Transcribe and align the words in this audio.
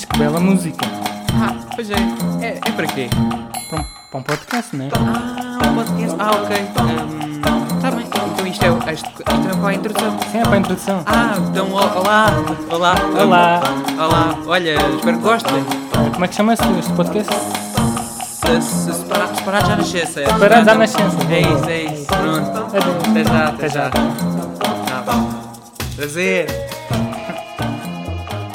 Mas 0.00 0.06
que 0.06 0.18
bela 0.18 0.40
música. 0.40 0.86
Ah, 1.34 1.54
pois 1.76 1.90
é. 1.90 1.94
É, 2.40 2.58
é 2.64 2.72
para 2.72 2.86
quê? 2.86 3.10
Para 3.68 3.80
um, 3.80 3.84
para 4.10 4.20
um 4.20 4.22
podcast, 4.22 4.74
não 4.74 4.86
é? 4.86 4.88
Ah, 4.94 5.68
um 5.68 5.74
podcast. 5.74 6.16
Ah, 6.18 6.30
ok. 6.30 6.56
Está 7.76 7.90
bem. 7.90 8.06
Então 8.32 8.46
isto 8.46 8.64
é, 8.64 8.92
isto, 8.94 9.10
isto 9.10 9.20
é 9.20 9.56
para 9.60 9.68
a 9.68 9.74
introdução. 9.74 10.18
Sim, 10.32 10.38
é 10.38 10.42
para 10.42 10.54
a 10.54 10.56
introdução. 10.56 11.02
Ah, 11.04 11.34
então 11.50 11.70
olá. 11.70 12.28
Olá. 12.70 12.94
Olá. 13.20 13.60
Olá. 13.98 14.38
Olha, 14.46 14.76
espero 14.96 15.18
que 15.18 15.22
gostem. 15.22 15.64
Como 16.14 16.24
é 16.24 16.28
que 16.28 16.34
chama-se 16.34 16.62
este 16.78 16.92
podcast? 16.94 17.34
Se, 17.34 18.62
se 18.62 18.94
separar, 18.94 19.36
separar 19.36 19.66
já 19.66 19.76
nascença. 19.76 20.20
é. 20.22 20.26
Separados 20.26 20.68
à 20.68 20.74
nascença. 20.76 21.16
É 21.30 21.40
isso, 21.40 21.68
é 21.68 21.82
isso. 21.82 22.06
Pronto. 22.06 22.76
Até 23.10 23.24
já, 23.24 23.48
até 23.48 23.68
já. 23.68 23.90
Tá. 23.90 25.26
Prazer. 25.94 26.69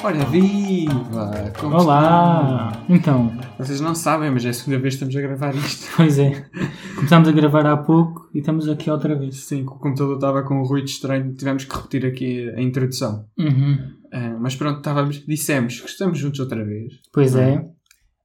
Ora 0.05 0.23
viva! 0.25 1.51
Como 1.59 1.75
Olá! 1.77 2.85
Então, 2.87 3.25
estão? 3.33 3.55
Vocês 3.57 3.81
não 3.81 3.95
sabem, 3.95 4.29
mas 4.29 4.45
é 4.45 4.49
a 4.49 4.53
segunda 4.53 4.77
vez 4.79 4.93
que 4.95 5.03
estamos 5.03 5.15
a 5.15 5.21
gravar 5.21 5.55
isto. 5.55 5.87
pois 5.97 6.19
é. 6.19 6.45
Começámos 6.95 7.27
a 7.27 7.31
gravar 7.31 7.65
há 7.65 7.75
pouco 7.75 8.29
e 8.31 8.37
estamos 8.37 8.69
aqui 8.69 8.91
outra 8.91 9.15
vez. 9.17 9.35
Sim, 9.45 9.65
que 9.65 9.71
o 9.71 9.75
computador 9.79 10.13
estava 10.15 10.43
com 10.43 10.59
um 10.59 10.63
ruído 10.63 10.85
estranho, 10.87 11.33
tivemos 11.33 11.63
que 11.65 11.75
repetir 11.75 12.05
aqui 12.05 12.49
a 12.49 12.61
introdução. 12.61 13.25
Uhum. 13.35 13.77
Ah, 14.13 14.37
mas 14.39 14.55
pronto, 14.55 14.77
estávamos, 14.77 15.23
dissemos 15.25 15.81
que 15.81 15.89
estamos 15.89 16.19
juntos 16.19 16.39
outra 16.39 16.63
vez. 16.63 16.93
Pois 17.11 17.35
é. 17.35 17.65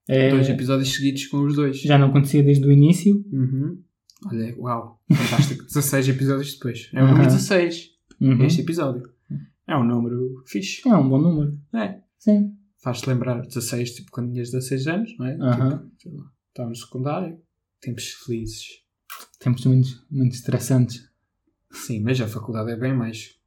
É, 0.06 0.28
Dois 0.30 0.50
episódios 0.50 0.92
seguidos 0.94 1.26
com 1.28 1.38
os 1.44 1.54
dois. 1.56 1.80
já 1.80 1.96
não 1.96 2.08
acontecia 2.08 2.42
desde 2.42 2.66
o 2.66 2.70
início. 2.70 3.24
Uhum. 3.32 3.78
Olha, 4.30 4.54
uau, 4.58 5.00
fantástico. 5.10 5.64
16 5.72 6.08
episódios 6.10 6.52
depois. 6.54 6.90
É 6.92 7.00
o 7.00 7.04
Uhum. 7.04 7.10
número 7.12 7.26
16, 7.30 7.88
Uhum. 8.20 8.44
este 8.44 8.60
episódio. 8.60 9.02
É 9.70 9.76
um 9.76 9.84
número 9.84 10.42
fixe. 10.46 10.86
É 10.88 10.94
um 10.96 11.08
bom 11.08 11.18
número. 11.18 11.56
É. 11.72 12.00
Sim. 12.18 12.56
Faz-te 12.82 13.08
lembrar 13.08 13.40
16, 13.40 13.94
tipo 13.94 14.10
quando 14.10 14.32
tinhas 14.32 14.50
16 14.50 14.86
anos, 14.88 15.16
não 15.16 15.26
é? 15.26 15.36
Aham. 15.36 15.90
Tipo, 15.96 16.28
estava 16.48 16.68
no 16.68 16.74
secundário. 16.74 17.38
Tempos 17.80 18.08
felizes. 18.24 18.82
Tempos 19.38 19.64
muito, 19.66 20.04
muito 20.10 20.34
estressantes. 20.34 21.08
Sim, 21.70 22.00
mas 22.00 22.20
a 22.20 22.26
faculdade 22.26 22.70
é 22.72 22.76
bem 22.76 22.92
mais 22.92 23.38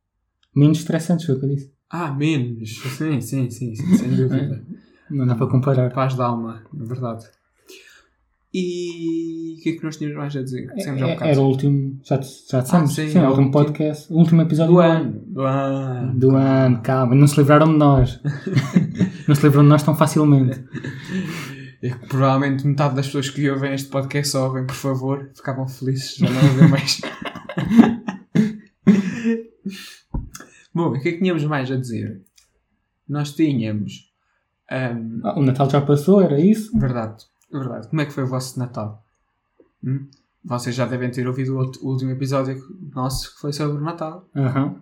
Menos 0.55 0.79
estressantes, 0.79 1.25
foi 1.25 1.35
o 1.35 1.39
que 1.39 1.45
eu 1.45 1.49
disse. 1.49 1.73
Ah, 1.89 2.13
menos. 2.13 2.79
Sim, 2.97 3.19
sim, 3.19 3.49
sim, 3.49 3.75
sim 3.75 3.97
sem 3.97 4.15
dúvida. 4.15 4.63
Não 5.09 5.27
dá 5.27 5.35
para 5.35 5.49
comparar. 5.49 5.91
Paz 5.93 6.15
da 6.15 6.25
alma, 6.25 6.63
é 6.73 6.85
verdade. 6.85 7.25
E 8.53 9.55
o 9.57 9.63
que 9.63 9.69
é 9.69 9.71
que 9.73 9.83
nós 9.83 9.97
tínhamos 9.97 10.17
mais 10.17 10.35
a 10.35 10.43
dizer? 10.43 10.71
Já 10.77 10.93
um 10.93 10.97
É-. 11.05 11.31
Era 11.31 11.41
o 11.41 11.47
último. 11.47 11.99
Já, 12.03 12.17
já 12.17 12.59
dissemos? 12.61 12.71
Ah, 12.91 12.93
sim, 12.93 13.09
sim, 13.09 13.17
é 13.17 13.23
o 13.27 13.29
último 13.29 13.51
podcast. 13.51 14.13
O 14.13 14.17
último 14.17 14.41
episódio 14.43 14.73
do 14.75 14.79
ano. 14.79 15.23
Do 15.25 15.41
ano. 15.41 16.19
Do 16.19 16.35
ano, 16.35 16.81
calma, 16.83 17.15
não 17.15 17.25
se 17.25 17.37
livraram 17.39 17.71
de 17.71 17.77
nós. 17.79 18.19
não 19.27 19.33
se 19.33 19.41
livraram 19.43 19.63
de 19.63 19.69
nós 19.69 19.81
tão 19.81 19.95
facilmente. 19.95 20.63
É 21.81 21.89
que 21.89 22.07
provavelmente 22.07 22.67
metade 22.67 22.95
das 22.95 23.07
pessoas 23.07 23.29
que 23.29 23.49
ouvem 23.49 23.73
este 23.73 23.89
podcast 23.89 24.37
ouvem, 24.37 24.65
por 24.67 24.75
favor, 24.75 25.31
ficavam 25.35 25.67
felizes 25.67 26.15
já 26.15 26.29
não 26.29 26.41
ouvem 26.49 26.69
mais. 26.69 27.01
Bom, 30.73 30.89
o 30.89 30.93
que 31.01 31.09
é 31.09 31.11
que 31.13 31.17
tínhamos 31.19 31.43
mais 31.45 31.69
a 31.71 31.75
dizer? 31.75 32.21
Nós 33.07 33.33
tínhamos. 33.33 34.11
ahm, 34.69 35.19
Ah, 35.23 35.37
o 35.39 35.43
Natal 35.43 35.69
já 35.69 35.81
passou, 35.81 36.21
era 36.21 36.39
isso? 36.39 36.77
Verdade, 36.77 37.23
verdade. 37.59 37.87
Como 37.87 38.01
é 38.01 38.05
que 38.05 38.11
foi 38.13 38.23
o 38.23 38.27
vosso 38.27 38.57
Natal? 38.59 39.03
Hum? 39.83 40.07
Vocês 40.43 40.75
já 40.75 40.85
devem 40.85 41.09
ter 41.09 41.27
ouvido 41.27 41.53
o, 41.55 41.57
outro- 41.59 41.81
o 41.85 41.89
último 41.91 42.11
episódio 42.11 42.61
nosso 42.93 43.33
que 43.33 43.39
foi 43.41 43.53
sobre 43.53 43.77
o 43.77 43.81
Natal. 43.81 44.27
Aham. 44.35 44.75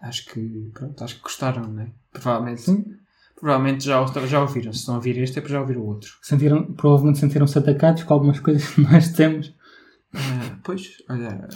Acho 0.00 0.26
que, 0.26 0.70
pronto, 0.74 1.02
acho 1.04 1.16
que 1.16 1.22
gostaram, 1.22 1.66
não 1.68 1.82
é? 1.82 1.88
Provavelmente, 2.12 2.62
Sim. 2.62 2.84
provavelmente 3.38 3.84
já, 3.84 4.04
já 4.26 4.40
ouviram. 4.42 4.72
Se 4.72 4.80
estão 4.80 4.94
a 4.94 4.98
ouvir 4.98 5.16
este 5.18 5.38
é 5.38 5.42
para 5.42 5.50
já 5.52 5.60
ouvir 5.60 5.76
o 5.76 5.84
outro. 5.86 6.10
Sentiram, 6.20 6.64
provavelmente 6.74 7.20
sentiram-se 7.20 7.56
atacados 7.58 8.02
com 8.02 8.12
algumas 8.14 8.40
coisas 8.40 8.68
que 8.68 8.80
nós 8.82 9.04
dissemos. 9.08 9.54
Ah, 10.14 10.58
pois, 10.64 11.02
olha, 11.08 11.48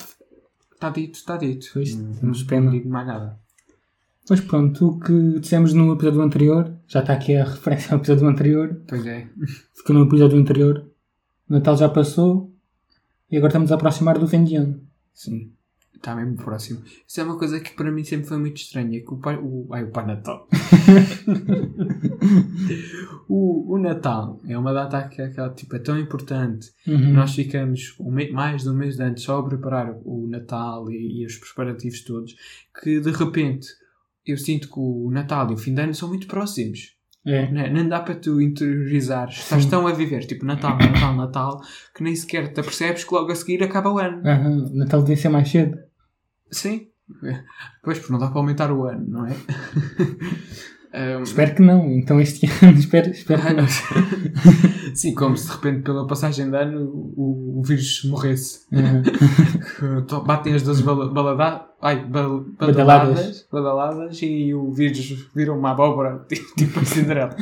está 0.72 0.90
dito, 0.90 1.14
está 1.16 1.36
dito. 1.36 1.66
Pois, 1.74 1.94
temos 1.94 2.40
não 2.40 2.46
pena. 2.46 2.70
digo 2.70 2.88
mais 2.88 3.06
nada. 3.06 3.38
Mas 4.30 4.40
pronto, 4.40 4.88
o 4.88 4.98
que 5.00 5.38
dissemos 5.40 5.72
no 5.72 5.92
episódio 5.92 6.22
anterior, 6.22 6.72
já 6.86 7.00
está 7.00 7.12
aqui 7.14 7.34
a 7.36 7.44
referência 7.44 7.92
ao 7.92 7.98
episódio 7.98 8.28
anterior, 8.28 8.80
Pois 8.88 9.06
é. 9.06 9.28
ficou 9.74 9.96
no 9.96 10.04
episódio 10.04 10.38
anterior. 10.38 10.86
O 11.48 11.52
Natal 11.52 11.76
já 11.76 11.88
passou 11.88 12.52
e 13.30 13.36
agora 13.36 13.50
estamos 13.50 13.72
a 13.72 13.76
aproximar 13.76 14.18
do 14.18 14.26
fim 14.28 14.44
de 14.44 14.56
ano. 14.56 14.80
Sim. 15.14 15.52
Está 15.94 16.14
mesmo 16.14 16.36
próximo. 16.36 16.82
Isso 17.08 17.20
é 17.20 17.24
uma 17.24 17.38
coisa 17.38 17.58
que 17.58 17.74
para 17.74 17.90
mim 17.90 18.04
sempre 18.04 18.26
foi 18.28 18.36
muito 18.38 18.58
estranha. 18.58 19.00
Que 19.00 19.14
o 19.14 19.16
pai, 19.16 19.36
o, 19.38 19.66
ai, 19.72 19.84
o 19.84 19.90
pai 19.90 20.06
Natal. 20.06 20.46
o, 23.28 23.74
o 23.74 23.78
Natal 23.78 24.40
é 24.46 24.56
uma 24.58 24.72
data 24.72 25.08
que 25.08 25.22
é, 25.22 25.26
aquela, 25.26 25.50
tipo, 25.50 25.74
é 25.74 25.78
tão 25.78 25.98
importante. 25.98 26.70
Uhum. 26.86 27.14
Nós 27.14 27.34
ficamos 27.34 27.94
um 27.98 28.10
me- 28.10 28.30
mais 28.30 28.62
de 28.62 28.68
um 28.68 28.74
mês 28.74 29.00
antes 29.00 29.24
só 29.24 29.38
a 29.38 29.48
preparar 29.48 29.96
o 30.04 30.26
Natal 30.28 30.90
e, 30.90 31.22
e 31.22 31.26
os 31.26 31.36
preparativos 31.38 32.02
todos. 32.02 32.34
Que 32.82 33.00
de 33.00 33.10
repente 33.10 33.68
eu 34.26 34.36
sinto 34.36 34.68
que 34.68 34.78
o 34.78 35.10
Natal 35.10 35.50
e 35.50 35.54
o 35.54 35.58
fim 35.58 35.74
de 35.74 35.82
ano 35.82 35.94
são 35.94 36.08
muito 36.08 36.26
próximos. 36.26 36.96
É. 37.26 37.50
Não, 37.50 37.60
é? 37.60 37.70
não 37.70 37.88
dá 37.88 38.00
para 38.00 38.14
tu 38.14 38.40
interiorizares. 38.40 39.38
Estás 39.38 39.64
Sim. 39.64 39.70
tão 39.70 39.86
a 39.86 39.92
viver, 39.92 40.24
tipo 40.26 40.44
Natal, 40.44 40.78
Natal, 40.78 41.16
Natal, 41.16 41.60
que 41.94 42.02
nem 42.02 42.14
sequer 42.14 42.52
te 42.52 42.60
apercebes 42.60 43.04
que 43.04 43.12
logo 43.12 43.32
a 43.32 43.34
seguir 43.34 43.62
acaba 43.62 43.90
o 43.90 43.98
ano. 43.98 44.22
O 44.22 44.76
Natal 44.76 45.00
devia 45.00 45.16
ser 45.16 45.28
mais 45.28 45.48
cedo. 45.48 45.76
Sim. 46.50 46.88
Pois, 47.82 47.98
porque 47.98 48.12
não 48.12 48.20
dá 48.20 48.28
para 48.28 48.38
aumentar 48.38 48.70
o 48.70 48.84
ano, 48.84 49.04
não 49.08 49.26
é? 49.26 49.34
Um, 50.98 51.22
Espero 51.22 51.54
que 51.54 51.60
não. 51.62 51.86
Então 51.92 52.18
este 52.20 52.46
ano 52.64 52.78
espero, 52.78 53.10
espero 53.10 53.42
que 53.42 53.52
não. 53.52 53.66
Sim, 54.96 55.14
como 55.14 55.36
se 55.36 55.46
de 55.46 55.52
repente 55.52 55.82
pela 55.82 56.06
passagem 56.06 56.48
de 56.50 56.56
ano 56.56 56.86
o, 57.16 57.58
o 57.60 57.62
vírus 57.62 58.02
morresse. 58.04 58.60
To- 60.08 60.22
Batem 60.22 60.54
as 60.54 60.62
duas 60.62 60.80
bala, 60.80 61.12
balada, 61.12 61.66
ai, 61.82 62.02
bal, 62.04 62.44
Badaladas. 62.58 62.76
badaladas, 63.14 63.46
badaladas 63.52 64.18
e 64.22 64.54
o 64.54 64.72
vírus 64.72 65.28
vira 65.34 65.52
uma 65.52 65.72
abóbora, 65.72 66.24
tipo, 66.56 66.80
a 66.80 66.84
Cinderela. 66.84 67.36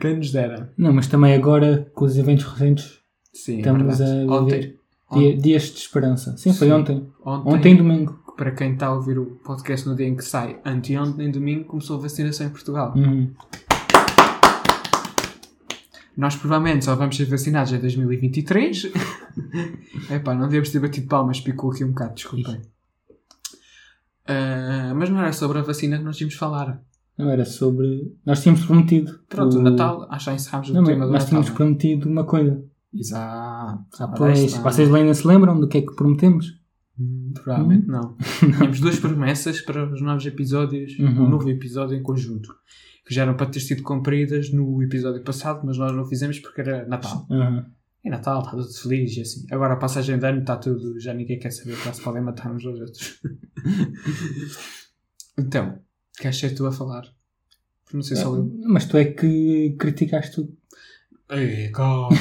Quem 0.00 0.16
nos 0.18 0.30
dera. 0.32 0.70
Não, 0.76 0.92
mas 0.92 1.06
também 1.06 1.34
agora, 1.34 1.90
com 1.94 2.04
os 2.04 2.16
eventos 2.18 2.44
recentes, 2.44 2.98
Sim, 3.32 3.56
é 3.56 3.58
estamos 3.60 3.82
verdade. 3.98 4.02
a 4.02 4.14
viver 4.14 4.30
Ontem, 4.32 4.74
dia- 5.12 5.36
dias 5.38 5.62
de 5.64 5.78
esperança. 5.78 6.36
Sim, 6.36 6.52
foi 6.52 6.66
Sim. 6.68 6.74
ontem. 6.74 7.06
ontem, 7.24 7.54
Ontem, 7.54 7.76
domingo. 7.76 8.18
Para 8.36 8.50
quem 8.50 8.74
está 8.74 8.88
a 8.88 8.94
ouvir 8.94 9.18
o 9.18 9.26
podcast 9.44 9.88
no 9.88 9.96
dia 9.96 10.06
em 10.06 10.14
que 10.14 10.24
sai, 10.24 10.60
anteontem, 10.64 11.30
domingo, 11.30 11.64
começou 11.64 11.98
a 11.98 12.02
vacinação 12.02 12.46
em 12.46 12.50
Portugal. 12.50 12.92
Uhum. 12.94 13.30
Nós 16.16 16.34
provavelmente 16.36 16.84
só 16.84 16.94
vamos 16.94 17.16
ser 17.16 17.26
vacinados 17.26 17.72
em 17.72 17.78
2023. 17.78 18.92
Epá, 20.10 20.34
não 20.34 20.46
devemos 20.48 20.70
ter 20.70 20.80
batido 20.80 21.08
palmas, 21.08 21.40
picou 21.40 21.70
aqui 21.70 21.84
um 21.84 21.88
bocado, 21.88 22.14
desculpem. 22.14 22.60
Ah, 24.26 24.92
mas 24.94 25.10
não 25.10 25.20
era 25.20 25.32
sobre 25.32 25.58
a 25.58 25.62
vacina 25.62 25.98
que 25.98 26.04
nós 26.04 26.16
tínhamos 26.16 26.36
falar. 26.36 26.80
Não 27.18 27.30
era 27.30 27.44
sobre. 27.44 28.14
Nós 28.24 28.42
tínhamos 28.42 28.64
prometido. 28.66 29.20
Pronto, 29.28 29.58
o 29.58 29.62
Natal, 29.62 30.06
acho 30.10 30.30
que 30.30 30.36
encerramos 30.36 30.70
o 30.70 30.74
Não, 30.74 30.84
tema 30.84 31.06
do 31.06 31.12
nós 31.12 31.24
Natal. 31.24 31.28
tínhamos 31.28 31.48
não 31.48 31.54
é? 31.54 31.56
prometido 31.56 32.08
uma 32.08 32.24
coisa. 32.24 32.64
Exato. 32.92 33.84
Ah, 34.00 34.08
pois, 34.08 34.54
vocês 34.54 34.94
ainda 34.94 35.14
se 35.14 35.26
lembram 35.26 35.58
do 35.58 35.68
que 35.68 35.78
é 35.78 35.82
que 35.82 35.94
prometemos? 35.94 36.58
Hum, 36.98 37.32
Provavelmente 37.34 37.86
não. 37.86 38.16
Tínhamos 38.40 38.80
duas 38.80 38.98
promessas 38.98 39.60
para 39.60 39.92
os 39.92 40.00
novos 40.00 40.24
episódios, 40.26 40.98
Uhum. 40.98 41.26
um 41.26 41.30
novo 41.30 41.48
episódio 41.50 41.96
em 41.96 42.02
conjunto, 42.02 42.54
que 43.06 43.14
já 43.14 43.22
eram 43.22 43.36
para 43.36 43.46
ter 43.46 43.60
sido 43.60 43.82
cumpridas 43.82 44.50
no 44.52 44.82
episódio 44.82 45.22
passado, 45.22 45.60
mas 45.64 45.76
nós 45.78 45.94
não 45.94 46.04
fizemos 46.06 46.38
porque 46.38 46.60
era 46.60 46.86
Natal. 46.86 47.26
Aham. 47.30 47.66
É 48.04 48.10
Natal, 48.10 48.38
está 48.40 48.52
tudo 48.52 48.72
feliz 48.72 49.16
e 49.16 49.20
assim. 49.22 49.44
Agora 49.50 49.74
a 49.74 49.76
passagem 49.76 50.16
de 50.18 50.24
ano 50.24 50.40
está 50.40 50.56
tudo, 50.56 50.98
já 51.00 51.12
ninguém 51.12 51.38
quer 51.40 51.50
saber, 51.50 51.74
já 51.76 51.92
se 51.92 52.00
podem 52.02 52.22
matar 52.22 52.52
uns 52.52 52.64
aos 52.64 52.78
outros. 52.80 53.20
então, 55.38 55.78
queres 56.18 56.38
ser 56.38 56.54
tu 56.54 56.66
a 56.66 56.72
falar? 56.72 57.04
Não 57.92 58.02
sei 58.02 58.16
só 58.16 58.34
eu. 58.34 58.52
Mas 58.66 58.86
tu 58.86 58.96
é 58.96 59.04
que 59.06 59.76
criticaste 59.78 60.36
tudo. 60.36 60.56
Ei, 61.30 61.68
calma. 61.70 62.16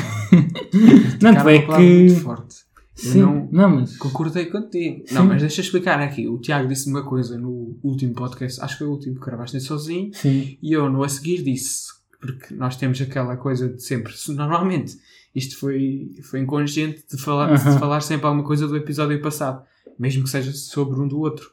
Não, 1.22 1.36
tu 1.44 1.50
é 1.50 1.60
que. 1.62 2.10
forte. 2.16 2.65
Sim, 2.96 3.22
não- 3.22 3.50
não, 3.52 3.70
mas. 3.76 3.98
Concordei 3.98 4.46
contigo. 4.46 5.04
Sim. 5.06 5.14
Não, 5.16 5.26
mas 5.26 5.42
deixa 5.42 5.60
eu 5.60 5.66
explicar 5.66 6.00
aqui. 6.00 6.28
O 6.28 6.40
Tiago 6.40 6.68
disse 6.68 6.90
uma 6.90 7.04
coisa 7.04 7.38
no 7.38 7.78
último 7.84 8.14
podcast, 8.14 8.62
acho 8.62 8.74
que 8.76 8.80
foi 8.80 8.88
o 8.88 8.92
último 8.92 9.16
que 9.20 9.26
gravaste 9.26 9.60
sozinho, 9.60 10.12
Sim. 10.14 10.58
e 10.62 10.72
eu 10.74 10.90
no 10.90 11.04
a 11.04 11.10
seguir 11.10 11.44
disse, 11.44 11.88
porque 12.22 12.54
nós 12.56 12.76
temos 12.78 13.02
aquela 13.02 13.36
coisa 13.36 13.68
de 13.70 13.84
sempre, 13.84 14.14
se- 14.14 14.32
normalmente, 14.34 14.96
isto 15.36 15.58
foi, 15.60 16.12
foi 16.24 16.40
inconsciente 16.40 17.04
de 17.12 17.22
falar, 17.22 17.52
Aham. 17.54 17.74
de 17.74 17.80
falar 17.80 18.00
sempre 18.02 18.26
alguma 18.28 18.46
coisa 18.46 18.66
do 18.68 18.78
episódio 18.78 19.22
passado, 19.22 19.62
mesmo 20.00 20.24
que 20.24 20.30
seja 20.30 20.54
sobre 20.54 20.98
um 21.00 21.08
do 21.08 21.20
outro. 21.20 21.52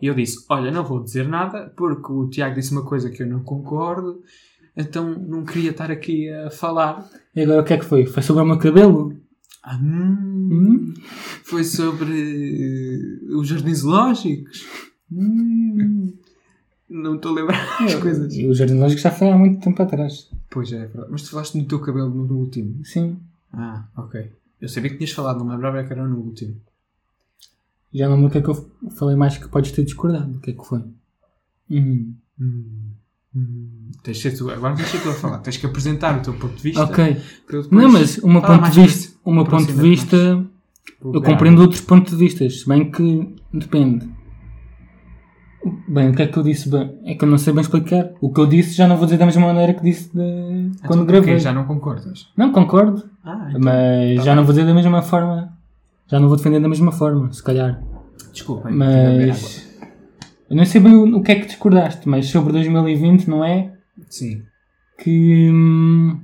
E 0.00 0.06
eu 0.06 0.14
disse, 0.14 0.44
olha, 0.48 0.70
não 0.70 0.84
vou 0.84 1.02
dizer 1.02 1.26
nada, 1.26 1.72
porque 1.76 2.12
o 2.12 2.28
Tiago 2.28 2.54
disse 2.54 2.70
uma 2.72 2.84
coisa 2.84 3.10
que 3.10 3.22
eu 3.22 3.26
não 3.26 3.40
concordo, 3.42 4.22
então 4.76 5.08
não 5.18 5.44
queria 5.44 5.70
estar 5.70 5.90
aqui 5.90 6.28
a 6.30 6.50
falar. 6.50 7.08
E 7.34 7.42
agora 7.42 7.62
o 7.62 7.64
que 7.64 7.72
é 7.74 7.78
que 7.78 7.84
foi? 7.84 8.06
Foi 8.06 8.22
sobre 8.22 8.42
o 8.42 8.46
meu 8.46 8.58
cabelo? 8.58 9.16
Ah, 9.64 9.76
hum, 9.76 10.48
Hum? 10.52 10.94
Foi 11.42 11.64
sobre 11.64 12.12
eh, 12.12 13.34
os 13.34 13.48
jardins 13.48 13.78
zoológicos. 13.78 14.66
Hum. 15.10 16.12
não 16.88 17.16
estou 17.16 17.32
a 17.32 17.34
lembrar 17.34 17.82
as 17.82 17.94
coisas. 17.94 18.34
E 18.34 18.46
o 18.46 18.54
Jardim 18.54 18.74
Lógico 18.74 19.00
já 19.00 19.10
foi 19.10 19.30
há 19.30 19.36
muito 19.38 19.60
tempo 19.60 19.82
atrás. 19.82 20.30
Pois 20.50 20.70
é, 20.72 20.76
é 20.76 20.86
verdade. 20.86 21.08
Mas 21.10 21.22
tu 21.22 21.30
falaste 21.30 21.56
no 21.56 21.64
teu 21.64 21.80
cabelo 21.80 22.10
no, 22.10 22.26
no 22.26 22.38
último. 22.38 22.84
Sim. 22.84 23.18
Ah, 23.52 23.86
ok. 23.96 24.30
Eu 24.60 24.68
sabia 24.68 24.90
que 24.90 24.96
tinhas 24.96 25.12
falado, 25.12 25.38
não 25.38 25.46
me 25.46 25.52
lembrava 25.52 25.82
que 25.82 25.92
era 25.92 26.06
no 26.06 26.18
último. 26.18 26.56
Já 27.92 28.08
não 28.08 28.16
lembro 28.16 28.28
o 28.28 28.32
que 28.32 28.38
é 28.38 28.42
que 28.42 28.48
eu 28.48 28.70
falei 28.96 29.16
mais 29.16 29.38
que 29.38 29.48
podes 29.48 29.72
ter 29.72 29.84
discordado. 29.84 30.36
O 30.36 30.40
que 30.40 30.50
é 30.50 30.54
que 30.54 30.64
foi? 30.64 30.82
Hum. 31.70 32.14
Hum, 32.40 32.90
hum. 33.34 33.68
Tens 34.02 34.16
de 34.18 34.22
ser 34.22 34.36
tu, 34.36 34.50
agora 34.50 34.74
tens 34.74 34.84
de 34.86 34.90
ser 34.92 35.02
tu 35.02 35.08
a 35.08 35.14
falar. 35.14 35.38
Tens 35.38 35.56
que 35.56 35.64
apresentar 35.66 36.18
o 36.18 36.22
teu 36.22 36.34
ponto 36.34 36.54
de 36.56 36.62
vista. 36.62 36.82
Ok. 36.84 37.16
Não, 37.70 37.90
mas 37.90 38.18
o 38.18 38.28
meu 38.28 38.42
falar 38.42 38.58
ponto 38.58 38.70
de 38.70 38.80
vista, 38.82 39.14
meu 39.32 39.44
ponto 39.44 39.66
de 39.66 39.72
vista, 39.80 40.16
mais. 40.36 41.14
eu 41.14 41.22
compreendo 41.22 41.62
outros 41.62 41.80
pontos 41.80 42.12
de 42.12 42.18
vista, 42.18 42.48
se 42.50 42.68
bem 42.68 42.90
que 42.90 43.34
depende. 43.52 44.06
Bem, 45.88 46.10
o 46.10 46.14
que 46.14 46.20
é 46.22 46.26
que 46.26 46.36
eu 46.36 46.42
disse 46.42 46.68
bem? 46.68 46.94
É 47.06 47.14
que 47.14 47.24
eu 47.24 47.28
não 47.28 47.38
sei 47.38 47.52
bem 47.54 47.62
explicar. 47.62 48.10
O 48.20 48.30
que 48.30 48.38
eu 48.38 48.46
disse 48.46 48.74
já 48.74 48.86
não 48.86 48.96
vou 48.96 49.06
dizer 49.06 49.16
da 49.16 49.24
mesma 49.24 49.46
maneira 49.46 49.72
que 49.72 49.82
disse 49.82 50.14
de... 50.14 50.20
Então, 50.20 50.88
quando 50.88 51.06
gravei. 51.06 51.38
Já 51.38 51.54
não 51.54 51.64
concordas? 51.64 52.28
Não, 52.36 52.52
concordo, 52.52 53.02
Ah, 53.24 53.46
então, 53.48 53.60
mas 53.62 54.16
tá 54.18 54.22
já 54.24 54.30
bem. 54.32 54.36
não 54.36 54.44
vou 54.44 54.52
dizer 54.52 54.66
da 54.66 54.74
mesma 54.74 55.00
forma. 55.00 55.56
Já 56.06 56.20
não 56.20 56.28
vou 56.28 56.36
defender 56.36 56.60
da 56.60 56.68
mesma 56.68 56.92
forma, 56.92 57.32
se 57.32 57.42
calhar. 57.42 57.82
Água. 58.58 58.70
Mas 58.70 59.73
eu 60.50 60.56
não 60.56 60.64
sei 60.64 60.80
bem 60.80 60.94
o 60.94 61.16
o 61.16 61.22
que 61.22 61.32
é 61.32 61.40
que 61.40 61.46
discordaste, 61.46 62.08
mas 62.08 62.26
sobre 62.26 62.52
2020, 62.52 63.28
não 63.28 63.44
é? 63.44 63.72
Sim, 64.08 64.42
Que 64.98 65.50
hum, 65.50 66.20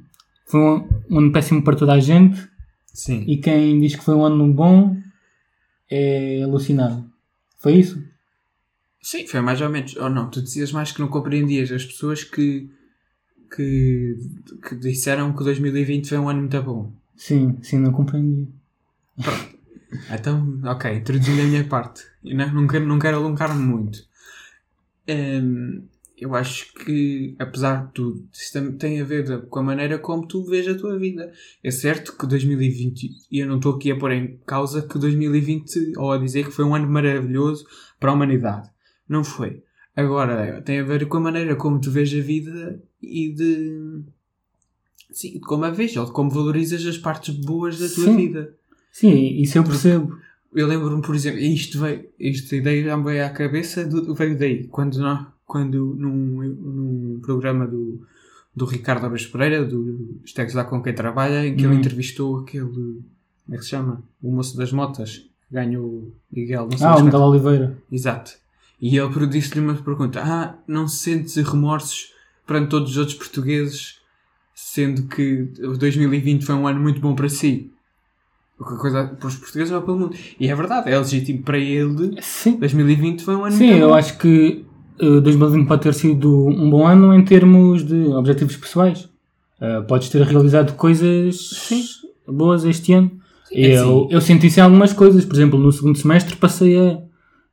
foi 0.46 0.60
um, 0.60 0.88
um 1.10 1.18
ano 1.18 1.32
péssimo 1.32 1.62
para 1.62 1.76
toda 1.76 1.92
a 1.92 2.00
gente 2.00 2.48
sim. 2.92 3.24
e 3.26 3.36
quem 3.38 3.80
diz 3.80 3.94
que 3.94 4.04
foi 4.04 4.14
um 4.14 4.24
ano 4.24 4.52
bom 4.52 4.96
é 5.90 6.42
alucinado. 6.42 7.08
Foi 7.58 7.74
isso? 7.74 8.02
Sim, 9.02 9.26
foi 9.26 9.40
mais 9.40 9.60
ou 9.60 9.68
menos. 9.68 9.96
Ou 9.96 10.10
não, 10.10 10.28
tu 10.30 10.42
dizias 10.42 10.72
mais 10.72 10.92
que 10.92 11.00
não 11.00 11.08
compreendias 11.08 11.70
as 11.72 11.84
pessoas 11.84 12.22
que, 12.22 12.70
que, 13.54 14.16
que 14.68 14.74
disseram 14.76 15.32
que 15.32 15.42
2020 15.42 16.08
foi 16.08 16.18
um 16.18 16.28
ano 16.28 16.40
muito 16.40 16.62
bom. 16.62 16.92
Sim, 17.16 17.58
sim, 17.62 17.78
não 17.78 17.92
compreendi. 17.92 18.48
Então, 20.10 20.60
ok, 20.64 20.94
introduzindo 20.96 21.42
a 21.42 21.44
minha 21.44 21.64
parte. 21.64 22.04
Eu 22.24 22.36
não, 22.36 22.52
não, 22.52 22.66
quero, 22.66 22.86
não 22.86 22.98
quero 22.98 23.16
alongar-me 23.16 23.60
muito. 23.62 23.98
Hum, 25.10 25.82
eu 26.20 26.34
acho 26.34 26.72
que, 26.74 27.34
apesar 27.38 27.86
de 27.86 27.92
tudo, 27.94 28.28
isso 28.30 28.72
tem 28.78 29.00
a 29.00 29.04
ver 29.04 29.46
com 29.46 29.58
a 29.58 29.62
maneira 29.62 29.98
como 29.98 30.26
tu 30.26 30.44
vês 30.44 30.68
a 30.68 30.74
tua 30.74 30.98
vida. 30.98 31.32
É 31.64 31.70
certo 31.70 32.16
que 32.16 32.26
2020, 32.26 33.10
e 33.30 33.38
eu 33.38 33.48
não 33.48 33.56
estou 33.56 33.74
aqui 33.74 33.90
a 33.90 33.96
pôr 33.96 34.12
em 34.12 34.38
causa 34.46 34.82
que 34.82 34.98
2020, 34.98 35.96
ou 35.96 36.12
a 36.12 36.18
dizer 36.18 36.44
que 36.44 36.50
foi 36.50 36.64
um 36.66 36.74
ano 36.74 36.86
maravilhoso 36.86 37.66
para 37.98 38.10
a 38.10 38.14
humanidade. 38.14 38.68
Não 39.08 39.24
foi. 39.24 39.62
Agora, 39.96 40.60
tem 40.60 40.80
a 40.80 40.84
ver 40.84 41.06
com 41.06 41.16
a 41.16 41.20
maneira 41.20 41.56
como 41.56 41.80
tu 41.80 41.90
vês 41.90 42.12
a 42.12 42.20
vida 42.20 42.82
e 43.02 43.32
de. 43.32 44.02
Sim, 45.10 45.32
de 45.32 45.40
como 45.40 45.64
a 45.64 45.70
vês, 45.70 45.96
ou 45.96 46.04
de 46.04 46.12
como 46.12 46.30
valorizas 46.30 46.86
as 46.86 46.98
partes 46.98 47.34
boas 47.34 47.78
da 47.78 47.88
tua 47.88 48.04
Sim. 48.04 48.16
vida. 48.16 48.54
Sim, 48.92 49.40
isso 49.40 49.56
eu 49.56 49.64
percebo. 49.64 50.18
Eu 50.54 50.66
lembro-me, 50.66 51.00
por 51.02 51.14
exemplo, 51.14 51.38
isto 51.40 51.78
veio, 51.80 52.06
esta 52.18 52.56
ideia 52.56 52.84
já 52.84 52.96
me 52.96 53.04
veio 53.04 53.24
à 53.24 53.30
cabeça, 53.30 53.84
do, 53.86 54.14
veio 54.14 54.36
daí, 54.38 54.66
quando, 54.66 54.98
nós, 54.98 55.26
quando 55.46 55.94
num, 55.96 56.42
num 56.42 57.20
programa 57.22 57.66
do, 57.66 58.00
do 58.54 58.64
Ricardo 58.64 59.04
Alves 59.04 59.26
Pereira, 59.26 59.64
do 59.64 60.18
Estegs 60.24 60.54
lá 60.54 60.64
com 60.64 60.82
quem 60.82 60.92
trabalha, 60.94 61.46
em 61.46 61.54
que 61.56 61.64
ele 61.64 61.74
Hum. 61.74 61.78
entrevistou 61.78 62.38
aquele, 62.38 62.64
como 62.66 63.02
é 63.52 63.56
que 63.56 63.62
se 63.62 63.70
chama? 63.70 64.02
O 64.22 64.32
moço 64.32 64.56
das 64.56 64.72
motas, 64.72 65.18
que 65.18 65.30
ganhou 65.54 66.12
Miguel, 66.32 66.68
não 66.70 66.76
sei 66.76 66.86
Ah, 66.86 66.96
o 66.96 67.04
Miguel. 67.04 67.20
Oliveira. 67.20 67.78
Exato. 67.90 68.32
E 68.80 68.96
ele 68.96 69.26
disse-lhe 69.28 69.60
uma 69.60 69.74
pergunta: 69.74 70.20
Ah, 70.22 70.56
não 70.66 70.88
sentes 70.88 71.36
remorsos 71.36 72.12
perante 72.46 72.70
todos 72.70 72.90
os 72.92 72.96
outros 72.96 73.16
portugueses, 73.16 74.00
sendo 74.54 75.02
que 75.06 75.48
o 75.62 75.76
2020 75.76 76.44
foi 76.44 76.54
um 76.54 76.66
ano 76.66 76.80
muito 76.80 77.00
bom 77.00 77.14
para 77.14 77.28
si? 77.28 77.70
Coisa 78.60 79.04
para 79.18 79.26
os 79.28 79.36
portugueses 79.36 79.72
ou 79.72 79.80
pelo 79.82 79.98
mundo. 79.98 80.16
E 80.38 80.46
é 80.48 80.54
verdade, 80.54 80.90
é 80.90 80.98
legítimo 80.98 81.42
para 81.42 81.58
ele. 81.58 82.16
Sim. 82.20 82.56
2020 82.58 83.22
foi 83.24 83.34
um 83.34 83.44
ano 83.44 83.56
Sim, 83.56 83.70
eu 83.70 83.88
bom. 83.88 83.94
acho 83.94 84.18
que 84.18 84.64
eh, 85.00 85.20
2020 85.20 85.66
pode 85.66 85.82
ter 85.82 85.94
sido 85.94 86.46
um 86.46 86.68
bom 86.68 86.86
ano 86.86 87.14
em 87.14 87.24
termos 87.24 87.82
de 87.84 88.08
objetivos 88.08 88.56
pessoais. 88.56 89.08
Eh, 89.60 89.80
podes 89.82 90.10
ter 90.10 90.20
realizado 90.22 90.74
coisas 90.74 91.48
Sim. 91.50 91.82
boas 92.28 92.64
este 92.64 92.92
ano. 92.92 93.10
E 93.50 93.64
É 93.66 93.78
eu, 93.78 94.04
assim. 94.04 94.08
eu 94.14 94.20
senti 94.20 94.46
isso 94.48 94.60
em 94.60 94.62
algumas 94.62 94.92
coisas. 94.92 95.24
Por 95.24 95.34
exemplo, 95.34 95.58
no 95.58 95.72
segundo 95.72 95.96
semestre 95.96 96.36
passei 96.36 96.78
a 96.78 96.98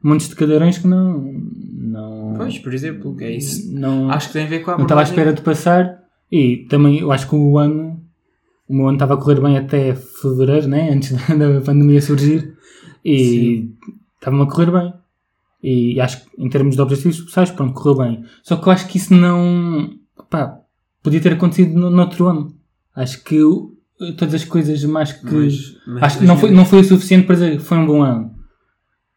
montes 0.04 0.28
de 0.28 0.36
cadeirões 0.36 0.78
que 0.78 0.88
não. 0.88 1.34
não 1.78 2.34
Pois, 2.36 2.60
por 2.60 2.74
exemplo, 2.74 3.16
é 3.22 3.32
isso. 3.32 3.74
Não, 3.74 4.12
Acho 4.12 4.28
que 4.28 4.34
tem 4.34 4.44
a 4.44 4.48
ver 4.50 4.60
com 4.60 4.72
a 4.72 4.76
não 4.78 4.84
estava 4.84 5.02
à 5.02 5.04
espera 5.04 5.32
de 5.34 5.42
passar. 5.42 6.04
E 6.30 6.66
também 6.70 7.00
eu 7.00 7.12
acho 7.14 7.28
que 7.30 7.36
o 7.36 7.58
ano. 7.58 7.97
O 8.68 8.74
meu 8.76 8.88
ano 8.88 8.96
estava 8.98 9.14
a 9.14 9.18
correr 9.18 9.40
bem 9.42 9.58
até 9.58 9.96
fevereiro, 9.96 10.68
né? 10.68 10.92
antes 10.92 11.12
da 11.38 11.62
pandemia 11.62 12.02
surgir. 12.02 12.54
E 13.04 13.70
estava-me 14.16 14.44
a 14.44 14.46
correr 14.46 14.72
bem. 14.72 14.94
E 15.64 16.00
acho 16.02 16.24
que 16.26 16.30
em 16.42 16.50
termos 16.50 16.76
de 16.76 16.82
objetivos 16.82 17.22
pessoais, 17.22 17.50
pronto, 17.52 17.74
correu 17.74 17.98
bem. 17.98 18.24
Só 18.44 18.56
que 18.58 18.68
eu 18.68 18.72
acho 18.72 18.88
que 18.88 18.98
isso 18.98 19.14
não. 19.14 19.92
Pá, 20.30 20.60
podia 21.02 21.22
ter 21.22 21.34
acontecido 21.34 21.80
no, 21.80 21.90
no 21.90 22.02
outro 22.02 22.28
ano. 22.28 22.54
Acho 22.96 23.24
que 23.24 23.42
o- 23.42 23.74
todas 24.18 24.34
as 24.36 24.44
coisas 24.46 24.84
mais 24.84 25.14
que. 25.14 25.26
Mas- 25.26 25.78
mas 25.88 26.04
acho 26.04 26.20
que 26.20 26.26
não 26.26 26.38
foi, 26.38 26.52
não 26.52 26.66
foi 26.66 26.80
o 26.82 26.84
suficiente 26.84 27.26
para 27.26 27.36
dizer 27.36 27.58
que 27.58 27.64
foi 27.64 27.78
um 27.78 27.86
bom 27.86 28.04
ano. 28.04 28.36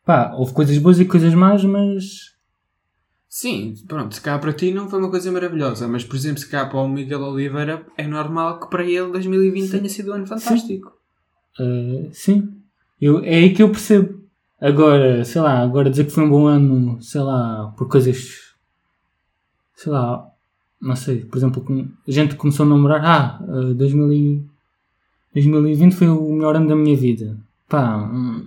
Pá, 0.04 0.32
houve 0.36 0.52
coisas 0.52 0.78
boas 0.78 0.98
e 1.00 1.04
coisas 1.04 1.34
más, 1.34 1.64
mas. 1.64 2.04
Sim, 3.32 3.74
pronto, 3.86 4.12
se 4.12 4.20
cá 4.20 4.36
para 4.40 4.52
ti 4.52 4.72
não 4.72 4.90
foi 4.90 4.98
uma 4.98 5.08
coisa 5.08 5.30
maravilhosa, 5.30 5.86
mas 5.86 6.02
por 6.02 6.16
exemplo, 6.16 6.40
se 6.40 6.48
cá 6.48 6.66
para 6.66 6.80
o 6.80 6.88
Miguel 6.88 7.22
Oliveira 7.22 7.86
é 7.96 8.04
normal 8.04 8.58
que 8.58 8.68
para 8.68 8.82
ele 8.82 9.12
2020 9.12 9.70
tenha 9.70 9.88
sido 9.88 10.10
um 10.10 10.14
ano 10.14 10.26
fantástico. 10.26 10.92
Uh, 11.58 12.10
sim. 12.12 12.52
Eu, 13.00 13.20
é 13.20 13.36
aí 13.36 13.54
que 13.54 13.62
eu 13.62 13.70
percebo. 13.70 14.20
Agora, 14.60 15.24
sei 15.24 15.40
lá, 15.40 15.60
agora 15.60 15.88
dizer 15.88 16.06
que 16.06 16.10
foi 16.10 16.24
um 16.24 16.28
bom 16.28 16.46
ano, 16.48 17.00
sei 17.00 17.20
lá, 17.20 17.72
por 17.78 17.88
coisas. 17.88 18.52
Sei 19.76 19.92
lá, 19.92 20.28
não 20.82 20.96
sei, 20.96 21.24
por 21.24 21.38
exemplo, 21.38 21.64
a 22.08 22.10
gente 22.10 22.34
começou 22.34 22.66
a 22.66 22.68
namorar. 22.68 23.04
Ah, 23.04 23.44
uh, 23.44 23.74
2000 23.74 24.12
e- 24.12 24.44
2020 25.34 25.94
foi 25.94 26.08
o 26.08 26.32
melhor 26.32 26.56
ano 26.56 26.66
da 26.66 26.74
minha 26.74 26.96
vida. 26.96 27.38
Pá, 27.68 27.96
hum, 27.96 28.44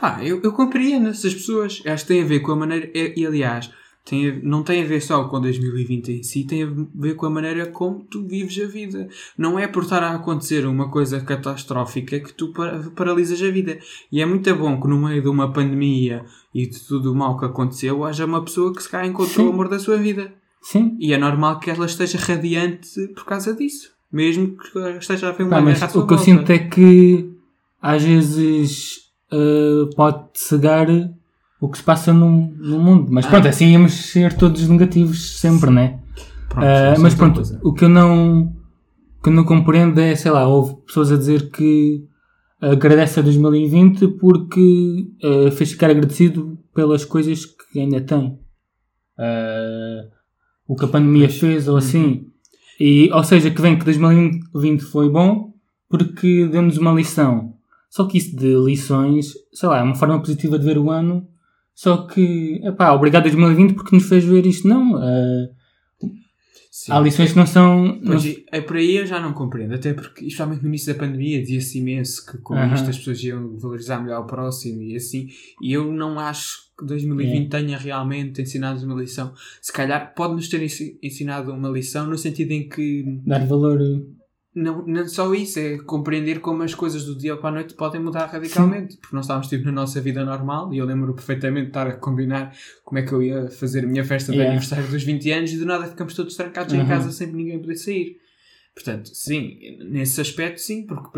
Pá, 0.00 0.20
eu, 0.24 0.40
eu 0.42 0.52
compreendo 0.52 1.08
essas 1.08 1.34
pessoas. 1.34 1.82
Acho 1.86 2.04
que 2.04 2.08
tem 2.14 2.22
a 2.22 2.26
ver 2.26 2.40
com 2.40 2.52
a 2.52 2.56
maneira. 2.56 2.90
E, 2.94 3.14
e, 3.20 3.26
aliás, 3.26 3.70
tem 4.04 4.28
a- 4.30 4.40
não 4.42 4.62
tem 4.62 4.82
a 4.82 4.86
ver 4.86 5.00
só 5.02 5.24
com 5.24 5.40
2020 5.40 6.10
em 6.12 6.22
si, 6.22 6.44
tem 6.44 6.62
a 6.62 6.68
ver 6.94 7.14
com 7.14 7.26
a 7.26 7.30
maneira 7.30 7.66
como 7.66 8.02
tu 8.10 8.26
vives 8.26 8.58
a 8.64 8.66
vida. 8.66 9.08
Não 9.36 9.58
é 9.58 9.66
por 9.68 9.82
estar 9.82 10.02
a 10.02 10.14
acontecer 10.14 10.64
uma 10.66 10.90
coisa 10.90 11.20
catastrófica 11.20 12.18
que 12.18 12.32
tu 12.32 12.52
pa- 12.52 12.80
paralisas 12.96 13.42
a 13.42 13.50
vida. 13.50 13.78
E 14.10 14.20
é 14.22 14.26
muito 14.26 14.52
bom 14.56 14.80
que 14.80 14.88
no 14.88 14.98
meio 15.06 15.20
de 15.22 15.28
uma 15.28 15.52
pandemia 15.52 16.24
e 16.54 16.66
de 16.66 16.80
tudo 16.80 17.12
o 17.12 17.14
mal 17.14 17.38
que 17.38 17.44
aconteceu, 17.44 18.04
haja 18.04 18.24
uma 18.24 18.42
pessoa 18.42 18.72
que 18.74 18.82
se 18.82 18.88
cá 18.88 19.06
encontrou 19.06 19.46
Sim. 19.46 19.50
o 19.50 19.52
amor 19.52 19.68
da 19.68 19.78
sua 19.78 19.96
vida. 19.98 20.32
sim. 20.62 20.96
E 20.98 21.12
é 21.12 21.18
normal 21.18 21.60
que 21.60 21.70
ela 21.70 21.84
esteja 21.86 22.18
radiante 22.18 22.88
por 23.14 23.24
causa 23.26 23.54
disso. 23.54 23.90
Mesmo 24.12 24.56
que 24.56 24.78
esteja 24.98 25.28
a 25.28 25.32
ver 25.32 25.44
uma 25.44 25.56
Pá, 25.56 25.60
mas 25.62 25.82
o 25.82 25.88
que 25.88 25.96
eu 25.98 26.06
volta. 26.06 26.24
sinto 26.24 26.50
é 26.50 26.58
que 26.58 27.30
às 27.80 28.02
vezes 28.02 29.09
uh, 29.32 29.94
pode 29.94 30.24
cegar 30.34 30.86
o 31.60 31.68
que 31.68 31.78
se 31.78 31.84
passa 31.84 32.12
no, 32.12 32.48
no 32.56 32.78
mundo. 32.78 33.08
Mas 33.10 33.26
pronto, 33.26 33.46
Ah. 33.46 33.50
assim 33.50 33.66
íamos 33.72 33.92
ser 33.92 34.32
todos 34.34 34.66
negativos 34.68 35.38
sempre, 35.38 35.70
né? 35.70 35.98
Pronto, 36.48 36.64
é 36.64 36.98
mas 36.98 37.14
pronto, 37.14 37.42
o 37.62 37.72
que 37.72 37.84
eu 37.84 37.88
não, 37.88 38.52
que 39.22 39.28
eu 39.28 39.32
não 39.32 39.44
compreendo 39.44 40.00
é, 40.00 40.14
sei 40.16 40.30
lá, 40.30 40.48
houve 40.48 40.76
pessoas 40.86 41.12
a 41.12 41.16
dizer 41.16 41.50
que 41.50 42.04
agradece 42.60 43.20
a 43.20 43.22
2020 43.22 44.08
porque 44.18 45.06
ah, 45.22 45.50
fez 45.52 45.72
ficar 45.72 45.90
agradecido 45.90 46.58
pelas 46.74 47.04
coisas 47.04 47.44
que 47.46 47.78
ainda 47.80 48.00
tem. 48.00 48.38
Ah, 49.18 50.02
o 50.66 50.74
que 50.76 50.84
a 50.84 50.88
pandemia 50.88 51.28
fez 51.28 51.68
ou 51.68 51.76
assim. 51.76 52.26
E, 52.78 53.10
ou 53.12 53.22
seja, 53.22 53.50
que 53.50 53.60
vem 53.60 53.78
que 53.78 53.84
2020 53.84 54.80
foi 54.82 55.08
bom 55.10 55.52
porque 55.88 56.46
deu-nos 56.46 56.78
uma 56.78 56.92
lição. 56.92 57.54
Só 57.90 58.06
que 58.06 58.16
isso 58.18 58.34
de 58.36 58.54
lições, 58.64 59.32
sei 59.52 59.68
lá, 59.68 59.80
é 59.80 59.82
uma 59.82 59.94
forma 59.96 60.18
positiva 60.20 60.58
de 60.58 60.64
ver 60.64 60.78
o 60.78 60.90
ano. 60.90 61.26
Só 61.74 62.06
que, 62.06 62.60
epá, 62.64 62.92
obrigado 62.92 63.24
2020 63.24 63.74
porque 63.74 63.94
nos 63.96 64.06
fez 64.08 64.24
ver 64.24 64.46
isto. 64.46 64.66
Não, 64.68 64.96
Sim. 66.70 66.92
Há 66.92 67.00
lições 67.00 67.32
que 67.32 67.36
não 67.36 67.46
são. 67.46 67.84
não- 67.84 68.00
Pois, 68.12 68.24
e- 68.24 68.44
é 68.50 68.60
por 68.60 68.76
aí 68.76 68.96
eu 68.96 69.04
já 69.04 69.20
não 69.20 69.32
compreendo, 69.34 69.74
até 69.74 69.92
porque, 69.92 70.24
especialmente 70.24 70.62
no 70.62 70.68
início 70.68 70.92
da 70.92 70.98
pandemia, 70.98 71.40
dizia-se 71.42 71.78
imenso 71.78 72.24
que 72.24 72.38
com 72.38 72.54
Aham. 72.54 72.74
isto 72.74 72.88
as 72.88 72.96
pessoas 72.96 73.22
iam 73.24 73.58
valorizar 73.58 74.00
melhor 74.00 74.22
o 74.22 74.26
próximo 74.26 74.80
e 74.80 74.94
assim, 74.96 75.26
e 75.60 75.72
eu 75.72 75.92
não 75.92 76.18
acho 76.18 76.58
que 76.78 76.86
2020 76.86 77.46
É. 77.46 77.58
tenha 77.60 77.76
realmente 77.76 78.40
ensinado 78.40 78.82
uma 78.86 78.94
lição. 78.94 79.32
Se 79.60 79.72
calhar 79.72 80.14
pode-nos 80.14 80.48
ter 80.48 80.62
ensi- 80.62 80.98
ensinado 81.02 81.52
uma 81.52 81.68
lição 81.68 82.06
no 82.06 82.16
sentido 82.16 82.52
em 82.52 82.66
que 82.68 83.04
dar 83.26 83.44
valor. 83.44 83.78
Não, 84.60 84.84
não 84.86 85.08
só 85.08 85.32
isso, 85.34 85.58
é 85.58 85.78
compreender 85.78 86.40
como 86.40 86.62
as 86.62 86.74
coisas 86.74 87.04
do 87.04 87.16
dia 87.16 87.36
para 87.36 87.48
a 87.48 87.52
noite 87.52 87.74
podem 87.74 88.00
mudar 88.00 88.26
radicalmente. 88.26 88.96
Porque 88.98 89.14
nós 89.16 89.24
estávamos 89.24 89.48
tipo 89.48 89.64
na 89.64 89.72
nossa 89.72 90.00
vida 90.00 90.24
normal 90.24 90.72
e 90.74 90.78
eu 90.78 90.84
lembro 90.84 91.14
perfeitamente 91.14 91.64
de 91.66 91.70
estar 91.70 91.86
a 91.86 91.92
combinar 91.96 92.54
como 92.84 92.98
é 92.98 93.02
que 93.02 93.12
eu 93.12 93.22
ia 93.22 93.48
fazer 93.50 93.84
a 93.84 93.86
minha 93.86 94.04
festa 94.04 94.32
de 94.32 94.38
Yeah. 94.38 94.52
aniversário 94.56 94.88
dos 94.90 95.02
20 95.02 95.30
anos 95.32 95.52
e 95.52 95.58
do 95.58 95.66
nada 95.66 95.86
ficamos 95.86 96.14
todos 96.14 96.34
trancados 96.36 96.74
em 96.74 96.80
Uhum. 96.80 96.88
casa 96.88 97.10
sem 97.10 97.26
ninguém 97.32 97.58
poder 97.58 97.76
sair. 97.76 98.18
Portanto, 98.74 99.10
sim, 99.12 99.58
nesse 99.90 100.20
aspecto 100.20 100.60
sim, 100.60 100.86
porque 100.86 101.08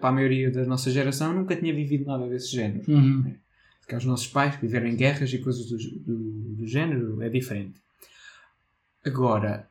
para 0.00 0.08
a 0.08 0.12
maioria 0.12 0.50
da 0.50 0.64
nossa 0.66 0.90
geração 0.90 1.32
nunca 1.32 1.54
tinha 1.56 1.72
vivido 1.74 2.04
nada 2.06 2.28
desse 2.28 2.50
género. 2.50 2.84
Uhum. 2.88 3.34
Porque 3.80 3.94
os 3.94 4.04
nossos 4.04 4.26
pais 4.26 4.56
viveram 4.56 4.86
em 4.88 4.96
guerras 4.96 5.32
e 5.32 5.38
coisas 5.38 5.66
do, 5.66 5.76
do, 5.78 6.16
do 6.56 6.66
género 6.66 7.22
é 7.22 7.28
diferente. 7.28 7.80
Agora, 9.04 9.68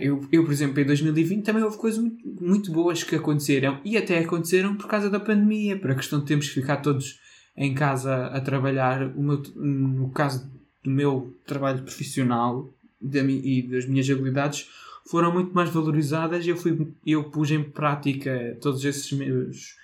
eu, 0.00 0.26
eu, 0.32 0.42
por 0.44 0.52
exemplo, 0.52 0.80
em 0.80 0.84
2020 0.86 1.44
também 1.44 1.62
houve 1.62 1.76
coisas 1.76 2.00
muito, 2.00 2.26
muito 2.42 2.72
boas 2.72 3.02
que 3.02 3.14
aconteceram 3.14 3.78
e 3.84 3.96
até 3.96 4.18
aconteceram 4.18 4.74
por 4.76 4.86
causa 4.86 5.10
da 5.10 5.20
pandemia, 5.20 5.78
por 5.78 5.90
a 5.90 5.94
questão 5.94 6.20
de 6.20 6.26
termos 6.26 6.48
que 6.48 6.54
ficar 6.54 6.78
todos 6.78 7.20
em 7.56 7.74
casa 7.74 8.26
a 8.26 8.40
trabalhar. 8.40 9.12
O 9.16 9.22
meu- 9.22 9.42
no 9.54 10.10
caso 10.10 10.50
do 10.82 10.90
meu 10.90 11.34
trabalho 11.46 11.82
profissional 11.82 12.70
da 13.00 13.20
e 13.22 13.62
das 13.62 13.86
minhas 13.86 14.08
habilidades 14.08 14.68
foram 15.10 15.32
muito 15.32 15.52
mais 15.54 15.68
valorizadas 15.70 16.44
e 16.46 16.48
eu, 16.48 16.56
fui, 16.56 16.88
eu 17.04 17.24
pus 17.24 17.50
em 17.50 17.62
prática 17.62 18.56
todos 18.60 18.84
esses 18.84 19.12
meus 19.12 19.76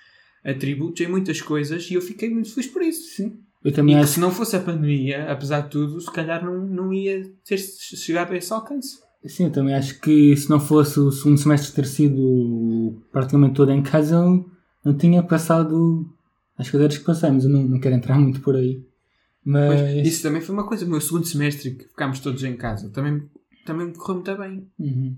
atributos 0.43 0.99
em 1.01 1.07
muitas 1.07 1.41
coisas 1.41 1.89
e 1.89 1.93
eu 1.93 2.01
fiquei 2.01 2.29
muito 2.29 2.51
feliz 2.53 2.69
por 2.69 2.81
isso. 2.81 3.15
Sim. 3.15 3.37
Eu 3.63 3.71
E 3.71 3.73
também 3.73 3.95
que 3.95 4.03
acho 4.03 4.13
se 4.13 4.19
não 4.19 4.31
fosse 4.31 4.55
a 4.55 4.59
pandemia, 4.59 5.31
apesar 5.31 5.61
de 5.61 5.69
tudo, 5.69 6.01
se 6.01 6.11
calhar 6.11 6.43
não, 6.43 6.65
não 6.65 6.93
ia 6.93 7.23
ter 7.45 7.57
chegado 7.57 8.33
a 8.33 8.37
esse 8.37 8.51
alcance. 8.51 8.99
Sim, 9.25 9.45
eu 9.45 9.51
também 9.51 9.73
acho 9.73 9.99
que 10.01 10.35
se 10.35 10.49
não 10.49 10.59
fosse 10.59 10.99
o 10.99 11.11
segundo 11.11 11.37
semestre 11.37 11.73
ter 11.73 11.85
sido 11.85 13.01
praticamente 13.11 13.55
todo 13.55 13.71
em 13.71 13.81
casa, 13.81 14.15
eu 14.15 14.45
não 14.83 14.97
tinha 14.97 15.23
passado 15.23 16.05
as 16.57 16.69
cadeiras 16.69 16.97
que 16.97 17.05
passamos. 17.05 17.45
Eu 17.45 17.49
não, 17.49 17.63
não 17.63 17.79
quero 17.79 17.95
entrar 17.95 18.19
muito 18.19 18.41
por 18.41 18.55
aí. 18.55 18.83
Mas, 19.45 19.81
Mas 19.81 20.07
isso 20.07 20.23
também 20.23 20.41
foi 20.41 20.53
uma 20.53 20.67
coisa. 20.67 20.85
O 20.85 20.89
meu 20.89 20.99
segundo 20.99 21.25
semestre, 21.25 21.71
que 21.71 21.85
ficámos 21.85 22.19
todos 22.19 22.43
em 22.43 22.55
casa, 22.55 22.89
também, 22.89 23.23
também 23.65 23.87
me 23.87 23.93
correu 23.93 24.15
muito 24.15 24.37
bem. 24.37 24.67
Uhum. 24.79 25.17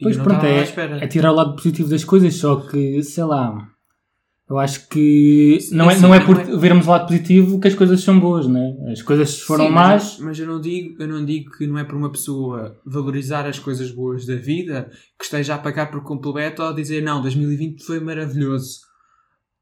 Pois 0.00 0.16
pronto, 0.16 0.44
é, 0.44 1.04
é 1.04 1.06
tirar 1.06 1.32
o 1.32 1.34
lado 1.34 1.56
positivo 1.56 1.88
das 1.88 2.04
coisas, 2.04 2.34
só 2.34 2.56
que, 2.56 3.02
sei 3.02 3.24
lá, 3.24 3.68
eu 4.48 4.58
acho 4.58 4.88
que 4.88 5.58
Sim, 5.60 5.74
não 5.74 5.90
é, 5.90 5.94
sim, 5.94 6.02
não 6.02 6.14
é 6.14 6.18
não 6.18 6.26
por 6.26 6.38
é- 6.38 6.56
vermos 6.56 6.86
o 6.86 6.90
lado 6.90 7.06
positivo 7.06 7.58
que 7.58 7.68
as 7.68 7.74
coisas 7.74 8.02
são 8.02 8.20
boas, 8.20 8.46
né? 8.46 8.76
As 8.92 9.00
coisas 9.00 9.40
foram 9.40 9.66
Sim, 9.66 9.72
más. 9.72 10.02
Mas, 10.02 10.18
mas 10.20 10.38
eu, 10.38 10.46
não 10.46 10.60
digo, 10.60 11.02
eu 11.02 11.08
não 11.08 11.24
digo 11.24 11.50
que 11.52 11.66
não 11.66 11.78
é 11.78 11.84
para 11.84 11.96
uma 11.96 12.10
pessoa 12.10 12.78
valorizar 12.84 13.46
as 13.46 13.58
coisas 13.58 13.90
boas 13.90 14.26
da 14.26 14.36
vida 14.36 14.90
que 15.18 15.24
esteja 15.24 15.54
a 15.54 15.58
pagar 15.58 15.90
por 15.90 16.02
completo 16.02 16.62
ou 16.62 16.68
a 16.68 16.72
dizer 16.72 17.02
não, 17.02 17.22
2020 17.22 17.84
foi 17.84 18.00
maravilhoso. 18.00 18.80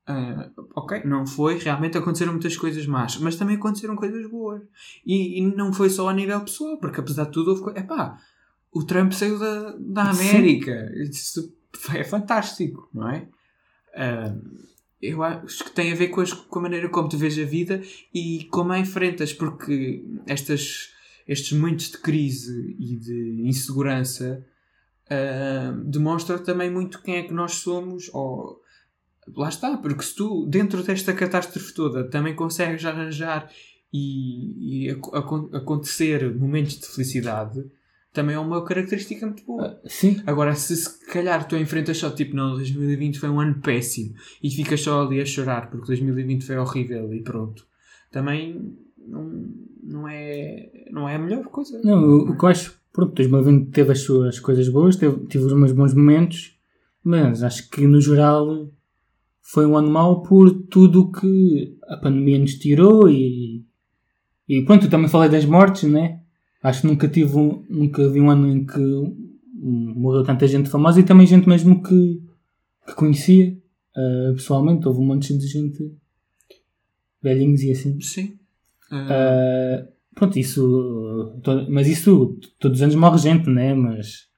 Ah, 0.05 0.51
ok, 0.75 1.03
não 1.05 1.25
foi, 1.25 1.59
realmente 1.59 1.97
aconteceram 1.97 2.33
muitas 2.33 2.57
coisas 2.57 2.85
más, 2.87 3.17
mas 3.19 3.37
também 3.37 3.55
aconteceram 3.55 3.95
coisas 3.95 4.29
boas. 4.29 4.63
E, 5.07 5.39
e 5.39 5.55
não 5.55 5.73
foi 5.73 5.91
só 5.91 6.09
a 6.09 6.13
nível 6.13 6.41
pessoal, 6.41 6.77
porque 6.79 6.99
apesar 6.99 7.27
de 7.27 7.31
tudo 7.31 7.51
houve 7.51 7.63
coisas. 7.63 7.85
Epá, 7.85 8.19
o 8.73 8.83
Trump 8.83 9.13
saiu 9.13 9.39
da, 9.39 9.77
da. 9.79 10.11
América. 10.11 10.91
Isso 10.97 11.55
é 11.95 12.03
fantástico, 12.03 12.91
não 12.93 13.09
é? 13.09 13.29
Eu 15.01 15.23
acho 15.23 15.65
que 15.65 15.71
tem 15.73 15.93
a 15.93 15.97
ver 15.97 16.09
com, 16.09 16.21
as- 16.21 16.33
com 16.33 16.59
a 16.61 16.63
maneira 16.63 16.89
como 16.89 17.09
tu 17.09 17.17
vês 17.19 17.37
a 17.39 17.45
vida 17.45 17.83
e 18.15 18.45
como 18.51 18.73
a 18.73 18.79
enfrentas, 18.79 19.33
porque 19.33 20.05
estas, 20.27 20.91
estes 21.27 21.53
momentos 21.59 21.91
de 21.91 21.99
crise 21.99 22.77
e 22.79 22.97
de 22.97 23.43
insegurança 23.45 24.47
ah, 25.11 25.75
demonstram 25.85 26.39
também 26.43 26.71
muito 26.71 27.03
quem 27.03 27.17
é 27.17 27.23
que 27.25 27.33
nós 27.35 27.55
somos, 27.55 28.09
ou 28.15 28.63
lá 29.37 29.49
está, 29.49 29.77
porque 29.77 30.03
se 30.05 30.15
tu, 30.15 30.47
dentro 30.47 30.83
desta 30.85 31.13
catástrofe 31.13 31.75
toda, 31.75 32.09
também 32.09 32.35
consegues 32.37 32.85
arranjar 32.85 33.51
e, 33.93 34.87
e 34.87 34.91
ac- 34.91 35.11
acon- 35.17 35.51
acontecer 35.53 36.33
momentos 36.35 36.79
de 36.79 36.87
felicidade, 36.87 37.65
também 38.13 38.37
é 38.37 38.39
uma 38.39 38.63
característica 38.65 39.27
muito 39.27 39.45
boa. 39.45 39.81
Sim, 39.87 40.23
Agora, 40.27 40.55
se 40.55 40.77
se 40.77 41.07
calhar 41.07 41.49
tu 41.49 41.57
enfrentas 41.57 41.97
só 41.97 42.11
tipo, 42.11 42.37
não, 42.37 42.55
2020 42.55 43.19
foi 43.19 43.31
um 43.31 43.41
ano 43.41 43.61
péssimo 43.61 44.15
e 44.43 44.51
ficas 44.51 44.83
só 44.83 45.03
ali 45.03 45.21
a 45.21 45.25
chorar 45.25 45.71
porque 45.71 45.87
2020 45.87 46.45
foi 46.45 46.57
horrível 46.59 47.13
e 47.15 47.23
pronto, 47.23 47.67
também 48.11 48.77
não, 48.99 49.49
não, 49.83 50.09
é, 50.09 50.85
não 50.91 51.09
é 51.09 51.17
a 51.17 51.19
melhor 51.19 51.45
coisa. 51.45 51.81
não, 51.83 52.03
o, 52.05 52.31
o 52.31 52.37
que 52.39 52.45
eu 52.45 52.49
acho, 52.49 52.79
pronto, 52.93 53.15
2020 53.15 53.71
teve 53.71 53.93
as 53.93 54.01
suas 54.01 54.39
coisas 54.39 54.69
boas, 54.69 54.97
teve, 54.97 55.27
tive 55.27 55.45
os 55.45 55.53
meus 55.55 55.73
bons 55.73 55.95
momentos, 55.95 56.55
mas 57.03 57.43
acho 57.43 57.69
que 57.71 57.87
no 57.87 58.01
geral 58.01 58.71
foi 59.41 59.67
um 59.67 59.77
ano 59.77 59.91
mau 59.91 60.23
por 60.23 60.51
tudo 60.51 61.03
o 61.03 61.13
que 61.13 61.77
a 61.89 61.97
pandemia 61.97 62.39
nos 62.39 62.55
tirou 62.55 63.09
e, 63.09 63.65
e 64.49 64.63
pronto, 64.65 64.87
eu 64.87 64.91
também 64.91 65.09
falei 65.09 65.31
das 65.31 65.45
mortes, 65.45 65.91
né? 65.91 66.22
Acho 66.63 66.83
que 66.83 66.87
nunca 66.87 67.09
tive 67.09 67.37
um, 67.37 67.65
nunca 67.69 68.09
vi 68.09 68.21
um 68.21 68.31
ano 68.31 68.47
em 68.49 68.65
que 68.65 68.79
morreu 69.55 70.23
tanta 70.25 70.47
gente 70.47 70.69
famosa 70.69 71.01
e 71.01 71.05
também 71.05 71.27
gente 71.27 71.49
mesmo 71.49 71.83
que, 71.83 72.23
que 72.87 72.95
conhecia 72.95 73.57
ah, 73.97 74.33
pessoalmente. 74.35 74.87
Houve 74.87 75.01
um 75.01 75.07
monte 75.07 75.37
de 75.37 75.47
gente 75.47 75.93
velhinhos 77.23 77.63
e 77.63 77.71
assim. 77.73 78.01
Sim. 78.01 78.39
Ah, 78.91 79.09
Ah, 79.11 79.87
pronto, 80.15 80.39
isso. 80.39 81.39
to- 81.43 81.67
mas 81.71 81.89
isso 81.89 82.39
todos 82.59 82.79
os 82.79 82.83
anos 82.83 82.95
morre 82.95 83.19
gente, 83.19 83.49
né? 83.51 83.75
Mas 83.75 84.29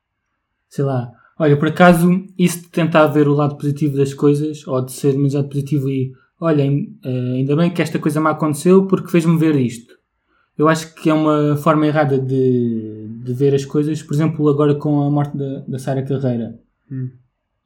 sei 0.68 0.84
lá. 0.84 1.10
Olha, 1.38 1.56
por 1.58 1.66
acaso, 1.68 2.08
isso 2.38 2.62
de 2.62 2.68
tentar 2.68 3.08
ver 3.08 3.26
o 3.26 3.34
lado 3.34 3.56
positivo 3.56 3.96
das 3.96 4.14
coisas, 4.14 4.64
ou 4.68 4.80
de 4.84 4.92
ser 4.92 5.12
demasiado 5.12 5.48
positivo 5.48 5.88
e 5.90 6.12
olha, 6.40 6.64
ah, 7.04 7.08
ainda 7.34 7.56
bem 7.56 7.72
que 7.72 7.82
esta 7.82 7.98
coisa 7.98 8.20
me 8.20 8.28
aconteceu 8.28 8.86
porque 8.86 9.10
fez-me 9.10 9.36
ver 9.36 9.56
isto. 9.56 9.94
Eu 10.56 10.68
acho 10.68 10.94
que 10.94 11.10
é 11.10 11.14
uma 11.14 11.56
forma 11.56 11.86
errada 11.86 12.18
de, 12.18 13.08
de 13.24 13.32
ver 13.32 13.54
as 13.54 13.64
coisas. 13.64 14.02
Por 14.02 14.14
exemplo, 14.14 14.48
agora 14.48 14.74
com 14.74 15.02
a 15.02 15.10
morte 15.10 15.36
da, 15.36 15.60
da 15.66 15.78
Sara 15.78 16.02
Carreira. 16.02 16.58
Hum. 16.90 17.10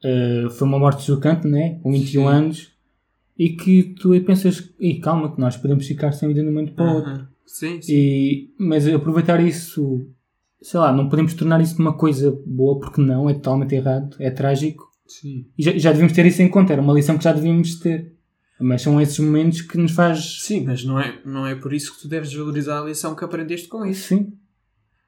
Ah, 0.03 0.49
foi 0.49 0.67
uma 0.67 0.79
morte 0.79 1.03
chocante, 1.03 1.47
né? 1.47 1.79
Com 1.83 1.91
21 1.91 2.21
Sim. 2.21 2.27
anos. 2.27 2.71
E 3.37 3.49
que 3.49 3.95
tu 3.99 4.11
aí 4.11 4.19
pensas, 4.19 4.69
e 4.79 4.95
calma, 4.95 5.33
que 5.33 5.39
nós 5.39 5.55
podemos 5.55 5.87
ficar 5.87 6.11
sem 6.11 6.27
vida 6.27 6.41
de 6.41 6.47
um 6.47 6.51
momento 6.51 6.73
para 6.73 6.85
o 6.91 6.95
outro. 6.95 7.11
aham. 7.11 7.27
Sim, 7.45 7.81
sim. 7.81 7.93
E, 7.93 8.53
mas 8.59 8.87
aproveitar 8.87 9.39
isso, 9.43 10.05
sei 10.61 10.79
lá, 10.79 10.91
não 10.91 11.09
podemos 11.09 11.33
tornar 11.33 11.59
isso 11.61 11.79
uma 11.81 11.93
coisa 11.93 12.37
boa 12.45 12.79
porque 12.79 13.01
não, 13.01 13.27
é 13.29 13.33
totalmente 13.33 13.73
errado, 13.73 14.15
é 14.19 14.29
trágico. 14.29 14.87
sim. 15.07 15.45
E 15.57 15.63
já, 15.63 15.75
já 15.77 15.91
devíamos 15.91 16.13
ter 16.13 16.25
isso 16.27 16.41
em 16.43 16.49
conta, 16.49 16.73
era 16.73 16.81
uma 16.81 16.93
lição 16.93 17.17
que 17.17 17.23
já 17.23 17.31
devíamos 17.33 17.79
ter. 17.79 18.13
Mas 18.59 18.81
são 18.81 18.99
esses 18.99 19.17
momentos 19.19 19.61
que 19.61 19.77
nos 19.77 19.91
faz. 19.93 20.41
Sim, 20.41 20.65
mas 20.65 20.83
não 20.83 20.99
é, 20.99 21.21
não 21.25 21.47
é 21.47 21.55
por 21.55 21.73
isso 21.73 21.95
que 21.95 22.01
tu 22.01 22.07
deves 22.07 22.33
valorizar 22.33 22.81
a 22.81 22.85
lição 22.85 23.15
que 23.15 23.23
aprendeste 23.23 23.67
com 23.69 23.85
isso. 23.85 24.07
Sim, 24.09 24.33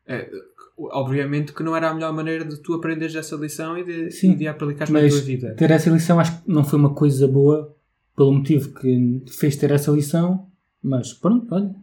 É, 0.08 0.30
obviamente 0.78 1.54
que 1.54 1.62
não 1.64 1.76
era 1.76 1.90
a 1.90 1.94
melhor 1.94 2.14
maneira 2.14 2.44
de 2.46 2.58
tu 2.58 2.74
aprenderes 2.74 3.14
essa 3.16 3.36
lição 3.36 3.78
e 3.78 3.84
de, 3.84 4.12
Sim, 4.12 4.32
e 4.32 4.36
de 4.36 4.48
a 4.48 4.52
aplicares 4.52 4.92
na 4.92 5.00
tua 5.08 5.22
vida. 5.22 5.54
ter 5.56 5.70
essa 5.70 5.90
lição 5.90 6.20
acho 6.20 6.42
que 6.42 6.50
não 6.52 6.64
foi 6.64 6.80
uma 6.80 6.94
coisa 6.94 7.28
boa 7.28 7.76
pelo 8.16 8.32
motivo 8.34 8.74
que 8.74 9.20
te 9.26 9.32
fez 9.34 9.56
ter 9.56 9.72
essa 9.72 9.92
lição, 9.92 10.50
mas 10.82 11.14
pronto, 11.14 11.54
olha, 11.54 11.76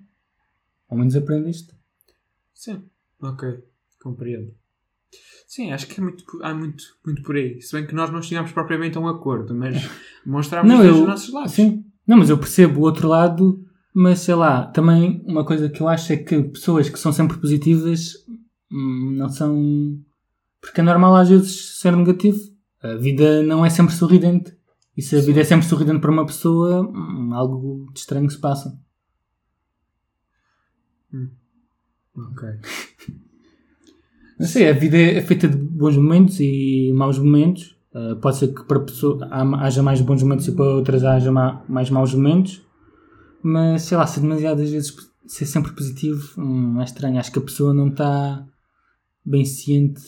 ao 0.89 0.97
menos 0.99 1.15
aprendeste. 1.17 1.73
Sim, 2.55 2.83
ok, 3.21 3.63
compreendo. 4.03 4.53
Sim, 5.47 5.73
acho 5.73 5.87
que 5.87 5.99
é 6.00 6.03
muito, 6.05 6.25
há 6.43 6.53
muito, 6.55 6.85
muito 7.05 7.23
por 7.23 7.35
aí. 7.37 7.61
Se 7.62 7.73
bem 7.73 7.87
que 7.87 7.95
nós 7.95 8.11
não 8.11 8.21
chegámos 8.23 8.53
propriamente 8.53 8.99
a 8.99 9.00
um 9.00 9.09
acordo, 9.09 9.55
mas 9.55 9.77
mostramos 10.27 10.71
Não, 10.71 10.81
os 10.81 10.87
eu- 10.87 11.07
nossos 11.07 11.33
lados. 11.33 11.53
Sim. 11.53 11.85
Não, 12.07 12.19
mas 12.19 12.29
eu 12.31 12.38
percebo 12.38 12.81
o 12.81 12.85
outro 12.85 13.09
lado, 13.09 13.65
mas 13.95 14.21
sei 14.21 14.35
lá, 14.35 14.67
também 14.67 15.23
uma 15.27 15.45
coisa 15.45 15.69
que 15.69 15.81
eu 15.81 15.88
acho 15.88 16.12
é 16.12 16.17
que 16.17 16.43
pessoas 16.43 16.88
que 16.88 16.99
são 16.99 17.12
sempre 17.12 17.38
positivas 17.38 18.15
hum, 18.71 19.15
não 19.17 19.29
são. 19.29 19.99
Porque 20.61 20.81
é 20.81 20.85
normal 20.85 21.17
às 21.17 21.29
vezes 21.29 21.79
ser 21.79 21.97
negativo. 21.97 22.38
A 22.83 22.95
vida 22.97 23.43
não 23.43 23.65
é 23.65 23.71
sempre 23.71 23.95
sorridente. 23.95 24.57
E 24.97 25.03
se 25.03 25.17
a 25.17 25.21
vida 25.21 25.41
é 25.41 25.45
sempre 25.45 25.67
sorridente 25.67 26.00
para 26.00 26.11
uma 26.11 26.27
pessoa, 26.27 26.83
hum, 26.83 27.31
algo 27.33 27.87
de 27.93 28.00
estranho 28.00 28.29
se 28.31 28.38
passa. 28.38 28.79
Ok. 32.15 32.43
Não 34.38 34.47
sei, 34.47 34.68
a 34.68 34.73
vida 34.73 34.97
é 34.97 35.21
feita 35.23 35.49
de 35.49 35.57
bons 35.57 35.97
momentos 35.97 36.38
e 36.40 36.92
maus 36.95 37.18
momentos. 37.18 37.76
Uh, 37.95 38.16
pode 38.16 38.37
ser 38.37 38.49
que 38.54 38.62
para 38.64 38.80
pessoa 38.80 39.18
haja 39.61 39.83
mais 39.83 40.00
bons 40.00 40.23
momentos 40.23 40.47
e 40.47 40.52
para 40.52 40.64
outras 40.64 41.02
haja 41.02 41.33
ma- 41.33 41.64
mais 41.68 41.90
maus 41.90 42.14
momentos. 42.14 42.62
Mas 43.42 43.83
sei 43.83 43.97
lá, 43.97 44.07
ser 44.07 44.21
demasiadas 44.21 44.71
vezes 44.71 44.95
ser 45.26 45.47
sempre 45.47 45.73
positivo 45.73 46.40
hum, 46.40 46.80
é 46.80 46.85
estranho. 46.85 47.18
Acho 47.18 47.33
que 47.33 47.38
a 47.38 47.42
pessoa 47.42 47.73
não 47.75 47.88
está 47.88 48.47
bem 49.25 49.45
ciente 49.45 50.02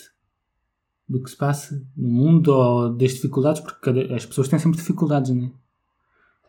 do 1.09 1.21
que 1.23 1.31
se 1.31 1.37
passa 1.37 1.83
no 1.97 2.09
mundo 2.09 2.49
ou 2.49 2.91
das 2.95 3.15
dificuldades, 3.15 3.61
porque 3.61 3.91
as 4.15 4.25
pessoas 4.27 4.47
têm 4.49 4.59
sempre 4.59 4.79
dificuldades, 4.79 5.31
né? 5.33 5.51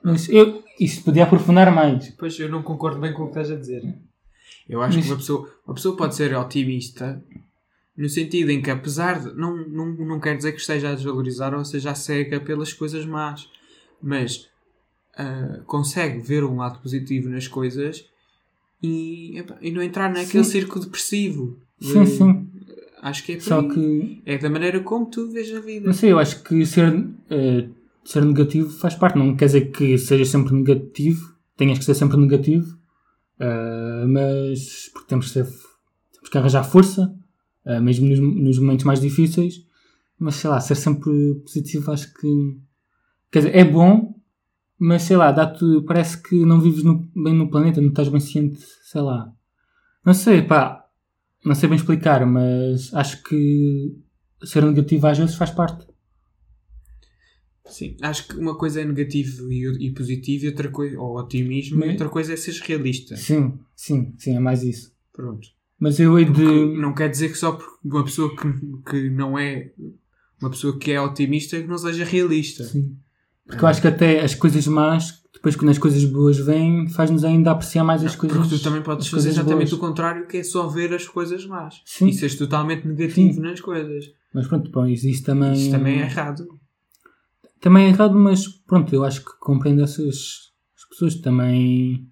Mas 0.03 0.29
eu, 0.29 0.63
isso 0.79 1.03
podia 1.03 1.23
aprofundar 1.23 1.73
mais. 1.73 2.09
Pois 2.17 2.37
eu 2.39 2.49
não 2.49 2.61
concordo 2.61 2.99
bem 2.99 3.13
com 3.13 3.23
o 3.23 3.25
que 3.25 3.31
estás 3.39 3.49
a 3.51 3.55
dizer. 3.55 3.81
Eu 4.69 4.81
acho 4.81 4.97
Mas- 4.97 5.05
que 5.05 5.11
uma 5.11 5.17
pessoa, 5.17 5.49
uma 5.65 5.73
pessoa 5.75 5.97
pode 5.97 6.13
ser 6.15 6.35
otimista 6.35 7.23
No 8.01 8.09
sentido 8.09 8.49
em 8.51 8.61
que, 8.61 8.71
apesar 8.71 9.19
de. 9.19 9.33
Não, 9.35 9.55
não, 9.67 9.85
não 9.93 10.19
quer 10.19 10.35
dizer 10.37 10.53
que 10.53 10.59
esteja 10.61 10.89
a 10.89 10.95
desvalorizar 10.95 11.53
ou 11.53 11.63
seja 11.63 11.93
cega 11.93 12.39
pelas 12.39 12.73
coisas 12.73 13.05
más, 13.05 13.47
mas 14.01 14.47
ah, 15.17 15.59
consegue 15.65 16.19
ver 16.19 16.43
um 16.43 16.57
lado 16.57 16.79
positivo 16.81 17.29
nas 17.29 17.47
coisas 17.47 18.05
e, 18.81 19.43
e 19.61 19.71
não 19.71 19.81
entrar 19.83 20.09
naquele 20.09 20.43
Sim. 20.43 20.51
círculo 20.51 20.85
depressivo. 20.85 21.59
Sim, 21.79 22.03
De- 22.03 22.09
sim. 22.09 22.47
Acho 23.03 23.23
que 23.23 23.31
é 23.33 23.39
Só 23.39 23.59
aí. 23.59 23.69
que, 23.69 24.21
É 24.25 24.37
da 24.37 24.49
maneira 24.49 24.79
como 24.79 25.05
tu 25.07 25.29
vês 25.31 25.53
a 25.55 25.59
vida. 25.59 25.85
não 25.87 25.93
sei, 25.93 26.11
eu 26.11 26.19
acho 26.19 26.43
que 26.43 26.65
ser, 26.65 27.03
eh, 27.29 27.67
ser 28.05 28.23
negativo 28.25 28.69
faz 28.69 28.93
parte. 28.95 29.17
Não 29.17 29.35
quer 29.35 29.45
dizer 29.45 29.71
que 29.71 29.97
seja 29.97 30.23
sempre 30.25 30.53
negativo, 30.53 31.35
tenhas 31.57 31.79
que 31.79 31.85
ser 31.85 31.95
sempre 31.95 32.17
negativo, 32.17 32.77
eh, 33.39 34.05
mas 34.07 34.89
porque 34.93 35.07
temos 35.07 35.27
que, 35.27 35.33
ser, 35.33 35.45
temos 35.45 36.29
que 36.31 36.37
arranjar 36.37 36.63
força, 36.63 37.11
eh, 37.65 37.79
mesmo 37.79 38.07
nos, 38.07 38.19
nos 38.19 38.59
momentos 38.59 38.85
mais 38.85 38.99
difíceis. 39.01 39.65
Mas 40.19 40.35
sei 40.35 40.49
lá, 40.49 40.59
ser 40.59 40.75
sempre 40.75 41.11
positivo 41.43 41.91
acho 41.91 42.13
que. 42.13 42.57
Quer 43.31 43.39
dizer, 43.39 43.55
é 43.55 43.63
bom, 43.65 44.13
mas 44.77 45.03
sei 45.03 45.17
lá, 45.17 45.31
dá-te, 45.31 45.63
parece 45.87 46.21
que 46.21 46.45
não 46.45 46.59
vives 46.61 46.83
no- 46.83 47.09
bem 47.15 47.33
no 47.33 47.49
planeta, 47.49 47.81
não 47.81 47.89
estás 47.89 48.09
bem 48.09 48.19
ciente, 48.19 48.59
sei 48.83 49.01
lá. 49.01 49.31
Não 50.05 50.13
sei, 50.13 50.41
pá, 50.41 50.85
não 51.45 51.55
sei 51.55 51.69
bem 51.69 51.75
explicar, 51.77 52.25
mas 52.25 52.93
acho 52.93 53.23
que 53.23 53.95
ser 54.43 54.63
negativo 54.65 55.07
às 55.07 55.17
vezes 55.17 55.35
faz 55.35 55.49
parte. 55.51 55.87
Sim, 57.65 57.95
acho 58.01 58.27
que 58.27 58.35
uma 58.35 58.57
coisa 58.57 58.81
é 58.81 58.85
negativo 58.85 59.51
e, 59.51 59.87
e 59.87 59.91
positivo, 59.93 60.45
e 60.45 60.47
outra 60.49 60.69
coisa, 60.69 60.99
ou 60.99 61.17
otimismo, 61.17 61.79
Mas- 61.79 61.89
e 61.89 61.91
outra 61.91 62.09
coisa 62.09 62.33
é 62.33 62.35
seres 62.37 62.59
realista. 62.59 63.15
Sim, 63.15 63.59
sim, 63.75 64.13
sim, 64.17 64.35
é 64.35 64.39
mais 64.39 64.61
isso. 64.63 64.91
Pronto. 65.13 65.47
Mas 65.81 65.99
eu 65.99 66.17
hei 66.19 66.25
de. 66.25 66.77
não 66.77 66.93
quer 66.93 67.09
dizer 67.09 67.29
que 67.29 67.37
só 67.39 67.53
porque 67.53 67.71
uma 67.83 68.03
pessoa 68.03 68.35
que, 68.35 68.47
que 68.87 69.09
não 69.09 69.37
é 69.37 69.71
uma 70.39 70.51
pessoa 70.51 70.77
que 70.77 70.91
é 70.91 71.01
otimista 71.01 71.59
que 71.59 71.67
não 71.67 71.77
seja 71.79 72.05
realista. 72.05 72.63
Sim. 72.65 72.95
Porque 73.47 73.63
eu 73.63 73.67
acho 73.67 73.81
que 73.81 73.87
até 73.87 74.21
as 74.21 74.35
coisas 74.35 74.67
más, 74.67 75.23
depois 75.33 75.55
quando 75.55 75.71
as 75.71 75.79
coisas 75.79 76.05
boas 76.05 76.37
vêm, 76.37 76.87
faz-nos 76.87 77.23
ainda 77.23 77.49
apreciar 77.49 77.83
mais 77.83 78.05
as 78.05 78.15
coisas. 78.15 78.37
Porque 78.37 78.57
tu 78.57 78.63
também 78.63 78.83
podes 78.83 79.07
fazer 79.07 79.29
exatamente 79.29 79.69
boas. 79.69 79.73
o 79.73 79.79
contrário, 79.79 80.27
que 80.27 80.37
é 80.37 80.43
só 80.43 80.67
ver 80.67 80.93
as 80.93 81.07
coisas 81.07 81.47
más. 81.47 81.81
Sim. 81.83 82.09
E 82.09 82.13
seres 82.13 82.35
totalmente 82.35 82.87
negativo 82.87 83.33
Sim. 83.33 83.39
nas 83.39 83.59
coisas. 83.59 84.13
Mas 84.31 84.45
pronto, 84.45 84.69
bom, 84.69 84.85
isso, 84.85 85.23
também. 85.23 85.53
Isso 85.53 85.71
também 85.71 85.99
é 85.99 86.03
errado. 86.03 86.47
Também 87.59 87.85
é 87.85 87.89
errado, 87.89 88.13
mas 88.13 88.47
pronto, 88.47 88.93
eu 88.93 89.03
acho 89.03 89.25
que 89.25 89.31
compreendo 89.39 89.81
essas 89.81 90.51
as 90.77 90.85
pessoas. 90.87 91.15
Também 91.15 92.07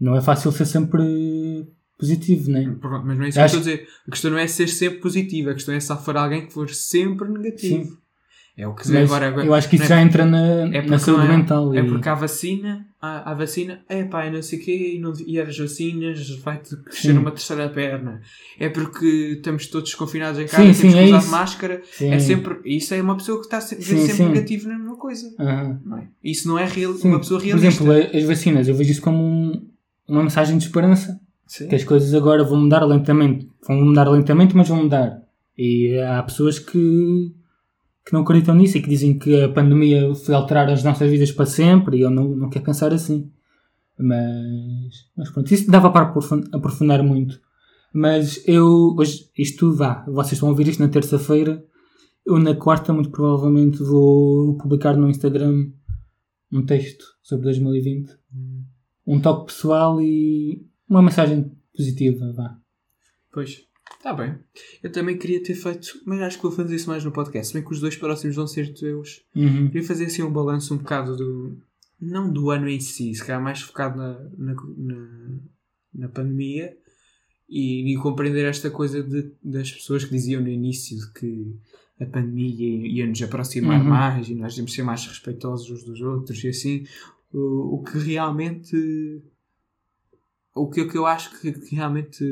não 0.00 0.16
é 0.16 0.20
fácil 0.20 0.50
ser 0.50 0.66
sempre 0.66 1.68
positivo, 1.98 2.50
né? 2.50 2.74
Pronto, 2.80 3.06
mas 3.06 3.18
não 3.18 3.24
é 3.24 3.28
isso 3.28 3.40
Acho- 3.40 3.54
que 3.60 3.68
eu 3.68 3.72
estou 3.72 3.72
a 3.72 3.76
dizer. 3.76 3.88
A 4.06 4.10
questão 4.10 4.30
não 4.30 4.38
é 4.38 4.46
ser 4.46 4.68
sempre 4.68 4.98
positivo, 5.00 5.50
a 5.50 5.54
questão 5.54 5.74
é 5.74 5.80
só 5.80 5.96
for 5.96 6.16
alguém 6.16 6.46
que 6.46 6.52
for 6.52 6.68
sempre 6.70 7.28
negativo. 7.28 7.84
Sim. 7.84 7.96
É 8.56 8.66
o 8.66 8.74
que 8.74 8.84
se 8.84 8.90
vê 8.90 8.98
agora. 8.98 9.28
agora 9.28 9.46
eu 9.46 9.54
acho 9.54 9.68
que 9.68 9.76
isso 9.76 9.84
não 9.88 9.96
é 9.96 10.00
já 10.00 10.02
entra 10.02 10.26
na, 10.26 10.40
É 10.76 10.82
na 10.82 10.98
saúde 10.98 11.26
não 11.28 11.32
é- 11.32 11.36
mental. 11.36 11.74
É 11.76 11.78
e- 11.78 11.84
porque 11.88 12.08
há 12.08 12.14
vacina, 12.16 12.84
há, 13.00 13.30
há 13.30 13.34
vacina, 13.34 13.84
é 13.88 14.02
pá, 14.02 14.26
e 14.26 14.32
não 14.32 14.42
sei 14.42 14.58
o 14.58 14.62
quê, 14.64 14.94
e, 14.96 14.98
não, 14.98 15.12
e 15.24 15.40
as 15.40 15.56
vacinas 15.56 16.28
vai-te 16.40 16.76
crescer 16.78 17.12
Sim. 17.12 17.18
uma 17.18 17.30
terceira 17.30 17.68
perna. 17.68 18.20
É 18.58 18.68
porque 18.68 19.06
estamos 19.36 19.68
todos 19.68 19.94
confinados 19.94 20.40
em 20.40 20.46
casa, 20.48 20.56
Sim, 20.56 20.62
temos 20.62 20.76
sim, 20.78 20.90
que 20.90 20.98
é 20.98 21.04
usar 21.04 21.18
isso. 21.18 21.30
máscara. 21.30 21.82
É 22.00 22.18
sempre, 22.18 22.58
isso 22.64 22.92
é 22.94 23.00
uma 23.00 23.16
pessoa 23.16 23.38
que 23.38 23.44
está 23.46 23.60
sempre 23.60 23.84
sim. 23.84 24.24
negativo 24.28 24.68
na 24.68 24.76
mesma 24.76 24.96
coisa. 24.96 25.32
Não 25.84 25.98
é? 25.98 26.08
Isso 26.24 26.48
não 26.48 26.58
é 26.58 26.64
real, 26.66 26.94
uma 27.04 27.20
pessoa 27.20 27.38
Por 27.38 27.46
realista. 27.46 27.84
exemplo, 27.84 27.92
as 28.18 28.24
vacinas, 28.24 28.66
eu 28.66 28.74
vejo 28.74 28.90
isso 28.90 29.02
como 29.02 29.22
um- 29.22 29.68
uma 30.08 30.24
mensagem 30.24 30.58
de 30.58 30.64
esperança. 30.64 31.20
Sim. 31.48 31.66
Que 31.66 31.74
as 31.76 31.82
coisas 31.82 32.12
agora 32.14 32.44
vão 32.44 32.60
mudar 32.60 32.84
lentamente. 32.84 33.50
Vão 33.66 33.82
mudar 33.82 34.08
lentamente, 34.08 34.54
mas 34.54 34.68
vão 34.68 34.82
mudar. 34.82 35.22
E 35.56 35.98
há 35.98 36.22
pessoas 36.22 36.58
que, 36.58 37.34
que 38.04 38.12
não 38.12 38.20
acreditam 38.20 38.54
nisso 38.54 38.76
e 38.76 38.82
que 38.82 38.88
dizem 38.88 39.18
que 39.18 39.42
a 39.42 39.48
pandemia 39.48 40.14
foi 40.14 40.34
alterar 40.34 40.68
as 40.68 40.84
nossas 40.84 41.10
vidas 41.10 41.32
para 41.32 41.46
sempre 41.46 41.96
e 41.96 42.02
eu 42.02 42.10
não, 42.10 42.28
não 42.28 42.50
quero 42.50 42.66
pensar 42.66 42.92
assim. 42.92 43.32
Mas, 43.98 45.06
mas 45.16 45.30
pronto, 45.30 45.52
isso 45.52 45.70
dava 45.70 45.90
para 45.90 46.02
aprofun- 46.02 46.44
aprofundar 46.52 47.02
muito. 47.02 47.40
Mas 47.92 48.46
eu, 48.46 48.94
hoje, 48.96 49.30
isto 49.36 49.72
vá, 49.72 50.04
vocês 50.06 50.34
estão 50.34 50.48
a 50.48 50.52
ouvir 50.52 50.68
isto 50.68 50.80
na 50.80 50.88
terça-feira. 50.88 51.64
Eu 52.26 52.38
na 52.38 52.54
quarta, 52.54 52.92
muito 52.92 53.10
provavelmente, 53.10 53.82
vou 53.82 54.56
publicar 54.58 54.96
no 54.98 55.08
Instagram 55.08 55.70
um 56.52 56.64
texto 56.64 57.04
sobre 57.22 57.44
2020. 57.44 58.10
Hum. 58.34 58.62
Um 59.06 59.18
toque 59.18 59.46
pessoal 59.46 60.00
e 60.00 60.66
uma 60.88 61.02
mensagem 61.02 61.50
positiva, 61.76 62.32
vá. 62.32 62.58
Pois, 63.32 63.66
está 63.96 64.12
bem. 64.12 64.38
Eu 64.82 64.90
também 64.90 65.18
queria 65.18 65.42
ter 65.42 65.54
feito, 65.54 66.00
mas 66.06 66.20
acho 66.20 66.36
que 66.36 66.42
vou 66.42 66.52
fazer 66.52 66.74
isso 66.74 66.88
mais 66.88 67.04
no 67.04 67.12
podcast. 67.12 67.48
Se 67.48 67.54
bem 67.54 67.62
que 67.62 67.72
os 67.72 67.80
dois 67.80 67.96
próximos 67.96 68.36
vão 68.36 68.46
ser 68.46 68.72
teus. 68.74 69.22
Uhum. 69.34 69.68
Queria 69.68 69.86
fazer 69.86 70.06
assim 70.06 70.22
um 70.22 70.32
balanço 70.32 70.74
um 70.74 70.78
bocado 70.78 71.16
do. 71.16 71.58
Não 72.00 72.32
do 72.32 72.50
ano 72.50 72.68
em 72.68 72.78
si, 72.78 73.12
se 73.12 73.24
calhar 73.24 73.42
mais 73.42 73.60
focado 73.60 73.98
na, 73.98 74.18
na, 74.36 74.54
na, 74.76 75.38
na 75.92 76.08
pandemia 76.08 76.76
e, 77.48 77.92
e 77.92 77.96
compreender 77.96 78.44
esta 78.44 78.70
coisa 78.70 79.02
de, 79.02 79.32
das 79.42 79.72
pessoas 79.72 80.04
que 80.04 80.12
diziam 80.12 80.40
no 80.40 80.48
início 80.48 80.96
de 80.96 81.12
que 81.12 81.56
a 82.00 82.06
pandemia 82.06 82.86
ia 82.86 83.04
nos 83.04 83.20
aproximar 83.20 83.80
Uhum. 83.80 83.88
mais 83.88 84.28
e 84.28 84.34
nós 84.36 84.54
devemos 84.54 84.72
ser 84.72 84.84
mais 84.84 85.04
respeitosos 85.06 85.70
uns 85.70 85.84
dos 85.84 86.00
outros 86.00 86.42
e 86.44 86.48
assim. 86.48 86.84
O, 87.32 87.76
o 87.76 87.82
que 87.82 87.98
realmente. 87.98 88.76
O 90.54 90.68
que, 90.68 90.84
que 90.86 90.98
eu 90.98 91.06
acho 91.06 91.38
que, 91.40 91.52
que 91.52 91.74
realmente 91.76 92.24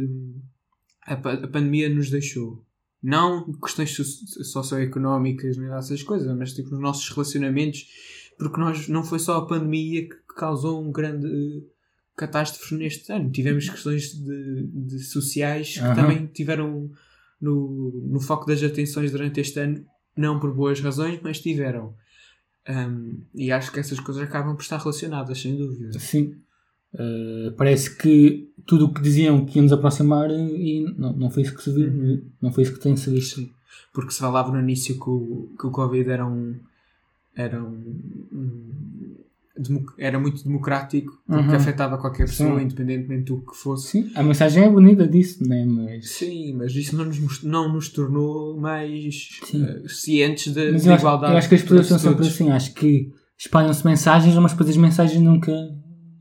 a, 1.02 1.16
pa- 1.16 1.34
a 1.34 1.48
pandemia 1.48 1.88
nos 1.88 2.10
deixou. 2.10 2.64
Não 3.02 3.52
questões 3.52 3.94
so- 3.94 4.44
socioeconómicas 4.44 5.56
nem 5.56 5.70
essas 5.72 6.02
coisas, 6.02 6.36
mas 6.36 6.52
tipo 6.52 6.70
nos 6.70 6.80
nossos 6.80 7.08
relacionamentos, 7.10 7.86
porque 8.38 8.58
nós 8.58 8.88
não 8.88 9.04
foi 9.04 9.18
só 9.18 9.36
a 9.38 9.46
pandemia 9.46 10.08
que 10.08 10.16
causou 10.36 10.82
um 10.82 10.90
grande 10.90 11.26
eh, 11.26 11.62
catástrofe 12.16 12.74
neste 12.74 13.12
ano. 13.12 13.30
Tivemos 13.30 13.68
questões 13.68 14.12
de, 14.12 14.62
de 14.72 14.98
sociais 15.00 15.74
que 15.74 15.80
Aham. 15.80 15.94
também 15.94 16.26
tiveram 16.26 16.90
no, 17.40 17.92
no 18.08 18.20
foco 18.20 18.46
das 18.46 18.62
atenções 18.62 19.12
durante 19.12 19.40
este 19.40 19.60
ano, 19.60 19.84
não 20.16 20.40
por 20.40 20.52
boas 20.52 20.80
razões, 20.80 21.20
mas 21.22 21.38
tiveram. 21.40 21.94
Um, 22.68 23.20
e 23.34 23.52
acho 23.52 23.70
que 23.70 23.78
essas 23.78 24.00
coisas 24.00 24.22
acabam 24.24 24.56
por 24.56 24.62
estar 24.62 24.78
relacionadas, 24.78 25.40
sem 25.40 25.56
dúvida. 25.56 25.96
Sim. 26.00 26.34
Uh, 26.98 27.52
parece 27.52 27.94
que 27.96 28.48
tudo 28.64 28.86
o 28.86 28.94
que 28.94 29.02
diziam 29.02 29.44
que 29.44 29.58
ia 29.58 29.62
nos 29.62 29.72
aproximar 29.72 30.30
e 30.30 30.80
não, 30.96 31.12
não 31.12 31.30
foi 31.30 31.42
isso 31.42 31.54
que 31.54 31.62
se 31.62 31.70
viu, 31.70 31.88
Uhum. 31.88 32.22
não 32.40 32.50
foi 32.50 32.62
isso 32.64 32.72
que 32.72 32.80
tem 32.80 32.96
se 32.96 33.10
visto. 33.10 33.36
Sim. 33.36 33.50
Porque 33.92 34.12
se 34.12 34.18
falava 34.20 34.50
no 34.50 34.58
início 34.60 34.94
que 34.98 35.08
o, 35.10 35.50
que 35.58 35.66
o 35.66 35.70
Covid 35.70 36.08
era 36.10 36.26
um. 36.26 36.54
Era 37.36 37.62
um. 37.62 37.94
um- 38.32 39.16
era 39.96 40.18
muito 40.18 40.44
democrático, 40.44 41.18
porque 41.26 41.48
Uhum. 41.48 41.54
afetava 41.54 41.96
qualquer 41.96 42.26
pessoa, 42.26 42.58
Sim. 42.58 42.66
independentemente 42.66 43.24
do 43.32 43.38
que 43.40 43.56
fosse. 43.56 43.88
Sim, 43.92 44.10
a 44.14 44.22
mensagem 44.22 44.64
é 44.64 44.68
bonita 44.68 45.08
disso, 45.08 45.46
né? 45.48 45.64
Mas, 45.64 46.10
Sim, 46.10 46.52
mas 46.54 46.74
isso 46.74 46.94
não 46.94 47.06
nos, 47.06 47.42
não 47.42 47.72
nos 47.72 47.88
tornou 47.88 48.54
mais 48.60 49.30
eh, 49.54 49.82
cientes 49.88 50.52
da 50.52 50.62
igualdade. 50.66 51.32
eu 51.32 51.38
acho 51.38 51.48
que 51.48 51.54
as 51.54 51.62
pessoas 51.62 51.86
são 51.86 51.98
sempre 51.98 52.26
assim. 52.26 52.50
Acho 52.50 52.74
que 52.74 53.10
espalham-se 53.38 53.82
mensagens, 53.86 54.34
mas 54.36 54.52
depois 54.52 54.68
as 54.68 54.76
mensagens 54.76 55.22
nunca 55.22 55.52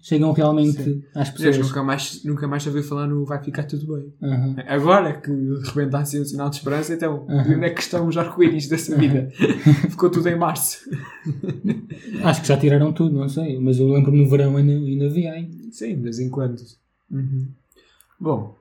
chegam 0.07 0.31
realmente 0.33 0.83
Sim. 0.83 1.03
às 1.15 1.31
pessoas. 1.31 1.57
nunca 1.57 1.81
mais, 1.81 2.23
nunca 2.23 2.47
mais 2.47 2.67
ouvi 2.67 2.83
falar 2.83 3.07
no 3.07 3.25
vai 3.25 3.43
ficar 3.43 3.63
tudo 3.63 3.87
bem. 3.95 4.13
Uhum. 4.21 4.55
Agora 4.67 5.19
que 5.19 5.31
de 5.31 5.65
repente 5.67 5.95
há 5.95 5.99
assim 5.99 6.21
um 6.21 6.25
sinal 6.25 6.49
de 6.49 6.57
esperança, 6.57 6.93
então 6.93 7.25
Uhum. 7.27 7.55
onde 7.55 7.65
é 7.65 7.69
que 7.71 7.81
estão 7.81 8.07
os 8.07 8.15
arco-íris 8.15 8.67
dessa 8.67 8.95
vida? 8.95 9.29
Ficou 9.89 10.09
tudo 10.11 10.29
em 10.29 10.37
março. 10.37 10.77
Acho 12.23 12.41
que 12.41 12.47
já 12.47 12.57
tiraram 12.57 12.93
tudo, 12.93 13.17
não 13.17 13.27
sei. 13.29 13.59
Mas 13.59 13.79
eu 13.79 13.87
lembro-me 13.89 14.23
no 14.23 14.29
verão 14.29 14.55
ainda, 14.57 14.73
ainda 14.73 15.05
havia 15.07 15.31
aí. 15.33 15.49
Sim, 15.71 15.95
de 15.95 16.01
vez 16.03 16.19
em 16.19 16.29
quando. 16.29 16.61
Uhum. 17.09 17.47
Bom, 18.19 18.55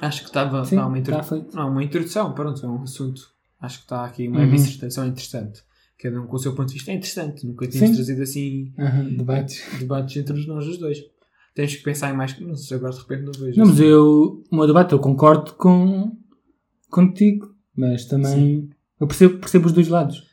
acho 0.00 0.20
que 0.22 0.28
estava 0.28 0.64
Sim, 0.64 0.76
uma, 0.78 0.98
intro- 0.98 1.12
está 1.14 1.22
feito. 1.22 1.56
não, 1.56 1.70
uma 1.70 1.82
introdução, 1.82 2.32
pronto, 2.32 2.64
é 2.64 2.68
um 2.68 2.82
assunto. 2.82 3.22
Acho 3.60 3.78
que 3.78 3.84
está 3.84 4.04
aqui 4.04 4.28
uma 4.28 4.40
Uhum. 4.40 4.50
dissertação 4.50 5.06
interessante. 5.06 5.62
Cada 6.02 6.20
um 6.20 6.26
com 6.26 6.34
o 6.34 6.38
seu 6.38 6.52
ponto 6.52 6.68
de 6.68 6.74
vista 6.74 6.90
é 6.90 6.94
interessante. 6.94 7.46
Nunca 7.46 7.66
tínhamos 7.68 7.90
Sim. 7.90 7.96
trazido 7.96 8.22
assim 8.22 8.72
Uhum, 8.76 9.16
debates. 9.16 9.62
debates 9.78 10.16
entre 10.16 10.46
nós 10.46 10.66
os 10.66 10.76
dois. 10.78 10.98
Tens 11.54 11.76
que 11.76 11.82
pensar 11.82 12.12
em 12.12 12.16
mais. 12.16 12.38
Não 12.40 12.56
sei, 12.56 12.76
agora 12.76 12.92
de 12.92 12.98
repente 12.98 13.22
não 13.22 13.32
vejo. 13.32 13.58
Não, 13.58 13.66
mas 13.66 13.76
assim. 13.78 13.88
eu, 13.88 14.42
o 14.50 14.56
meu 14.56 14.66
debate, 14.66 14.92
eu 14.92 14.98
concordo 14.98 15.52
com, 15.52 16.16
contigo, 16.90 17.54
mas 17.76 18.04
também 18.06 18.68
eu 19.00 19.06
percebo, 19.06 19.38
percebo 19.38 19.66
os 19.66 19.72
dois 19.72 19.88
lados. 19.88 20.26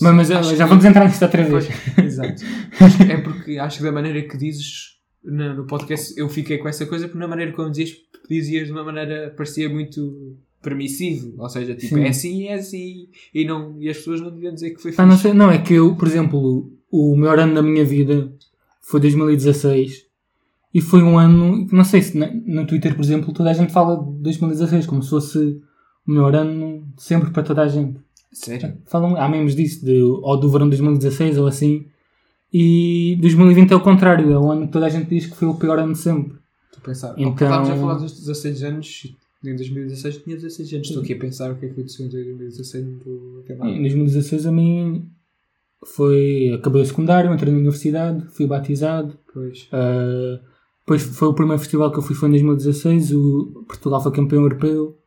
Mas, 0.00 0.28
mas 0.28 0.48
já 0.56 0.66
vamos 0.66 0.84
entrar 0.84 1.06
nisto 1.06 1.22
outra 1.22 1.42
vez. 1.42 1.68
Exato. 1.98 2.42
É 3.08 3.16
porque 3.18 3.58
acho 3.58 3.78
que 3.78 3.84
da 3.84 3.92
maneira 3.92 4.22
que 4.22 4.36
dizes 4.36 4.98
no, 5.24 5.54
no 5.54 5.66
podcast 5.66 6.12
eu 6.18 6.28
fiquei 6.28 6.58
com 6.58 6.68
essa 6.68 6.84
coisa, 6.86 7.06
porque 7.06 7.18
na 7.18 7.28
maneira 7.28 7.52
como 7.52 7.70
dizias, 7.70 7.96
dizias 8.28 8.66
de 8.66 8.72
uma 8.72 8.84
maneira 8.84 9.32
parecia 9.36 9.68
muito 9.68 10.36
permissivo. 10.64 11.34
Ou 11.38 11.48
seja, 11.48 11.74
tipo, 11.74 11.94
Sim. 11.94 12.02
é 12.02 12.08
assim 12.08 12.44
é 12.48 12.54
assim. 12.54 13.08
E, 13.32 13.44
não, 13.44 13.76
e 13.78 13.88
as 13.88 13.98
pessoas 13.98 14.20
não 14.20 14.30
deviam 14.30 14.52
dizer 14.54 14.70
que 14.70 14.80
foi 14.82 14.92
Pá, 14.92 15.06
não, 15.06 15.16
sei, 15.16 15.32
não, 15.32 15.50
é 15.50 15.58
que 15.58 15.74
eu, 15.74 15.94
por 15.94 16.08
exemplo, 16.08 16.72
o 16.90 17.14
melhor 17.14 17.38
ano 17.38 17.54
da 17.54 17.62
minha 17.62 17.84
vida 17.84 18.32
foi 18.80 18.98
2016 19.00 20.06
e 20.72 20.80
foi 20.80 21.02
um 21.02 21.18
ano 21.18 21.68
não 21.70 21.84
sei 21.84 22.02
se 22.02 22.16
na- 22.18 22.32
no 22.32 22.66
Twitter, 22.66 22.96
por 22.96 23.04
exemplo, 23.04 23.32
toda 23.32 23.50
a 23.50 23.54
gente 23.54 23.72
fala 23.72 23.96
de 24.02 24.22
2016 24.22 24.86
como 24.86 25.02
se 25.02 25.10
fosse 25.10 25.38
o 26.06 26.10
melhor 26.10 26.34
ano 26.34 26.86
sempre 26.96 27.30
para 27.30 27.42
toda 27.42 27.62
a 27.62 27.68
gente. 27.68 28.00
Sério? 28.32 28.78
Falam, 28.86 29.16
há 29.16 29.28
memes 29.28 29.54
disso, 29.54 29.84
de, 29.84 30.02
ou 30.02 30.36
do 30.38 30.50
verão 30.50 30.66
de 30.66 30.76
2016 30.76 31.38
ou 31.38 31.46
assim. 31.46 31.86
E 32.52 33.16
2020 33.20 33.72
é 33.72 33.76
o 33.76 33.80
contrário, 33.80 34.30
é 34.32 34.38
o 34.38 34.50
ano 34.50 34.66
que 34.66 34.72
toda 34.72 34.86
a 34.86 34.88
gente 34.88 35.08
diz 35.08 35.26
que 35.26 35.36
foi 35.36 35.48
o 35.48 35.54
pior 35.54 35.78
ano 35.78 35.92
de 35.92 35.98
sempre. 35.98 36.38
Estou 36.66 36.82
a 36.82 36.84
pensar. 36.84 37.14
Então... 37.16 37.32
Estávamos 37.32 37.70
a 37.70 37.76
falar 37.76 37.94
dos 37.94 38.12
16 38.12 38.62
anos. 38.64 39.16
Em 39.44 39.56
2016 39.56 40.18
tinha 40.22 40.36
16 40.36 40.72
anos. 40.72 40.88
Estou 40.88 41.02
aqui 41.02 41.12
a 41.12 41.18
pensar 41.18 41.52
o 41.52 41.56
que 41.56 41.66
é 41.66 41.68
que 41.68 41.74
aconteceu 41.74 42.06
em 42.06 42.08
2016. 42.08 42.84
Não 42.86 42.96
estou 42.96 43.44
a. 43.60 43.68
Em 43.70 43.80
2016 43.80 44.46
a 44.46 44.52
mim 44.52 45.10
foi. 45.84 46.50
Acabei 46.54 46.82
o 46.82 46.86
secundário, 46.86 47.32
entrei 47.32 47.52
na 47.52 47.58
universidade, 47.58 48.26
fui 48.30 48.46
batizado. 48.46 49.18
Pois. 49.32 49.68
Uh, 49.72 50.40
depois 50.80 51.02
foi 51.02 51.28
o 51.28 51.34
primeiro 51.34 51.60
festival 51.60 51.90
que 51.90 51.98
eu 51.98 52.02
fui 52.02 52.14
foi 52.14 52.28
em 52.28 52.32
2016, 52.32 53.12
o 53.12 53.64
Portugal 53.66 54.02
foi 54.02 54.12
campeão 54.12 54.42
europeu. 54.42 54.98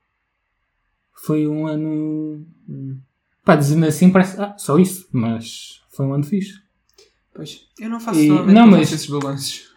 Foi 1.13 1.47
um 1.47 1.65
ano. 1.67 2.45
Hum. 2.69 2.99
Pá, 3.43 3.55
dizendo 3.55 3.85
assim 3.85 4.11
parece. 4.11 4.39
Ah, 4.39 4.55
só 4.57 4.77
isso, 4.77 5.07
mas 5.11 5.81
foi 5.89 6.05
um 6.05 6.13
ano 6.13 6.23
fixe. 6.23 6.53
Pois. 7.33 7.67
Eu 7.79 7.89
não 7.89 7.99
faço 7.99 8.19
E- 8.19 8.27
não, 8.27 8.45
não, 8.45 8.67
mas- 8.67 8.91
esses 8.91 9.07
balanços. 9.09 9.67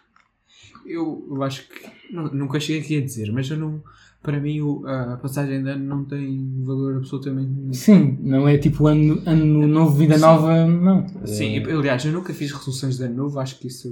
Eu, 0.87 1.27
eu 1.31 1.43
acho 1.43 1.69
que. 1.69 1.87
nu- 2.13 2.35
nunca 2.35 2.59
cheguei 2.59 2.81
aqui 2.83 2.97
a 2.99 3.01
dizer, 3.05 3.31
mas 3.33 3.49
eu 3.49 3.57
não. 3.57 3.83
Para 4.23 4.39
mim, 4.39 4.61
o- 4.61 4.87
a 4.87 5.17
passagem 5.17 5.63
de 5.63 5.71
ano 5.71 5.85
não 5.85 6.05
tem 6.05 6.63
valor 6.63 6.97
absolutamente 6.99 7.51
nenhum. 7.51 7.73
Sim, 7.73 8.19
não 8.21 8.47
é 8.47 8.59
tipo 8.59 8.87
ano, 8.87 9.23
ano 9.25 9.67
novo, 9.67 9.97
vida 9.97 10.15
Sim. 10.17 10.21
nova, 10.21 10.67
não. 10.67 11.27
Sim, 11.27 11.57
É- 11.57 11.73
eu- 11.73 11.79
aliás, 11.79 12.05
eu 12.05 12.13
nunca 12.13 12.35
fiz 12.35 12.53
resoluções 12.53 12.99
de 12.99 13.05
ano 13.05 13.15
novo, 13.17 13.39
acho 13.41 13.59
que 13.59 13.69
isso. 13.69 13.89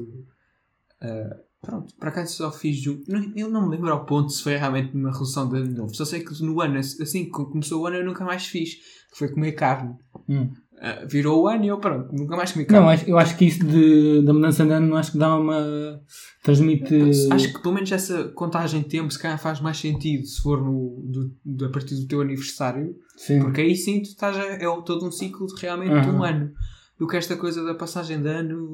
ah, 1.01 1.37
pronto, 1.63 1.95
para 1.99 2.11
cá 2.11 2.27
só 2.27 2.51
fiz 2.53 2.87
um. 2.87 3.03
não- 3.09 3.33
Eu 3.37 3.49
não 3.49 3.63
me 3.69 3.77
lembro 3.77 3.91
ao 3.91 4.05
ponto 4.05 4.31
se 4.31 4.43
foi 4.43 4.57
realmente 4.57 4.95
uma 4.95 5.09
resolução 5.11 5.49
de 5.49 5.57
ano 5.57 5.71
novo. 5.75 5.95
Só 5.95 6.05
sei 6.05 6.21
que 6.23 6.43
no 6.43 6.61
ano, 6.61 6.79
assim 6.79 7.25
que 7.25 7.31
começou 7.31 7.83
o 7.83 7.87
ano, 7.87 7.97
eu 7.97 8.05
nunca 8.05 8.25
mais 8.25 8.47
fiz, 8.47 8.75
que 8.75 9.17
foi 9.19 9.29
comer 9.29 9.53
carne. 9.53 9.95
Hum. 10.29 10.51
Ah, 10.81 11.05
virou 11.09 11.43
o 11.43 11.49
ano 11.49 11.65
e 11.65 11.69
eu, 11.69 11.79
pronto, 11.79 12.15
nunca 12.15 12.37
mais 12.37 12.53
comi 12.53 12.65
carne. 12.65 13.03
Não, 13.03 13.09
eu 13.09 13.19
acho 13.19 13.37
que 13.37 13.45
isso 13.47 13.65
de, 13.65 14.23
da 14.23 14.33
mudança 14.33 14.65
de 14.65 14.71
ano 14.73 14.95
acho 14.97 15.11
que 15.13 15.19
dá 15.19 15.37
uma. 15.37 16.01
transmite. 16.43 16.95
Acho 17.33 17.53
que 17.53 17.61
pelo 17.63 17.75
menos 17.75 17.91
essa 17.91 18.25
contagem 18.29 18.83
de 18.83 18.89
tempo 18.89 19.11
se 19.13 19.19
calhar 19.19 19.39
faz 19.41 19.61
mais 19.61 19.77
sentido 19.79 20.25
se 20.25 20.41
for 20.41 20.63
no, 20.63 21.03
do, 21.05 21.35
do- 21.45 21.65
a 21.67 21.71
partir 21.71 21.97
do 21.97 22.07
teu 22.07 22.21
aniversário, 22.21 22.95
Sim. 23.17 23.41
porque 23.41 23.61
aí 23.61 23.75
sim 23.75 24.01
tu 24.03 24.05
estás 24.11 24.37
a, 24.37 24.43
é 24.45 24.67
todo 24.85 25.05
um 25.05 25.11
ciclo 25.11 25.47
de 25.49 25.61
realmente 25.61 26.01
de 26.01 26.11
um 26.11 26.23
ano. 26.23 26.51
Do 26.99 27.07
que 27.07 27.17
esta 27.17 27.37
coisa 27.37 27.65
da 27.65 27.75
passagem 27.75 28.21
de 28.21 28.29
ano. 28.29 28.73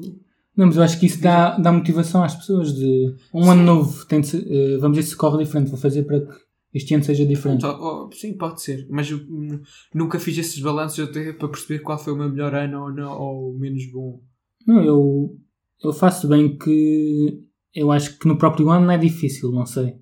Não, 0.57 0.67
mas 0.67 0.77
eu 0.77 0.83
acho 0.83 0.99
que 0.99 1.05
isso 1.05 1.21
dá, 1.21 1.57
dá 1.57 1.71
motivação 1.71 2.23
às 2.23 2.33
pessoas 2.33 2.73
de 2.73 3.13
um 3.33 3.51
ano 3.51 3.61
novo, 3.61 4.05
tem 4.05 4.21
de 4.21 4.37
eh, 4.37 4.77
vamos 4.77 4.95
ver 4.97 5.03
se 5.03 5.15
corre 5.15 5.43
diferente, 5.43 5.69
vou 5.69 5.77
fazer 5.79 6.03
para 6.03 6.21
que 6.21 6.33
este 6.75 6.93
ano 6.93 7.05
seja 7.05 7.25
diferente. 7.25 7.65
Ó, 7.65 7.71
ó, 7.79 8.09
sim, 8.11 8.33
pode 8.33 8.61
ser. 8.61 8.85
Mas 8.89 9.09
eu 9.09 9.19
hum, 9.19 9.61
nunca 9.93 10.19
fiz 10.19 10.37
esses 10.37 10.59
balanços 10.59 10.99
até 10.99 11.31
para 11.31 11.47
perceber 11.47 11.79
qual 11.79 11.97
foi 11.97 12.11
o 12.11 12.17
meu 12.17 12.29
melhor 12.29 12.53
ano 12.53 12.83
ou, 12.83 12.91
não, 12.91 13.17
ou 13.17 13.55
o 13.55 13.57
menos 13.57 13.89
bom. 13.89 14.21
Não, 14.67 14.83
eu, 14.83 15.39
eu 15.81 15.93
faço 15.93 16.27
bem 16.27 16.57
que 16.57 17.41
eu 17.73 17.93
acho 17.93 18.19
que 18.19 18.27
no 18.27 18.37
próprio 18.37 18.69
ano 18.69 18.87
não 18.87 18.93
é 18.93 18.97
difícil, 18.97 19.53
não 19.53 19.65
sei. 19.65 19.95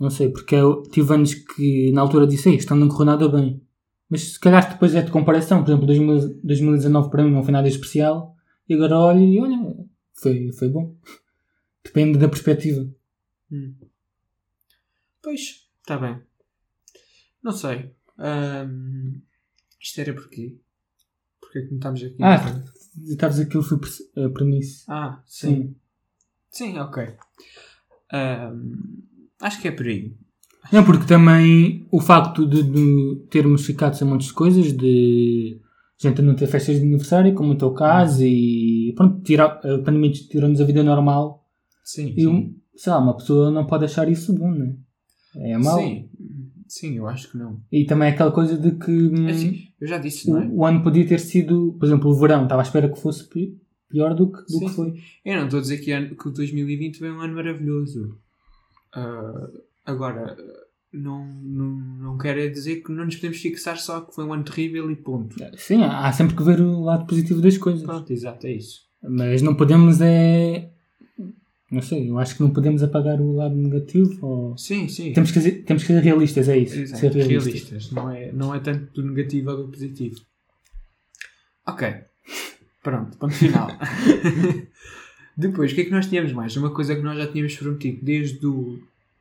Não 0.00 0.08
sei, 0.08 0.30
porque 0.30 0.54
eu 0.54 0.82
tive 0.84 1.12
anos 1.12 1.34
que 1.34 1.92
na 1.92 2.00
altura 2.00 2.26
disse, 2.26 2.48
"Ei, 2.48 2.56
isto 2.56 2.74
não 2.74 2.88
correu 2.88 3.06
nada 3.06 3.28
bem. 3.28 3.62
Mas 4.08 4.32
se 4.32 4.40
calhar 4.40 4.72
depois 4.72 4.94
é 4.94 5.02
de 5.02 5.10
comparação, 5.10 5.62
por 5.62 5.70
exemplo, 5.70 5.86
2000 5.86 6.40
2019 6.42 7.10
para 7.10 7.22
mim 7.22 7.32
não 7.32 7.42
foi 7.42 7.52
nada 7.52 7.68
especial, 7.68 8.34
e 8.66 8.74
agora 8.74 8.98
olho 8.98 9.20
e 9.20 9.40
olha, 9.40 9.76
foi, 10.14 10.52
foi 10.52 10.68
bom. 10.70 10.96
Depende 11.84 12.18
da 12.18 12.28
perspectiva. 12.28 12.88
Pois, 15.22 15.65
está 15.86 15.96
bem. 15.96 16.20
Não 17.42 17.52
sei. 17.52 17.92
Hum, 18.18 19.20
isto 19.80 20.00
era 20.00 20.12
porquê? 20.12 20.56
Porquê 21.40 21.62
que 21.62 21.70
não 21.70 21.76
estamos 21.76 22.02
aqui? 22.02 22.16
Ah, 22.20 22.64
estavas 23.08 23.38
aquilo 23.38 23.62
foi 23.62 23.78
a 24.24 24.28
premissa. 24.30 24.84
Ah, 24.88 25.22
sim. 25.24 25.48
Sim. 25.48 25.76
Sim, 26.50 26.78
ok. 26.78 27.14
Hum, 28.12 29.02
acho 29.40 29.62
que 29.62 29.68
é 29.68 29.70
por 29.70 29.86
aí. 29.86 30.12
Não, 30.72 30.84
porque 30.84 31.06
também 31.06 31.86
o 31.92 32.00
facto 32.00 32.44
de, 32.44 32.64
de 32.64 33.26
termos 33.30 33.64
ficado 33.64 33.94
sem 33.94 34.08
montes 34.08 34.28
de 34.28 34.32
coisas, 34.32 34.72
de 34.72 35.60
gente 35.96 36.20
não 36.20 36.34
ter 36.34 36.48
festas 36.48 36.80
de 36.80 36.82
aniversário, 36.82 37.32
como 37.34 37.52
o 37.52 37.58
teu 37.58 37.72
caso, 37.72 38.24
e 38.24 38.92
pronto, 38.96 39.22
tira, 39.22 39.44
a 39.44 39.60
pandemia 39.84 40.10
tirou-nos 40.10 40.60
a 40.60 40.64
vida 40.64 40.82
normal. 40.82 41.46
Sim, 41.84 42.12
E, 42.16 42.26
um, 42.26 42.58
sei 42.74 42.92
lá, 42.92 42.98
uma 42.98 43.16
pessoa 43.16 43.52
não 43.52 43.64
pode 43.64 43.84
achar 43.84 44.08
isso 44.08 44.34
bom, 44.34 44.50
né? 44.50 44.74
É 44.74 44.85
mau. 45.58 45.78
Sim, 45.78 46.08
sim, 46.66 46.96
eu 46.96 47.06
acho 47.06 47.30
que 47.30 47.38
não. 47.38 47.60
E 47.70 47.84
também 47.84 48.08
aquela 48.10 48.32
coisa 48.32 48.56
de 48.56 48.72
que 48.72 48.90
hum, 48.90 49.28
É 49.28 49.32
assim, 49.32 49.68
eu 49.80 49.86
já 49.86 49.98
disse, 49.98 50.30
não 50.30 50.38
é? 50.42 50.46
o, 50.50 50.64
ano 50.64 50.82
podia 50.82 51.06
ter 51.06 51.20
sido, 51.20 51.76
por 51.78 51.86
exemplo, 51.86 52.10
o 52.10 52.14
verão, 52.14 52.44
estava 52.44 52.62
à 52.62 52.64
espera 52.64 52.88
que 52.88 52.98
fosse 53.00 53.28
pi- 53.28 53.56
pior 53.88 54.14
do 54.14 54.30
que, 54.32 54.38
do 54.42 54.58
Sim. 54.58 54.66
que 54.66 54.72
foi. 54.74 54.94
Eu 55.24 55.36
não 55.36 55.44
estou 55.44 55.58
a 55.58 55.62
dizer 55.62 55.78
que, 55.78 55.92
ano, 55.92 56.14
que 56.16 56.28
o 56.28 56.32
2020 56.32 56.98
foi 56.98 57.10
um 57.10 57.20
ano 57.20 57.34
maravilhoso. 57.34 58.18
Ah, 58.94 59.48
agora, 59.84 60.36
não, 60.92 61.26
não, 61.42 61.70
não 62.00 62.18
quero 62.18 62.40
é 62.40 62.48
dizer 62.48 62.76
que 62.82 62.90
não 62.92 63.04
nos 63.04 63.16
podemos 63.16 63.36
fixar 63.38 63.76
só 63.78 64.00
que 64.00 64.14
foi 64.14 64.24
um 64.24 64.32
ano 64.32 64.44
terrível 64.44 64.90
e 64.90 64.96
ponto. 64.96 65.36
Sim, 65.56 65.82
há 65.82 66.06
há 66.08 66.12
sempre 66.12 66.34
que 66.34 66.42
ver 66.42 66.60
o 66.60 66.80
lado 66.82 67.06
positivo 67.06 67.40
das 67.40 67.58
coisas. 67.58 67.82
Pronto, 67.82 68.10
exato, 68.12 68.46
é 68.46 68.52
isso. 68.52 68.80
Mas 69.02 69.42
não 69.42 69.54
podemos 69.54 70.00
é. 70.00 70.70
Não 71.70 71.82
sei, 71.82 72.08
eu 72.08 72.18
acho 72.18 72.36
que 72.36 72.42
não 72.42 72.50
podemos 72.50 72.82
apagar 72.82 73.20
o 73.20 73.34
lado 73.34 73.54
negativo. 73.56 74.24
Ou... 74.24 74.58
Sim, 74.58 74.88
sim. 74.88 75.12
Temos, 75.12 75.32
que 75.32 75.40
ser, 75.40 75.64
temos 75.64 75.82
que 75.82 75.88
ser 75.88 76.00
realistas, 76.00 76.48
é 76.48 76.56
isso. 76.56 76.78
Exato, 76.78 77.00
ser 77.00 77.12
realistas. 77.12 77.44
realistas. 77.44 77.90
Não 77.90 78.10
é, 78.10 78.32
não 78.32 78.54
é 78.54 78.60
tanto 78.60 78.92
do 78.92 79.08
negativo 79.08 79.50
ou 79.50 79.56
do 79.56 79.68
positivo. 79.68 80.20
Ok. 81.66 81.94
Pronto, 82.82 83.18
ponto 83.18 83.34
final. 83.34 83.68
Depois, 85.36 85.72
o 85.72 85.74
que 85.74 85.80
é 85.80 85.84
que 85.84 85.90
nós 85.90 86.06
tínhamos 86.06 86.32
mais? 86.32 86.56
Uma 86.56 86.70
coisa 86.70 86.94
que 86.94 87.02
nós 87.02 87.18
já 87.18 87.26
tínhamos 87.26 87.56
prometido 87.56 87.98
desde 88.02 88.46
o 88.46 88.80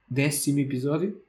décimo 0.10 0.60
episódio. 0.60 1.20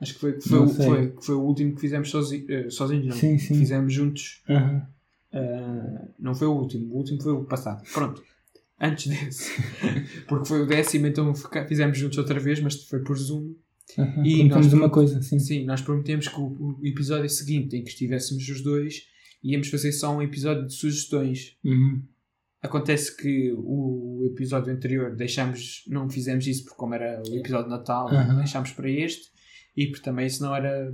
Acho 0.00 0.14
que 0.14 0.20
foi, 0.20 0.40
foi, 0.40 0.68
foi, 0.68 1.14
foi 1.20 1.34
o 1.34 1.40
último 1.40 1.74
que 1.74 1.80
fizemos 1.80 2.08
sozi, 2.08 2.46
eh, 2.48 2.70
sozinhos. 2.70 3.06
Não. 3.06 3.16
Sim, 3.16 3.36
sim. 3.38 3.58
Fizemos 3.58 3.92
juntos. 3.92 4.42
Aham. 4.48 4.86
Ah, 5.32 6.08
não 6.18 6.34
foi 6.34 6.46
o 6.46 6.52
último. 6.52 6.92
O 6.94 6.98
último 6.98 7.20
foi 7.22 7.32
o 7.32 7.44
passado. 7.44 7.82
Pronto. 7.92 8.22
Antes 8.82 9.06
desse. 9.06 9.50
Porque 10.28 10.48
foi 10.48 10.62
o 10.62 10.66
décimo, 10.66 11.06
então 11.06 11.32
fizemos 11.68 11.96
juntos 11.96 12.18
outra 12.18 12.40
vez, 12.40 12.60
mas 12.60 12.82
foi 12.84 12.98
por 13.00 13.16
Zoom. 13.16 13.54
E 14.24 14.36
Prometemos 14.48 14.50
nós- 14.66 14.72
uma 14.72 14.90
coisa, 14.90 15.22
sim. 15.22 15.38
Sim, 15.38 15.64
nós 15.64 15.80
prometemos 15.80 16.26
que 16.28 16.40
o, 16.40 16.78
o 16.80 16.86
episódio 16.86 17.28
seguinte, 17.28 17.76
em 17.76 17.84
que 17.84 17.90
estivéssemos 17.90 18.48
os 18.48 18.62
dois, 18.62 19.02
íamos 19.42 19.68
fazer 19.68 19.92
só 19.92 20.16
um 20.16 20.20
episódio 20.22 20.66
de 20.66 20.72
sugestões. 20.74 21.56
Uhum. 21.64 22.02
Acontece 22.62 23.16
que 23.16 23.52
o 23.56 24.24
episódio 24.32 24.72
anterior 24.72 25.14
deixámos, 25.16 25.82
não 25.88 26.08
fizemos 26.08 26.46
isso 26.46 26.62
porque 26.64 26.76
como 26.76 26.94
era 26.94 27.20
o 27.28 27.34
episódio 27.36 27.64
de 27.66 27.70
Natal, 27.70 28.08
deixámos 28.36 28.70
para 28.72 28.88
este 28.88 29.30
e 29.76 29.88
porque 29.88 30.02
também 30.04 30.26
isso 30.26 30.42
não 30.42 30.54
era 30.54 30.92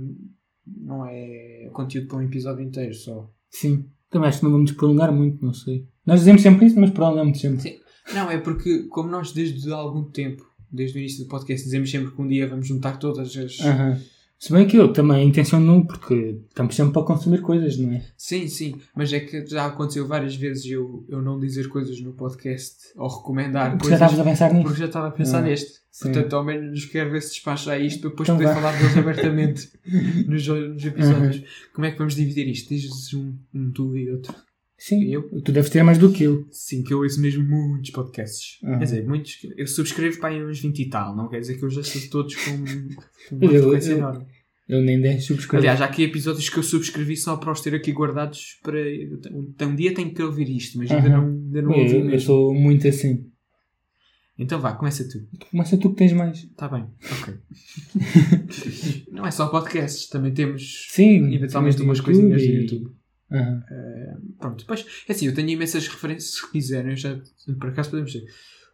não 0.65 1.05
é 1.05 1.69
conteúdo 1.71 2.07
para 2.07 2.17
um 2.17 2.21
episódio 2.23 2.63
inteiro 2.65 2.93
só. 2.95 3.31
Sim. 3.51 3.85
Também 4.09 4.29
acho 4.29 4.39
que 4.39 4.45
não 4.45 4.51
vamos 4.51 4.71
prolongar 4.71 5.11
muito, 5.13 5.45
não 5.45 5.53
sei. 5.53 5.87
Nós 6.05 6.19
dizemos 6.21 6.41
sempre 6.41 6.65
isso, 6.65 6.79
mas 6.79 6.89
prolongamos 6.89 7.39
sempre. 7.39 7.61
Sim. 7.61 7.78
Não, 8.13 8.29
é 8.31 8.37
porque 8.37 8.83
como 8.83 9.09
nós 9.09 9.31
desde 9.31 9.71
algum 9.71 10.03
tempo, 10.03 10.49
desde 10.71 10.97
o 10.97 10.99
início 10.99 11.23
do 11.23 11.29
podcast, 11.29 11.63
dizemos 11.65 11.89
sempre 11.91 12.11
que 12.11 12.21
um 12.21 12.27
dia 12.27 12.47
vamos 12.47 12.67
juntar 12.67 12.97
todas 12.97 13.35
as. 13.37 13.59
Aham. 13.61 13.99
Se 14.41 14.53
bem 14.53 14.65
que 14.65 14.77
eu 14.77 14.93
também 14.93 15.27
intenciono, 15.27 15.85
porque 15.85 16.37
estamos 16.47 16.73
sempre 16.73 16.93
para 16.93 17.03
consumir 17.03 17.41
coisas, 17.41 17.77
não 17.77 17.91
é? 17.91 18.05
Sim, 18.15 18.47
sim, 18.47 18.75
mas 18.95 19.11
é 19.11 19.19
que 19.19 19.45
já 19.45 19.65
aconteceu 19.65 20.07
várias 20.07 20.33
vezes 20.33 20.65
eu, 20.65 21.03
eu 21.09 21.21
não 21.21 21.37
dizer 21.37 21.67
coisas 21.67 21.99
no 21.99 22.13
podcast 22.13 22.77
ou 22.95 23.09
recomendar 23.09 23.71
Porque 23.77 23.89
já 23.89 23.97
coisas 23.97 24.11
estavas 24.13 24.19
a 24.19 24.23
pensar 24.29 24.53
nisso. 24.53 24.63
porque 24.63 24.79
já 24.79 24.85
estava 24.85 25.07
a 25.09 25.11
pensar 25.11 25.39
Ah, 25.39 25.41
neste. 25.41 25.79
sim. 25.91 26.03
Portanto, 26.13 26.33
ao 26.37 26.45
menos 26.45 26.85
quero 26.85 27.11
ver 27.11 27.21
se 27.21 27.31
despacha 27.31 27.77
isto 27.77 27.99
para 27.99 28.09
depois 28.11 28.29
Então 28.29 28.37
poder 28.37 28.47
vá. 28.47 28.55
falar 28.55 28.77
deles 28.79 28.97
abertamente 28.97 29.69
nos, 30.25 30.47
nos 30.47 30.85
episódios. 30.85 31.43
Como 31.73 31.85
é 31.85 31.91
que 31.91 31.97
vamos 31.97 32.15
dividir 32.15 32.47
isto? 32.47 32.69
Dizes 32.69 33.13
um, 33.13 33.33
um 33.53 33.71
tu 33.71 33.97
e 33.97 34.09
outro. 34.09 34.33
Sim. 34.79 35.03
Eu? 35.13 35.29
Tu 35.41 35.51
deves 35.51 35.69
ter 35.69 35.83
mais 35.83 35.97
do 35.97 36.11
que 36.11 36.23
eu. 36.23 36.47
Sim, 36.51 36.81
que 36.83 36.93
eu 36.93 36.99
ouço 36.99 37.19
mesmo 37.21 37.43
muitos 37.43 37.91
podcasts. 37.91 38.57
Uhum. 38.63 38.77
Quer 38.79 38.83
dizer, 38.85 39.05
muitos. 39.07 39.37
Eu 39.57 39.67
subscrevo 39.67 40.19
para 40.19 40.29
aí 40.29 40.43
uns 40.43 40.59
20 40.61 40.79
e 40.79 40.89
tal. 40.89 41.15
Não 41.15 41.27
quer 41.27 41.41
dizer 41.41 41.57
que 41.57 41.63
eu 41.65 41.69
já 41.69 41.81
estou 41.81 42.01
todos 42.09 42.35
com, 42.35 42.51
com 43.29 43.35
uma 43.45 43.53
Eu- 43.53 43.61
frequência 43.63 43.91
eu- 43.91 43.97
enorme. 43.97 44.25
Eu 44.69 44.81
nem 44.81 45.01
10 45.01 45.25
subscrevo. 45.25 45.61
Aliás, 45.63 45.81
há 45.81 45.85
aqui 45.85 46.03
episódios 46.03 46.47
que 46.47 46.57
eu 46.57 46.61
subscrevi 46.63 47.17
só 47.17 47.35
para 47.37 47.51
os 47.51 47.59
ter 47.59 47.73
aqui 47.73 47.91
guardados 47.91 48.59
para. 48.63 48.77
Um, 49.31 49.51
um 49.63 49.75
dia 49.75 49.93
tenho 49.95 50.13
que 50.13 50.21
ouvir 50.21 50.47
isto, 50.55 50.77
mas 50.77 50.91
ainda 50.91 51.09
Uhum. 51.09 51.15
não, 51.17 51.27
ainda 51.47 51.61
não 51.63 51.71
ouvi 51.71 51.91
eu, 51.95 51.99
eu 52.01 52.05
mesmo. 52.05 52.19
sou 52.21 52.53
muito 52.53 52.87
assim. 52.87 53.25
Então 54.37 54.61
vá, 54.61 54.71
começa 54.73 55.03
tu. 55.09 55.27
Começa 55.49 55.75
tu 55.75 55.89
que 55.89 55.95
tens 55.97 56.13
mais. 56.13 56.37
Está 56.43 56.67
bem, 56.69 56.85
ok. 57.19 57.33
não 59.11 59.25
é 59.25 59.31
só 59.31 59.47
podcasts, 59.47 60.07
também 60.07 60.33
temos 60.33 60.85
Sim. 60.89 61.33
eventualmente 61.33 61.81
umas 61.81 61.99
coisinhas 61.99 62.41
do 62.41 62.47
e- 62.47 62.61
YouTube. 62.61 62.91
Aham. 63.31 63.63
Pronto, 64.39 64.57
depois, 64.59 64.85
é 65.07 65.11
assim, 65.11 65.27
eu 65.27 65.33
tenho 65.33 65.49
imensas 65.49 65.87
referências 65.87 66.35
se 66.35 66.51
quiserem, 66.51 66.91
eu 66.91 66.97
já, 66.97 67.17
por 67.59 67.69
acaso 67.69 67.89
podemos 67.91 68.11
dizer. 68.11 68.25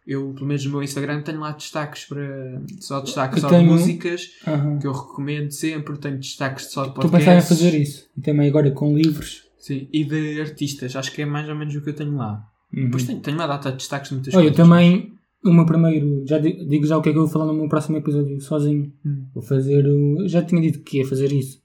Eu, 0.06 0.32
pelo 0.34 0.46
menos 0.46 0.64
no 0.64 0.70
meu 0.70 0.82
Instagram, 0.84 1.20
tenho 1.22 1.40
lá 1.40 1.50
destaques 1.50 2.04
para. 2.04 2.62
Só 2.80 3.00
destaques 3.00 3.38
Eu 3.42 3.42
só 3.42 3.48
tenho- 3.48 3.62
de 3.64 3.68
músicas 3.68 4.30
Aham. 4.46 4.78
que 4.78 4.86
eu 4.86 4.92
recomendo 4.92 5.50
sempre. 5.50 5.98
Tenho 5.98 6.16
destaques 6.18 6.66
só 6.66 6.82
de 6.84 6.90
Estou 6.90 7.02
a 7.06 7.10
pensar 7.10 7.18
em 7.18 7.24
podcasts. 7.40 7.48
fazer 7.58 7.76
isso. 7.76 8.06
E 8.16 8.20
também 8.20 8.48
agora 8.48 8.70
com 8.70 8.96
livros. 8.96 9.42
Sim, 9.58 9.88
e 9.92 10.04
de 10.04 10.40
artistas. 10.40 10.94
Acho 10.94 11.10
que 11.12 11.22
é 11.22 11.26
mais 11.26 11.48
ou 11.48 11.56
menos 11.56 11.74
o 11.74 11.80
que 11.82 11.90
eu 11.90 11.94
tenho 11.94 12.14
lá. 12.16 12.40
Uhum. 12.72 12.84
Depois 12.84 13.02
tenho, 13.04 13.18
tenho 13.20 13.36
uma 13.36 13.48
data 13.48 13.72
de 13.72 13.78
destaques 13.78 14.10
de 14.10 14.14
muitas 14.14 14.32
Olha, 14.34 14.42
coisas. 14.44 14.56
também 14.56 15.12
o 15.44 15.52
meu 15.52 15.66
primeiro, 15.66 16.24
já 16.24 16.38
di- 16.38 16.64
digo 16.68 16.86
já 16.86 16.96
o 16.96 17.02
que 17.02 17.08
é 17.08 17.12
que 17.12 17.18
eu 17.18 17.22
vou 17.24 17.32
falar 17.32 17.46
no 17.46 17.54
meu 17.54 17.68
próximo 17.68 17.96
episódio 17.96 18.40
sozinho. 18.40 18.92
Hum. 19.04 19.26
Vou 19.34 19.42
fazer 19.42 19.84
o. 19.86 20.20
eu 20.22 20.28
Já 20.28 20.40
tinha 20.40 20.60
dito 20.62 20.80
que 20.84 20.98
ia 20.98 21.06
fazer 21.06 21.32
isso. 21.32 21.58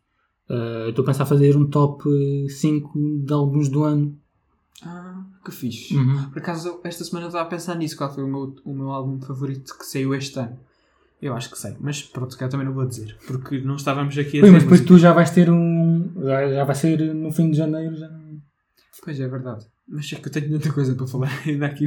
Ah, 0.52 0.90
Estou 0.90 1.04
a 1.04 1.06
pensar 1.06 1.26
fazer 1.26 1.56
um 1.56 1.66
top 1.70 2.04
5 2.50 3.24
de 3.26 3.34
álbuns 3.34 3.70
do 3.70 3.84
ano. 3.84 4.18
Ah, 4.84 5.24
que 5.46 5.52
fixe. 5.52 5.96
Uhum. 5.96 6.30
Por 6.30 6.40
acaso, 6.40 6.80
esta 6.84 7.04
semana 7.04 7.26
eu 7.26 7.30
estava 7.30 7.46
a 7.46 7.50
pensar 7.50 7.76
nisso. 7.76 7.96
Qual 7.96 8.14
foi 8.14 8.24
o 8.24 8.28
meu, 8.28 8.56
o 8.66 8.74
meu 8.74 8.90
álbum 8.92 9.20
favorito 9.22 9.78
que 9.78 9.86
saiu 9.86 10.14
este 10.16 10.40
ano? 10.40 10.58
Eu 11.22 11.36
acho 11.36 11.52
que 11.52 11.58
sei, 11.58 11.76
mas 11.80 12.02
pronto, 12.02 12.36
cá 12.36 12.48
também 12.48 12.66
não 12.66 12.74
vou 12.74 12.84
dizer, 12.84 13.16
porque 13.28 13.62
não 13.62 13.76
estávamos 13.76 14.18
aqui 14.18 14.40
a 14.40 14.42
Pois, 14.42 14.42
dizer 14.42 14.52
mas 14.54 14.64
depois 14.64 14.82
tu 14.82 14.98
já 14.98 15.14
vais 15.14 15.30
ter 15.30 15.52
um. 15.52 16.12
Já, 16.20 16.52
já 16.52 16.64
vai 16.64 16.74
ser 16.74 17.14
no 17.14 17.32
fim 17.32 17.52
de 17.52 17.58
janeiro. 17.58 17.96
Já... 17.96 18.10
Pois 19.04 19.20
é, 19.20 19.28
verdade. 19.28 19.66
Mas 19.88 20.12
é 20.14 20.16
que 20.16 20.28
eu 20.28 20.32
tenho 20.32 20.50
tanta 20.50 20.74
coisa 20.74 20.96
para 20.96 21.06
falar 21.06 21.30
ainda 21.46 21.68
aqui. 21.68 21.86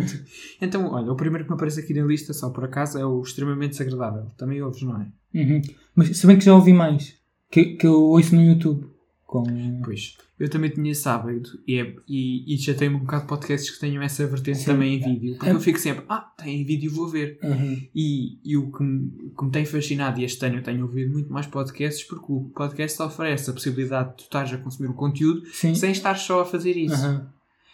Então, 0.61 0.87
olha, 0.93 1.11
o 1.11 1.17
primeiro 1.17 1.45
que 1.45 1.51
me 1.51 1.57
aparece 1.57 1.81
aqui 1.81 1.93
na 1.95 2.05
lista, 2.07 2.33
só 2.33 2.51
por 2.51 2.65
acaso, 2.65 2.97
é 2.97 3.05
o 3.05 3.21
extremamente 3.23 3.73
desagradável. 3.73 4.27
Também 4.37 4.63
ouves, 4.63 4.83
não 4.83 5.01
é? 5.01 5.09
Uhum. 5.35 5.61
Mas 5.97 6.17
se 6.17 6.27
bem 6.29 6.39
que 6.39 6.45
já 6.45 6.55
ouvi 6.55 6.73
mais. 6.73 7.15
Que, 7.55 7.77
que 7.77 7.87
eu 7.87 8.03
ouço 8.03 8.35
no 8.35 8.43
YouTube. 8.43 8.85
Com... 9.25 9.45
Pois. 9.85 10.17
Eu 10.41 10.51
também 10.51 10.71
tinha 10.71 10.93
hábito 11.07 11.57
e, 11.69 11.79
é, 11.79 11.95
e, 12.09 12.53
e 12.53 12.57
já 12.57 12.75
tenho 12.75 12.97
um 12.97 12.99
bocado 12.99 13.23
de 13.23 13.29
podcasts 13.29 13.71
que 13.71 13.79
tenham 13.79 14.03
essa 14.03 14.27
vertente 14.27 14.59
Sim. 14.59 14.65
também 14.65 14.97
em 14.97 14.99
vídeo. 14.99 15.35
Porque 15.37 15.51
É. 15.51 15.53
eu 15.53 15.61
fico 15.61 15.79
sempre, 15.79 16.05
ah, 16.09 16.33
tem 16.37 16.63
em 16.63 16.65
vídeo, 16.65 16.91
vou 16.91 17.07
ver. 17.07 17.39
Uhum. 17.45 17.81
E, 17.95 18.39
e 18.45 18.57
o 18.57 18.73
que 18.73 18.83
me, 18.83 19.31
que 19.39 19.45
me 19.45 19.51
tem 19.53 19.65
fascinado, 19.65 20.21
e 20.21 20.25
este 20.25 20.45
ano 20.45 20.57
eu 20.57 20.63
tenho 20.65 20.83
ouvido 20.83 21.13
muito 21.13 21.33
mais 21.33 21.47
podcasts, 21.47 22.03
porque 22.03 22.27
o 22.29 22.51
podcast 22.57 23.01
oferece 23.01 23.49
a 23.49 23.53
possibilidade 23.53 24.11
de 24.11 24.17
tu 24.17 24.23
estares 24.23 24.53
a 24.53 24.59
consumir 24.59 24.89
o 24.89 24.95
conteúdo 24.95 25.47
Sim. 25.53 25.77
sem 25.77 25.93
estar 25.93 26.17
só 26.17 26.41
a 26.41 26.45
fazer 26.45 26.77
isso. 26.77 27.07
Uhum. 27.07 27.27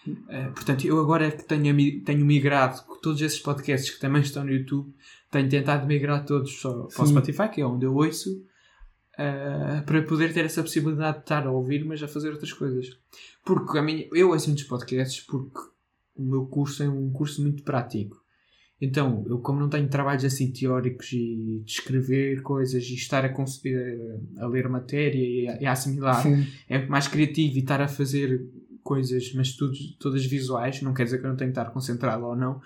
Uh, 0.07 0.53
portanto, 0.55 0.87
eu 0.87 1.01
agora 1.01 1.31
que 1.31 1.45
tenho, 1.45 2.05
tenho 2.05 2.27
migrado 2.27 2.83
com 2.83 2.97
todos 3.01 3.23
esses 3.23 3.39
podcasts 3.39 3.91
que 3.91 4.01
também 4.01 4.21
estão 4.21 4.45
no 4.45 4.53
YouTube, 4.53 4.93
tenho 5.31 5.49
tentado 5.49 5.87
migrar 5.87 6.25
todos 6.27 6.61
só 6.61 6.83
para 6.95 7.05
o. 7.05 7.07
Spotify, 7.07 7.49
que 7.49 7.63
é 7.63 7.67
onde 7.67 7.87
eu 7.87 7.95
ouço, 7.95 8.43
uh, 9.21 9.85
para 9.85 10.03
poder 10.03 10.33
ter 10.33 10.45
essa 10.45 10.63
possibilidade 10.63 11.19
de 11.19 11.25
estar 11.25 11.47
a 11.47 11.51
ouvir, 11.51 11.85
mas 11.85 12.03
a 12.03 12.09
fazer 12.09 12.31
outras 12.31 12.53
coisas. 12.53 12.99
Porque 13.45 13.77
a 13.79 13.83
minha, 13.83 14.09
eu 14.13 14.31
ouço 14.31 14.49
muitos 14.49 14.65
podcasts 14.65 15.21
porque 15.21 15.59
o 16.17 16.23
meu 16.23 16.47
curso 16.47 16.83
é 16.83 16.89
um 16.89 17.11
curso 17.11 17.43
muito 17.43 17.63
prático. 17.63 18.21
Então, 18.81 19.25
eu 19.29 19.39
como 19.39 19.61
não 19.61 19.69
tenho 19.69 19.89
trabalhos 19.89 20.25
assim 20.25 20.51
teóricos 20.51 21.13
e 21.13 21.63
de 21.65 21.71
escrever 21.71 22.41
coisas 22.41 22.83
e 22.85 22.95
estar 22.95 23.25
a, 23.27 23.29
conseguir, 23.29 23.77
a 24.39 24.47
ler 24.47 24.69
matéria 24.71 25.19
e 25.19 25.49
a, 25.49 25.61
e 25.61 25.67
a 25.67 25.73
assimilar, 25.73 26.23
Sim. 26.23 26.47
é 26.67 26.87
mais 26.87 27.07
criativo 27.07 27.57
e 27.57 27.61
estar 27.61 27.83
a 27.83 27.89
fazer 27.89 28.43
coisas, 28.83 29.35
mas 29.35 29.53
tudo, 29.53 29.75
todas 29.99 30.25
visuais, 30.25 30.81
não 30.81 30.95
quer 30.95 31.05
dizer 31.05 31.19
que 31.19 31.27
eu 31.27 31.29
não 31.29 31.37
tenho 31.37 31.53
que 31.53 31.59
estar 31.59 31.71
concentrado 31.71 32.25
ou 32.25 32.35
não, 32.35 32.63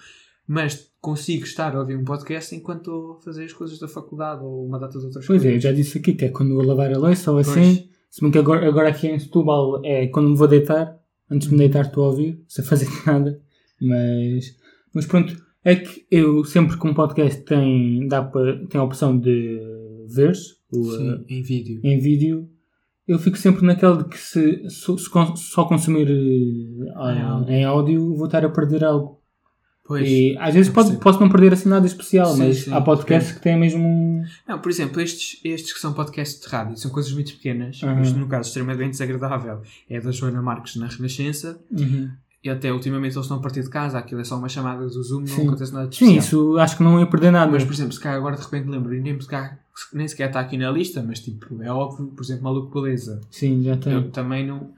mas 0.47 0.91
consigo 1.01 1.45
estar 1.45 1.75
a 1.75 1.81
ouvir 1.81 1.97
um 1.97 2.05
podcast 2.05 2.55
enquanto 2.55 2.79
estou 2.81 3.13
a 3.13 3.21
fazer 3.23 3.45
as 3.45 3.53
coisas 3.53 3.79
da 3.79 3.89
faculdade 3.89 4.43
ou 4.43 4.67
uma 4.67 4.79
data 4.79 4.99
de 4.99 5.05
outras 5.05 5.27
Pois 5.27 5.43
é, 5.43 5.47
eu 5.49 5.51
coisas. 5.53 5.63
já 5.63 5.73
disse 5.73 5.99
aqui 5.99 6.15
que 6.15 6.25
é 6.25 6.29
quando 6.29 6.51
eu 6.51 6.57
vou 6.57 6.65
lavar 6.67 6.93
a 6.93 6.99
louça 6.99 7.31
ou 7.33 7.39
assim. 7.39 7.77
Pois. 7.77 7.95
Se 8.11 8.21
bem 8.21 8.31
que 8.31 8.39
agora, 8.39 8.67
agora 8.69 8.89
aqui 8.89 9.09
em 9.09 9.19
Setúbal 9.19 9.81
é 9.85 10.07
quando 10.07 10.31
me 10.31 10.37
vou 10.37 10.47
deitar. 10.49 10.99
Antes 11.31 11.49
de 11.49 11.55
me 11.55 11.59
deitar 11.59 11.87
estou 11.87 12.05
a 12.05 12.09
ouvir, 12.09 12.43
sem 12.47 12.65
fazer 12.65 12.87
nada. 13.07 13.41
Mas, 13.81 14.55
mas 14.95 15.07
pronto, 15.07 15.35
é 15.65 15.75
que 15.77 16.07
eu 16.11 16.45
sempre 16.45 16.79
que 16.79 16.87
um 16.87 16.95
podcast 16.95 17.43
tem, 17.43 18.07
dá 18.07 18.23
para, 18.23 18.65
tem 18.67 18.81
a 18.81 18.85
opção 18.85 19.19
de 19.19 19.59
ver 20.15 20.35
Sim, 20.37 21.11
eh, 21.11 21.25
em 21.35 21.43
vídeo. 21.43 21.81
em 21.83 21.99
vídeo, 21.99 22.49
eu 23.09 23.19
fico 23.19 23.37
sempre 23.39 23.65
naquele 23.67 23.99
de 23.99 24.05
que 24.05 24.19
se, 24.19 24.69
se, 24.69 24.99
se 24.99 25.11
só 25.37 25.65
consumir 25.65 26.07
áudio. 26.95 27.49
em 27.51 27.65
áudio 27.65 28.15
vou 28.15 28.27
estar 28.27 28.45
a 28.45 28.49
perder 28.51 28.85
algo. 28.85 29.21
Pois. 29.87 30.09
E 30.09 30.35
às 30.41 30.55
vezes 30.55 30.73
pode, 30.73 30.97
posso 30.97 31.21
não 31.21 31.29
perder 31.29 31.53
assim 31.53 31.69
nada 31.69 31.87
especial, 31.87 32.33
Sim, 32.35 32.39
mas 32.47 32.57
sim, 32.65 32.73
há 32.73 32.81
podcasts 32.81 33.33
que 33.35 33.41
têm 33.43 33.59
mesmo. 33.59 34.25
Não, 34.49 34.59
por 34.59 34.71
exemplo, 34.71 34.99
estes, 35.01 35.39
estes 35.45 35.75
que 35.75 35.79
são 35.79 35.93
podcasts 35.93 36.41
de 36.41 36.49
rádio 36.49 36.77
são 36.79 36.91
coisas 36.91 37.13
muito 37.13 37.33
pequenas. 37.35 37.81
Aham. 37.83 38.01
Isto, 38.01 38.19
no 38.19 38.27
caso, 38.27 38.49
extremamente 38.49 38.93
desagradável. 38.93 39.61
É 39.91 40.01
da 40.01 40.11
Joana 40.11 40.41
Marques 40.41 40.77
na 40.77 40.87
Renascença. 40.87 41.61
Uhum. 41.71 42.09
E 42.43 42.49
até 42.51 42.73
ultimamente 42.73 43.13
eles 43.15 43.25
estão 43.25 43.37
a 43.39 43.41
partir 43.41 43.63
de 43.63 43.69
casa. 43.71 43.99
Aquilo 43.99 44.21
é 44.21 44.25
só 44.25 44.37
uma 44.39 44.49
chamada 44.49 44.87
do 44.87 45.03
Zoom, 45.03 45.21
não 45.21 45.27
Sim. 45.27 45.47
acontece 45.49 45.73
nada 45.75 45.89
de 45.89 45.97
Sim, 45.97 46.17
especial. 46.17 46.41
isso 46.53 46.59
acho 46.59 46.77
que 46.79 46.83
não 46.83 46.99
ia 47.01 47.07
perder 47.07 47.31
nada. 47.31 47.51
Mas, 47.53 47.65
por 47.65 47.73
exemplo, 47.75 47.93
se 47.93 48.01
cá 48.01 48.15
agora 48.15 48.37
de 48.37 48.43
repente 48.43 48.69
lembro, 48.69 48.95
e 48.95 49.01
nem, 49.01 49.19
sequer- 49.21 49.59
nem 49.93 50.09
sequer 50.09 50.29
está 50.29 50.41
aqui 50.41 50.57
na 50.59 50.71
lista, 50.71 51.03
mas 51.07 51.21
tipo, 51.21 51.63
é 51.63 51.71
óbvio, 51.71 52.07
por 52.09 52.23
exemplo, 52.23 52.45
Maluco 52.45 52.81
Beleza. 52.83 53.21
Sim, 53.31 53.63
já 53.65 53.77
tem. 53.77 53.93
Eu 53.95 54.11
também 54.11 54.47
não. 54.47 54.71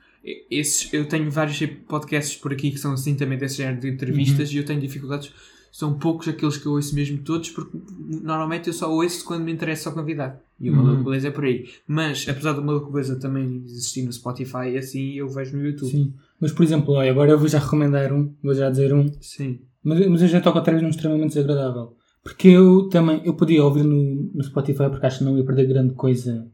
Esses, 0.50 0.92
eu 0.92 1.06
tenho 1.06 1.30
vários 1.30 1.58
podcasts 1.86 2.36
por 2.36 2.52
aqui 2.52 2.70
que 2.70 2.78
são 2.78 2.92
assim 2.92 3.14
também 3.14 3.38
desse 3.38 3.58
género 3.58 3.80
de 3.80 3.88
entrevistas 3.88 4.50
e 4.52 4.56
eu 4.56 4.64
tenho 4.64 4.80
dificuldades. 4.80 5.32
São 5.70 5.98
poucos 5.98 6.26
aqueles 6.26 6.56
que 6.56 6.66
eu 6.66 6.72
ouço 6.72 6.94
mesmo 6.94 7.18
todos, 7.18 7.50
porque 7.50 7.76
normalmente 8.22 8.68
eu 8.68 8.72
só 8.72 8.90
ouço 8.90 9.24
quando 9.24 9.44
me 9.44 9.52
interessa 9.52 9.90
o 9.90 9.92
convidado. 9.92 10.38
E 10.58 10.70
o 10.70 10.74
Uhum. 10.74 11.04
Beleza 11.04 11.28
é 11.28 11.30
por 11.30 11.44
aí. 11.44 11.68
Mas, 11.86 12.26
apesar 12.28 12.54
do 12.54 12.62
Maluco 12.62 12.90
Beleza 12.90 13.20
também 13.20 13.62
existir 13.66 14.02
no 14.02 14.12
Spotify, 14.12 14.76
assim 14.78 15.12
eu 15.12 15.28
vejo 15.28 15.54
no 15.54 15.66
YouTube. 15.66 15.90
Sim. 15.90 16.14
Mas, 16.40 16.50
por 16.50 16.62
exemplo, 16.62 16.94
olha, 16.94 17.10
agora 17.10 17.32
eu 17.32 17.38
vou 17.38 17.46
já 17.46 17.58
recomendar 17.58 18.12
um, 18.12 18.34
vou 18.42 18.54
já 18.54 18.70
dizer 18.70 18.94
um, 18.94 19.06
Sim. 19.20 19.60
mas, 19.84 20.06
mas 20.08 20.22
eu 20.22 20.28
já 20.28 20.40
toco 20.40 20.62
vez 20.62 20.82
num 20.82 20.88
extremamente 20.88 21.34
desagradável. 21.34 21.94
Porque 22.22 22.48
eu 22.48 22.88
também, 22.88 23.20
eu 23.24 23.34
podia 23.34 23.62
ouvir 23.62 23.84
no, 23.84 24.30
no 24.34 24.42
Spotify 24.42 24.88
porque 24.90 25.06
acho 25.06 25.18
que 25.18 25.24
não 25.24 25.38
ia 25.38 25.44
perder 25.44 25.68
grande 25.68 25.94
coisa 25.94 26.50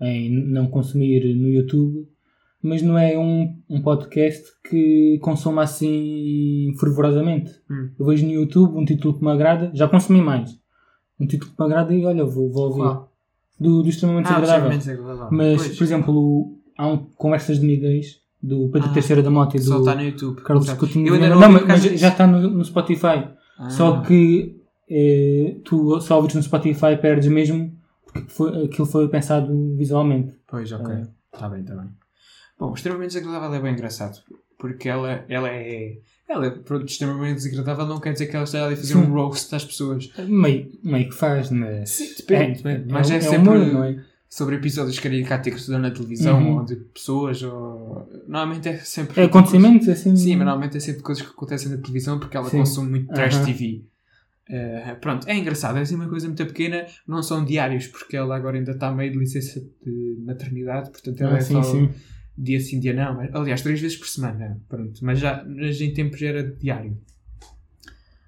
em 0.00 0.30
não 0.30 0.68
consumir 0.68 1.34
no 1.34 1.48
YouTube, 1.48 2.06
mas 2.62 2.82
não 2.82 2.98
é 2.98 3.16
um, 3.18 3.56
um 3.68 3.80
podcast 3.82 4.42
que 4.68 5.18
consuma 5.22 5.62
assim 5.62 6.72
fervorosamente. 6.78 7.50
Hum. 7.70 7.90
Eu 7.98 8.06
vejo 8.06 8.26
no 8.26 8.32
YouTube 8.32 8.76
um 8.76 8.84
título 8.84 9.18
que 9.18 9.24
me 9.24 9.30
agrada, 9.30 9.70
já 9.74 9.86
consumi 9.88 10.20
mais. 10.20 10.50
Um 11.18 11.26
título 11.26 11.52
que 11.52 11.58
me 11.60 11.66
agrada 11.66 11.94
e 11.94 12.04
olha, 12.04 12.24
vou, 12.24 12.50
vou 12.50 12.68
ouvir. 12.70 13.00
Do, 13.58 13.82
do 13.82 13.88
extremamente 13.88 14.28
Ah, 14.32 14.40
desagradável. 14.40 15.28
Mas, 15.32 15.62
Pois. 15.62 15.78
por 15.78 15.84
exemplo, 15.84 16.58
há 16.76 16.86
um 16.86 16.96
Conversas 17.16 17.58
de 17.60 17.66
Miguéis 17.66 18.20
do 18.40 18.68
Pedro 18.68 18.88
Ah, 18.90 18.92
Teixeira 18.92 19.22
da 19.22 19.30
Mota 19.30 19.56
e 19.56 19.60
Só 19.60 19.74
do 19.74 19.80
está 19.80 19.94
no 19.96 20.02
YouTube. 20.02 20.40
Carlos. 20.42 20.72
Coutinho. 20.74 21.08
Eu 21.08 21.14
ainda 21.14 21.28
não 21.30 21.40
não, 21.40 21.50
mas, 21.52 21.66
mas 21.66 21.82
já 22.00 22.08
está 22.08 22.26
no, 22.26 22.48
no 22.48 22.64
Spotify. 22.64 23.28
Ah. 23.58 23.68
Só 23.70 24.00
que 24.02 24.60
eh, 24.88 25.56
tu 25.64 26.00
só 26.00 26.16
ouves 26.16 26.34
no 26.36 26.42
Spotify 26.42 26.96
perdes 27.00 27.28
mesmo 27.28 27.76
porque 28.04 28.28
foi, 28.28 28.64
aquilo 28.64 28.86
foi 28.86 29.08
pensado 29.08 29.74
visualmente. 29.76 30.34
Pois, 30.46 30.70
ok. 30.72 30.94
É. 30.94 31.02
Está 31.34 31.48
bem, 31.48 31.60
está 31.60 31.74
bem. 31.74 31.88
Bom, 32.58 32.74
extremamente 32.74 33.12
desagradável 33.14 33.54
é 33.54 33.60
bem 33.62 33.72
engraçado. 33.72 34.18
Porque 34.58 34.88
ela, 34.88 35.24
ela 35.28 35.48
é. 35.48 35.98
Ela 36.28 36.46
é 36.46 36.50
pronto, 36.50 36.84
extremamente 36.86 37.36
desagradável, 37.36 37.86
não 37.86 38.00
quer 38.00 38.12
dizer 38.12 38.26
que 38.26 38.34
ela 38.36 38.44
esteja 38.44 38.64
ali 38.64 38.74
a 38.74 38.76
fazer 38.76 38.96
um 38.96 39.12
roast 39.12 39.54
às 39.54 39.64
pessoas. 39.64 40.10
Meio, 40.26 40.70
meio 40.82 41.08
que 41.08 41.14
faz, 41.14 41.50
mas. 41.50 41.90
Sim, 41.90 42.12
depende, 42.16 42.62
depende. 42.62 42.92
Mas 42.92 43.10
é, 43.10 43.16
é 43.16 43.20
sempre 43.20 43.48
humor, 43.56 43.86
é? 43.86 44.00
sobre 44.28 44.56
episódios 44.56 44.98
caricatos 44.98 45.54
que 45.54 45.60
se 45.60 45.70
dão 45.70 45.78
na 45.78 45.90
televisão 45.90 46.38
Uhum. 46.42 46.56
ou 46.58 46.64
de 46.64 46.76
pessoas. 46.76 47.42
Ou... 47.42 48.08
Normalmente 48.26 48.68
é 48.68 48.76
sempre. 48.78 49.20
É 49.20 49.24
acontecimentos 49.24 49.88
assim. 49.88 50.14
Sim, 50.16 50.36
mas 50.36 50.46
normalmente 50.46 50.76
é 50.76 50.80
sempre 50.80 51.02
coisas 51.02 51.24
que 51.24 51.30
acontecem 51.30 51.70
na 51.70 51.78
televisão 51.78 52.18
porque 52.18 52.36
ela 52.36 52.50
Sim. 52.50 52.58
consome 52.58 52.90
muito 52.90 53.14
trash 53.14 53.36
Aham. 53.36 53.46
TV. 53.46 53.84
Eh, 54.50 54.96
pronto, 55.00 55.28
é 55.28 55.36
engraçado, 55.36 55.76
é 55.78 55.82
assim 55.82 55.94
uma 55.94 56.08
coisa 56.08 56.26
muito 56.26 56.44
pequena, 56.46 56.86
não 57.06 57.22
são 57.22 57.44
diários, 57.44 57.86
porque 57.86 58.16
ela 58.16 58.34
agora 58.34 58.56
ainda 58.56 58.72
está 58.72 58.90
meio 58.90 59.12
de 59.12 59.18
licença 59.18 59.60
de 59.84 60.16
maternidade, 60.24 60.90
portanto 60.90 61.20
ela 61.20 61.34
Ah, 61.34 61.38
é 61.38 61.40
sim, 61.42 61.52
só 61.52 61.62
sim. 61.62 61.90
Dia 62.40 62.60
sim, 62.60 62.78
dia 62.78 62.94
não. 62.94 63.20
Aliás, 63.32 63.62
três 63.62 63.80
vezes 63.80 63.96
por 63.96 64.06
semana, 64.08 64.60
pronto, 64.68 64.98
mas 65.04 65.18
já 65.18 65.44
mas 65.44 65.80
em 65.80 65.92
tempos 65.92 66.22
era 66.22 66.42
diário. 66.42 66.96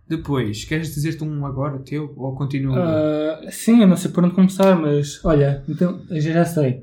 Depois, 0.09 0.65
queres 0.65 0.93
dizer-te 0.93 1.23
um 1.23 1.47
agora, 1.47 1.79
teu, 1.79 2.13
ou 2.17 2.35
continua? 2.35 2.77
Ah, 2.77 3.51
sim, 3.51 3.81
eu 3.81 3.87
não 3.87 3.97
sei 3.97 4.11
por 4.11 4.25
onde 4.25 4.35
começar, 4.35 4.75
mas 4.75 5.25
olha, 5.25 5.63
então 5.69 6.05
já, 6.11 6.33
já 6.33 6.45
sei. 6.45 6.83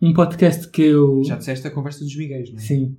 Um 0.00 0.12
podcast 0.12 0.68
que 0.68 0.82
eu. 0.82 1.24
Já 1.24 1.36
disseste 1.36 1.66
a 1.66 1.70
conversa 1.72 2.04
dos 2.04 2.14
Miguéis, 2.16 2.50
não 2.50 2.58
é? 2.58 2.62
Sim. 2.62 2.96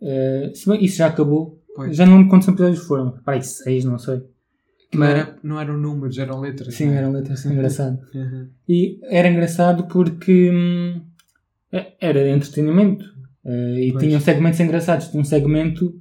Eh, 0.00 0.52
se 0.54 0.68
bem, 0.68 0.82
isso 0.82 0.96
já 0.96 1.08
acabou. 1.08 1.62
Pois. 1.76 1.94
Já 1.94 2.06
não 2.06 2.16
lembro 2.16 2.30
quantos 2.30 2.48
episódios 2.48 2.86
foram. 2.86 3.18
Aí, 3.26 3.42
seis, 3.42 3.84
não 3.84 3.98
sei. 3.98 4.22
Mas- 4.94 5.10
era, 5.10 5.36
não 5.42 5.60
eram 5.60 5.76
números, 5.76 6.16
eram 6.18 6.40
letras. 6.40 6.74
Sim, 6.74 6.90
é? 6.90 6.96
eram 6.96 7.12
letras 7.12 7.40
assim, 7.40 7.52
engraçado. 7.52 7.98
Uhum. 8.14 8.48
E 8.68 9.00
era 9.02 9.28
engraçado 9.28 9.86
porque 9.88 10.50
hum, 10.50 11.02
era 12.00 12.28
entretenimento. 12.28 13.04
Eh, 13.44 13.86
e 13.88 13.92
Pois. 13.92 14.04
tinham 14.04 14.20
segmentos 14.20 14.60
engraçados. 14.60 15.08
Tinha 15.08 15.20
um 15.20 15.24
segmento 15.24 15.94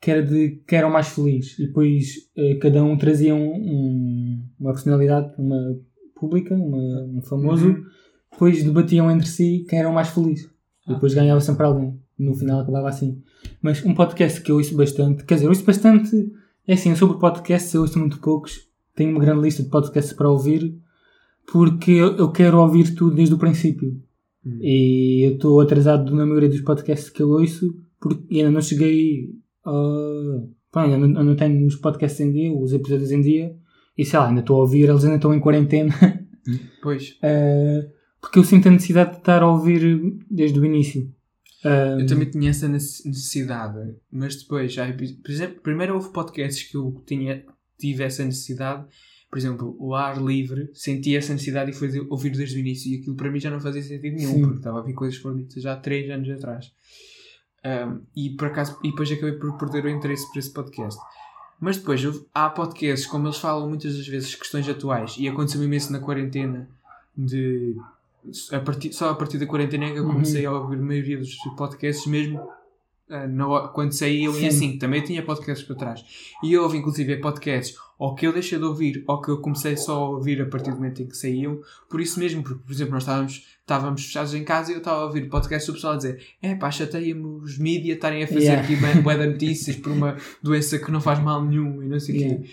que 0.00 0.10
era 0.10 0.22
de 0.22 0.62
que 0.66 0.76
era 0.76 0.86
o 0.86 0.92
mais 0.92 1.08
feliz. 1.08 1.58
E 1.58 1.66
depois 1.66 2.30
eh, 2.36 2.54
cada 2.56 2.82
um 2.84 2.96
trazia 2.96 3.34
um- 3.34 3.54
um- 3.54 4.42
uma 4.60 4.72
personalidade, 4.72 5.32
uma 5.38 5.76
pública, 6.14 6.54
uma- 6.54 7.04
um 7.18 7.22
famoso. 7.22 7.68
Uhum. 7.68 7.84
Depois 8.32 8.62
debatiam 8.62 9.10
entre 9.10 9.26
si 9.26 9.64
quem 9.68 9.78
era 9.78 9.88
o 9.88 9.94
mais 9.94 10.08
feliz. 10.08 10.42
E 10.42 10.48
Ah. 10.90 10.94
depois 10.94 11.14
ganhava 11.14 11.40
sempre 11.40 11.64
alguém. 11.66 11.98
No 12.18 12.34
final 12.34 12.60
acabava 12.60 12.88
assim. 12.88 13.20
Mas 13.60 13.84
um 13.84 13.94
podcast 13.94 14.40
que 14.40 14.50
eu 14.50 14.56
ouço 14.56 14.74
bastante, 14.76 15.24
quer 15.24 15.34
dizer, 15.34 15.46
eu 15.46 15.50
ouço 15.50 15.64
bastante 15.64 16.32
É 16.68 16.72
assim, 16.74 16.96
sobre 16.96 17.18
podcasts 17.20 17.72
eu 17.74 17.82
ouço 17.82 17.96
muito 17.96 18.18
poucos. 18.18 18.58
Tenho 18.96 19.10
uma 19.12 19.20
grande 19.20 19.40
lista 19.42 19.62
de 19.62 19.68
podcasts 19.68 20.12
para 20.12 20.28
ouvir 20.28 20.76
porque 21.52 21.92
eu 21.92 22.16
eu 22.16 22.32
quero 22.32 22.58
ouvir 22.58 22.92
tudo 22.94 23.14
desde 23.14 23.34
o 23.34 23.38
princípio. 23.38 24.00
Hum. 24.46 24.58
E 24.62 25.22
eu 25.26 25.32
estou 25.34 25.60
atrasado 25.60 26.14
na 26.14 26.24
maioria 26.24 26.48
dos 26.48 26.60
podcasts 26.60 27.10
que 27.10 27.20
eu 27.22 27.30
ouço 27.30 27.74
porque 28.00 28.36
ainda 28.38 28.50
não 28.52 28.60
cheguei 28.62 29.30
a. 29.64 30.42
Pá, 30.70 30.84
ainda 30.84 30.98
não, 30.98 31.24
não 31.24 31.36
tenho 31.36 31.66
os 31.66 31.76
podcasts 31.76 32.20
em 32.20 32.30
dia, 32.32 32.52
os 32.52 32.72
episódios 32.72 33.10
em 33.10 33.20
dia. 33.20 33.56
E 33.98 34.04
sei 34.04 34.18
lá, 34.18 34.28
ainda 34.28 34.40
estou 34.40 34.56
a 34.56 34.60
ouvir, 34.60 34.88
eles 34.88 35.04
ainda 35.04 35.16
estão 35.16 35.34
em 35.34 35.40
quarentena. 35.40 35.92
Pois. 36.82 37.16
Eh, 37.22 37.88
porque 38.20 38.38
eu 38.38 38.44
sinto 38.44 38.68
a 38.68 38.70
necessidade 38.70 39.12
de 39.12 39.16
estar 39.18 39.42
a 39.42 39.50
ouvir 39.50 40.18
desde 40.30 40.60
o 40.60 40.64
início. 40.64 41.10
Eh, 41.64 42.02
Eu 42.02 42.06
também 42.06 42.28
tinha 42.30 42.50
essa 42.50 42.68
nece- 42.68 43.08
necessidade, 43.08 43.94
mas 44.12 44.36
depois, 44.36 44.76
epi- 44.76 45.14
por 45.14 45.30
exemplo, 45.30 45.60
primeiro 45.62 45.94
houve 45.94 46.12
podcasts 46.12 46.70
que 46.70 46.76
eu 46.76 47.02
tinha, 47.06 47.42
tive 47.78 48.04
essa 48.04 48.22
necessidade, 48.24 48.84
por 49.36 49.40
exemplo, 49.40 49.76
o 49.78 49.94
ar 49.94 50.16
livre, 50.16 50.70
senti 50.72 51.14
essa 51.14 51.34
necessidade 51.34 51.70
e 51.70 51.74
foi 51.74 51.88
de 51.88 52.00
ouvir 52.08 52.30
desde 52.30 52.56
o 52.56 52.58
início, 52.58 52.90
e 52.90 52.96
aquilo 52.96 53.14
para 53.14 53.30
mim 53.30 53.38
já 53.38 53.50
não 53.50 53.60
fazia 53.60 53.82
sentido 53.82 54.16
nenhum, 54.16 54.32
Sim. 54.32 54.40
porque 54.44 54.56
estava 54.56 54.78
a 54.78 54.80
ouvir 54.80 54.94
coisas 54.94 55.16
que 55.18 55.22
foram 55.22 55.36
ditas 55.36 55.62
já 55.62 55.74
há 55.74 55.76
3 55.76 56.08
anos 56.10 56.30
atrás. 56.30 56.72
Um, 57.62 58.00
e 58.16 58.30
por 58.30 58.46
acaso, 58.48 58.78
e 58.82 58.88
depois 58.88 59.12
acabei 59.12 59.32
por 59.34 59.58
perder 59.58 59.84
o 59.84 59.90
interesse 59.90 60.26
por 60.32 60.38
esse 60.38 60.50
podcast. 60.50 60.98
Mas 61.60 61.76
depois 61.76 62.00
há 62.32 62.48
podcasts, 62.48 63.06
como 63.06 63.26
eles 63.26 63.36
falam 63.36 63.68
muitas 63.68 63.94
das 63.94 64.06
vezes 64.08 64.34
questões 64.34 64.66
atuais, 64.70 65.16
e 65.18 65.28
aconteceu 65.28 65.62
imenso 65.62 65.92
na 65.92 65.98
quarentena, 65.98 66.66
de 67.14 67.76
a 68.52 68.60
partir, 68.60 68.90
só 68.94 69.10
a 69.10 69.14
partir 69.14 69.36
da 69.36 69.44
quarentena 69.44 69.84
é 69.84 69.92
que 69.92 69.98
eu 69.98 70.04
Uhum. 70.04 70.12
comecei 70.14 70.46
a 70.46 70.50
ouvir 70.52 70.78
a 70.78 70.82
maioria 70.82 71.18
dos 71.18 71.36
podcasts, 71.58 72.06
mesmo 72.06 72.40
na 73.08 73.46
hora- 73.46 73.68
quando 73.68 73.92
saíam 73.92 74.32
Sim. 74.34 74.44
e 74.44 74.46
assim, 74.48 74.78
também 74.78 75.02
tinha 75.02 75.22
podcasts 75.22 75.66
para 75.66 75.76
trás. 75.76 76.04
E 76.42 76.52
eu 76.52 76.62
ouvi 76.64 76.78
inclusive 76.78 77.16
podcasts 77.18 77.76
ou 77.98 78.14
que 78.14 78.26
eu 78.26 78.32
deixei 78.32 78.58
de 78.58 78.64
ouvir 78.64 79.04
ou 79.06 79.20
que 79.20 79.30
eu 79.30 79.38
comecei 79.40 79.76
só 79.76 79.96
a 80.04 80.08
ouvir 80.10 80.42
a 80.42 80.46
partir 80.46 80.70
do 80.70 80.76
momento 80.76 81.02
em 81.02 81.06
que 81.06 81.16
saíam, 81.16 81.60
por 81.88 82.00
isso 82.00 82.18
mesmo, 82.18 82.42
porque 82.42 82.62
por 82.66 82.72
exemplo 82.72 82.92
nós 82.94 83.04
estávamos, 83.04 83.46
estávamos 83.60 84.04
fechados 84.04 84.34
em 84.34 84.44
casa 84.44 84.70
e 84.70 84.74
eu 84.74 84.78
estava 84.78 85.00
a 85.02 85.04
ouvir 85.06 85.28
podcasts 85.28 85.66
do 85.66 85.72
pessoal 85.74 85.94
a 85.94 85.96
dizer 85.96 86.20
é 86.42 86.54
pá, 86.54 86.70
chateia-me 86.70 87.24
os 87.42 87.56
mídia 87.58 87.94
estarem 87.94 88.22
a 88.22 88.26
fazer 88.26 88.40
Yeah. 88.40 88.62
aqui 88.62 88.76
bué- 89.02 89.16
de 89.18 89.26
notícias 89.26 89.76
por 89.76 89.92
uma 89.92 90.16
doença 90.42 90.78
que 90.78 90.90
não 90.90 91.00
faz 91.00 91.18
mal 91.22 91.44
nenhum 91.44 91.82
e 91.82 91.86
não 91.88 91.98
sei 92.00 92.16
o 92.16 92.18
Yeah. 92.20 92.42
quê. 92.44 92.50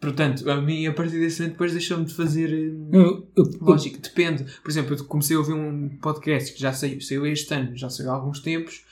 Portanto, 0.00 0.50
a 0.50 0.60
mim 0.60 0.86
a 0.86 0.92
partir 0.92 1.18
desse 1.18 1.40
momento 1.40 1.52
depois 1.54 1.72
deixou-me 1.72 2.04
de 2.04 2.12
fazer. 2.14 2.50
eu, 2.52 3.00
eu- 3.00 3.28
eu- 3.36 3.50
Lógico, 3.62 3.98
depende. 4.02 4.44
Por 4.62 4.70
exemplo, 4.70 4.94
eu 4.94 5.04
comecei 5.06 5.34
a 5.34 5.38
ouvir 5.38 5.54
um 5.54 5.88
podcast 6.02 6.52
que 6.52 6.60
já 6.60 6.72
saiu, 6.74 7.00
saiu 7.00 7.24
este 7.26 7.54
ano, 7.54 7.74
já 7.74 7.88
saiu 7.88 8.10
há 8.10 8.14
alguns 8.14 8.40
tempos. 8.40 8.84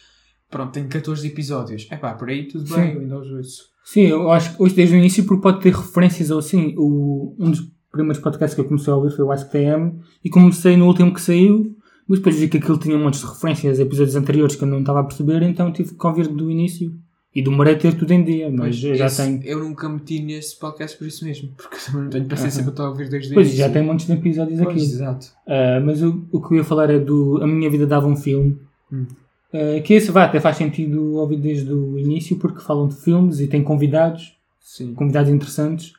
Pronto, 0.53 0.71
tem 0.73 0.87
14 0.87 1.27
episódios. 1.27 1.89
É 1.91 1.97
pá, 1.97 2.13
por 2.15 2.29
aí 2.29 2.47
tudo 2.47 2.69
Sim. 2.69 2.77
bem, 2.77 2.95
eu 2.95 3.01
ainda 3.01 3.19
os 3.19 3.31
ouço. 3.33 3.63
Sim, 3.85 4.03
eu 4.03 4.31
acho 4.31 4.57
que 4.57 4.63
hoje 4.63 4.75
desde 4.77 4.95
o 4.95 4.99
início 4.99 5.25
porque 5.25 5.43
pode 5.43 5.61
ter 5.61 5.73
referências 5.75 6.31
ou 6.31 6.39
assim. 6.39 6.75
O, 6.79 7.35
um 7.39 7.51
dos 7.51 7.67
primeiros 7.91 8.23
podcasts 8.23 8.55
que 8.55 8.61
eu 8.61 8.65
comecei 8.65 8.93
a 8.93 8.97
ouvir 8.97 9.11
foi 9.17 9.25
o 9.25 9.33
Ask 9.33 9.51
TM 9.51 9.99
e 10.25 10.31
comecei 10.31 10.77
no 10.77 10.87
último 10.87 11.13
que 11.13 11.21
saiu, 11.21 11.75
mas 12.07 12.21
depois 12.21 12.37
vi 12.39 12.49
que 12.49 12.59
aquilo 12.59 12.79
tinha 12.79 12.97
um 12.97 13.03
monte 13.03 13.19
de 13.19 13.27
referências 13.27 13.81
a 13.81 13.83
episódios 13.83 14.15
anteriores 14.15 14.55
que 14.55 14.63
eu 14.63 14.69
não 14.69 14.81
estava 14.81 15.01
a 15.01 15.05
perceber, 15.05 15.43
então 15.43 15.73
tive 15.73 15.95
que 15.95 16.07
ouvir 16.07 16.29
do 16.29 16.49
início. 16.51 16.95
E 17.35 17.43
demorei 17.43 17.73
a 17.75 17.79
ter 17.79 17.95
tudo 17.95 18.13
em 18.13 18.23
dia, 18.23 18.51
mas 18.51 18.79
Pois, 18.79 18.99
já 18.99 19.07
esse- 19.07 19.25
tenho. 19.25 19.43
Eu 19.43 19.59
nunca 19.61 19.89
meti 19.89 20.21
nesse 20.21 20.59
podcast 20.59 20.99
por 20.99 21.07
isso 21.07 21.25
mesmo, 21.25 21.49
porque 21.57 21.79
também 21.87 22.03
não 22.03 22.11
tenho 22.11 22.27
paciência 22.27 22.59
Aham. 22.61 22.65
para 22.65 22.73
estar 22.75 22.85
a 22.85 22.91
ouvir 22.91 23.09
desde 23.09 23.33
Pois, 23.33 23.55
já 23.55 23.71
tem 23.71 23.83
montes 23.83 24.07
de 24.07 24.13
episódios 24.13 24.61
Pois, 24.61 24.69
aqui. 24.77 24.85
exato. 24.85 25.27
Ah, 25.49 25.81
mas 25.83 26.03
o, 26.03 26.27
o 26.31 26.41
que 26.43 26.53
eu 26.53 26.59
ia 26.59 26.65
falar 26.65 26.91
é 26.91 26.99
do 26.99 27.43
A 27.43 27.47
Minha 27.47 27.71
Vida 27.71 27.87
Dava 27.87 28.07
um 28.07 28.17
Filme. 28.17 28.59
Hum. 28.93 29.07
Ah, 29.53 29.81
que 29.81 29.95
esse 29.95 30.11
vá, 30.11 30.25
até 30.25 30.41
faz 30.41 30.57
sentido 30.57 31.15
ouvir 31.17 31.37
desde 31.39 31.73
o 31.73 31.99
início 31.99 32.37
porque 32.37 32.61
falam 32.61 32.89
de 32.89 32.95
filmes 32.97 33.39
e 33.41 33.47
tem 33.49 33.63
convidados, 33.63 34.37
Sim. 34.61 34.95
convidados 34.95 35.31
interessantes. 35.31 35.93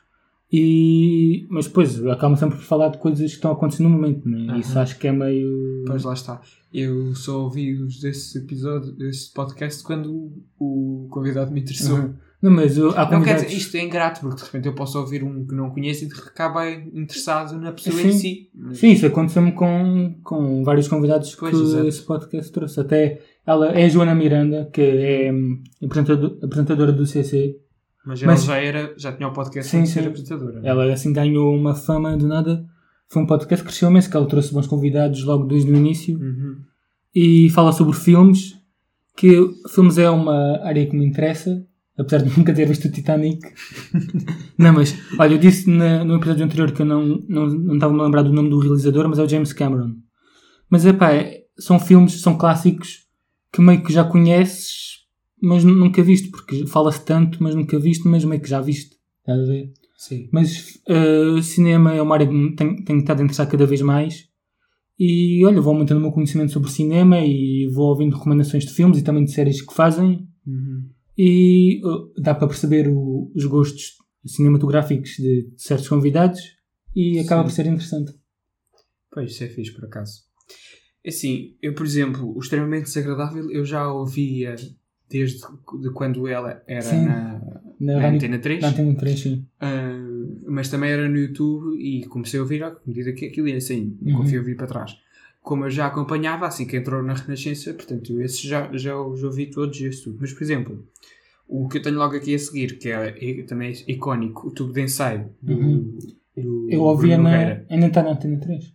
E, 0.56 1.46
mas 1.50 1.66
depois 1.66 2.04
acabam 2.06 2.36
sempre 2.36 2.56
por 2.56 2.64
falar 2.64 2.88
de 2.88 2.98
coisas 2.98 3.18
que 3.28 3.36
estão 3.36 3.50
acontecendo 3.50 3.88
no 3.88 3.94
momento, 3.96 4.28
né? 4.28 4.56
Isso 4.60 4.78
acho 4.78 4.96
que 4.98 5.08
é 5.08 5.12
meio. 5.12 5.82
Pois 5.86 6.04
lá 6.04 6.12
está. 6.14 6.40
Eu 6.72 7.14
só 7.14 7.42
ouvi 7.42 7.72
os 7.80 7.98
desse 8.00 8.38
episódio, 8.38 8.92
desse 8.92 9.32
podcast, 9.32 9.82
quando 9.82 10.12
o, 10.12 11.04
o 11.04 11.08
convidado 11.10 11.50
me 11.50 11.60
interessou. 11.60 12.10
Não, 12.40 12.50
mas 12.52 12.76
eu- 12.76 12.90
há 12.90 13.02
Não 13.04 13.18
convidados. 13.18 13.44
dizer, 13.46 13.56
isto 13.56 13.76
é 13.76 13.82
ingrato, 13.84 14.20
porque 14.20 14.36
de 14.36 14.44
repente 14.44 14.66
eu 14.68 14.74
posso 14.74 14.98
ouvir 14.98 15.24
um 15.24 15.44
que 15.46 15.54
não 15.54 15.70
conheço 15.70 16.04
e 16.04 16.08
de 16.08 16.14
acaba 16.14 16.70
interessado 16.70 17.58
na 17.58 17.72
pessoa 17.72 17.96
Sim. 17.96 18.08
em 18.08 18.12
si. 18.12 18.50
Mas- 18.54 18.78
Sim, 18.78 18.92
isso 18.92 19.06
aconteceu-me 19.06 19.52
com, 19.52 20.14
com 20.22 20.62
vários 20.62 20.86
convidados 20.86 21.34
Pois, 21.34 21.56
que 21.56 21.62
exato. 21.62 21.86
esse 21.88 22.02
podcast 22.02 22.52
trouxe. 22.52 22.78
Até 22.80 23.22
ela 23.46 23.68
é 23.72 23.84
a 23.84 23.88
Joana 23.88 24.14
Miranda, 24.14 24.68
que 24.72 24.80
é 24.80 25.32
hum, 25.32 25.62
apresentado- 25.84 26.38
apresentadora 26.42 26.92
do 26.92 27.06
CC. 27.06 27.56
Mas 28.06 28.22
ela 28.22 28.32
Mas- 28.32 28.44
já, 28.44 28.56
era, 28.58 28.94
já 28.96 29.12
tinha 29.12 29.28
o 29.28 29.32
podcast 29.32 29.70
Sim, 29.70 29.78
sem 29.78 29.86
ser 29.86 30.02
sim. 30.02 30.08
apresentadora. 30.08 30.60
Ela 30.62 30.92
assim 30.92 31.12
ganhou 31.12 31.54
uma 31.54 31.74
fama 31.74 32.16
do 32.16 32.26
nada. 32.26 32.64
Foi 33.08 33.22
um 33.22 33.26
podcast 33.26 33.62
que 33.62 33.68
cresceu 33.70 33.88
imenso, 33.90 34.10
que 34.10 34.16
ela 34.16 34.26
trouxe 34.26 34.52
bons 34.52 34.66
convidados 34.66 35.22
logo 35.24 35.44
desde 35.46 35.70
o 35.70 35.76
início. 35.76 36.18
Uhum. 36.18 36.56
E 37.14 37.48
fala 37.50 37.72
sobre 37.72 37.94
filmes, 37.94 38.54
que 39.16 39.30
filmes 39.72 39.98
é 39.98 40.08
uma 40.10 40.58
área 40.64 40.84
que 40.86 40.96
me 40.96 41.06
interessa, 41.06 41.64
apesar 41.98 42.18
de 42.24 42.24
nunca 42.38 42.52
ter 42.52 42.66
visto 42.66 42.86
o 42.88 42.90
Titanic. 42.90 43.40
não, 44.58 44.72
mas, 44.72 44.94
olha, 45.18 45.34
eu 45.34 45.38
disse 45.38 45.70
na- 45.70 46.04
no 46.04 46.16
episódio 46.16 46.44
anterior 46.44 46.72
que 46.72 46.82
eu 46.82 46.86
não, 46.86 47.22
não, 47.28 47.46
não 47.46 47.74
estava 47.74 47.92
a 47.92 47.96
me 47.96 48.02
lembrar 48.02 48.22
do 48.22 48.32
nome 48.32 48.50
do 48.50 48.58
realizador, 48.58 49.08
mas 49.08 49.18
é 49.18 49.22
o 49.22 49.28
James 49.28 49.52
Cameron. 49.52 49.92
Mas, 50.68 50.84
é 50.84 50.92
pá, 50.92 51.10
são 51.58 51.78
filmes, 51.78 52.20
são 52.20 52.36
clássicos 52.36 53.03
que 53.54 53.60
meio 53.62 53.82
que 53.84 53.92
já 53.92 54.02
conheces, 54.04 55.04
mas 55.40 55.62
nu- 55.62 55.74
nunca 55.76 56.02
viste, 56.02 56.28
porque 56.30 56.66
fala-se 56.66 57.04
tanto, 57.04 57.40
mas 57.42 57.54
nunca 57.54 57.78
viste, 57.78 58.08
mas 58.08 58.24
meio 58.24 58.40
que 58.42 58.48
já 58.48 58.60
viste. 58.60 58.96
Estás 59.20 59.40
a 59.40 59.44
ver? 59.44 59.72
Sim. 59.96 60.28
Mas 60.32 60.80
eh, 60.88 61.40
cinema 61.42 61.94
é 61.94 62.02
uma 62.02 62.14
área 62.16 62.26
que 62.26 62.56
tenho, 62.56 62.84
tenho 62.84 62.98
estado 62.98 63.20
a 63.20 63.24
interessar 63.24 63.48
cada 63.48 63.64
vez 63.64 63.80
mais. 63.80 64.24
E 64.98 65.44
olha, 65.44 65.60
vou 65.60 65.72
aumentando 65.72 65.98
o 65.98 66.00
meu 66.02 66.12
conhecimento 66.12 66.52
sobre 66.52 66.70
cinema 66.70 67.18
e 67.20 67.68
vou 67.72 67.88
ouvindo 67.90 68.16
recomendações 68.16 68.64
de 68.64 68.72
filmes 68.72 68.98
e 68.98 69.02
também 69.04 69.24
de 69.24 69.32
séries 69.32 69.62
que 69.62 69.72
fazem. 69.72 70.26
Uhum. 70.46 70.88
E 71.16 71.76
eh, 71.78 72.20
dá 72.20 72.34
para 72.34 72.48
perceber 72.48 72.88
o- 72.88 73.30
os 73.34 73.44
gostos 73.46 73.92
cinematográficos 74.26 75.10
de, 75.18 75.50
de 75.50 75.62
certos 75.62 75.88
convidados 75.88 76.40
e 76.94 77.18
acaba 77.20 77.42
Sim. 77.42 77.48
por 77.48 77.54
ser 77.54 77.66
interessante. 77.66 78.12
Pois, 79.12 79.30
isso 79.30 79.44
é 79.44 79.48
fixe, 79.48 79.72
por 79.72 79.84
acaso. 79.84 80.23
Assim, 81.06 81.54
eu, 81.60 81.74
por 81.74 81.84
exemplo, 81.84 82.34
o 82.34 82.38
Extremamente 82.40 82.84
Desagradável 82.84 83.50
eu 83.50 83.64
já 83.64 83.90
ouvia 83.92 84.56
desde 85.10 85.38
de 85.80 85.90
quando 85.90 86.26
ela 86.26 86.62
era 86.66 86.80
Sim. 86.82 87.04
na, 87.04 87.40
Na, 87.78 88.00
na 88.00 88.08
Antena 88.08 88.38
3. 88.38 88.62
na 88.62 88.68
Antena 88.68 88.94
3, 88.94 89.20
sim. 89.20 89.46
Ah, 89.60 89.98
mas 90.46 90.68
também 90.70 90.90
era 90.90 91.08
no 91.08 91.16
YouTube 91.18 91.76
e 91.78 92.04
comecei 92.06 92.38
a 92.40 92.42
ouvir 92.42 92.62
à 92.64 92.74
medida 92.86 93.12
que 93.12 93.26
aquilo 93.26 93.48
ia 93.48 93.56
assim, 93.58 93.96
Uhum. 94.00 94.14
confio 94.16 94.38
a 94.38 94.40
ouvir 94.40 94.56
para 94.56 94.66
trás. 94.66 94.96
Como 95.42 95.66
eu 95.66 95.70
já 95.70 95.86
acompanhava, 95.86 96.46
assim 96.46 96.66
que 96.66 96.76
entrou 96.76 97.02
na 97.02 97.12
Renascença, 97.14 97.74
portanto, 97.74 98.18
esses 98.22 98.40
já, 98.40 98.70
já 98.74 98.98
os 98.98 99.22
ouvi 99.22 99.46
todos 99.46 99.78
e 99.78 99.90
tudo. 99.90 100.16
Mas, 100.18 100.32
por 100.32 100.42
exemplo, 100.42 100.86
o 101.46 101.68
que 101.68 101.76
eu 101.78 101.82
tenho 101.82 101.98
logo 101.98 102.16
aqui 102.16 102.34
a 102.34 102.38
seguir, 102.38 102.78
que 102.78 102.88
é, 102.88 103.14
é 103.20 103.42
também 103.42 103.74
icónico, 103.86 104.48
o 104.48 104.50
tubo 104.50 104.72
de 104.72 104.80
ensaio 104.80 105.28
do, 105.42 105.52
Uhum. 105.52 105.98
do 106.34 106.68
Eu 106.70 106.80
ouvia 106.80 107.18
na. 107.18 107.60
Ainda 107.68 107.86
está 107.88 108.02
na 108.02 108.12
Antena 108.12 108.38
3. 108.38 108.72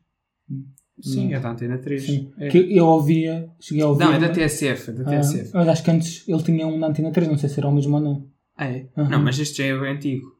Sim, 1.02 1.34
é 1.34 1.40
da 1.40 1.52
Antena 1.52 1.78
3. 1.78 2.04
Sim. 2.06 2.32
É. 2.38 2.48
Que 2.50 2.58
eu 2.78 2.86
ouvia, 2.86 3.50
cheguei 3.60 3.84
a 3.84 3.88
ouvir. 3.88 4.04
Não, 4.04 4.14
é 4.14 4.20
da 4.20 4.30
TSF, 4.30 4.90
é 4.90 4.94
da 4.94 5.04
Ah, 5.04 5.20
TSF. 5.22 5.52
mas 5.54 5.68
acho 5.68 5.84
que 5.84 5.92
antes 5.92 6.28
ele 6.28 6.44
tinha 6.44 6.68
um 6.68 6.78
na 6.78 6.88
Antena 6.88 7.12
3, 7.12 7.28
não 7.30 7.38
sei 7.38 7.50
se 7.50 7.60
era 7.60 7.68
o 7.68 7.72
mesmo 7.74 7.96
ou 7.96 8.02
não. 8.02 8.28
Ah, 8.58 8.68
é? 8.68 8.88
Uhum. 8.98 9.10
Não, 9.10 9.22
mas 9.24 9.40
este 9.40 9.60
já 9.60 9.66
é 9.66 9.72
antigo. 9.92 10.38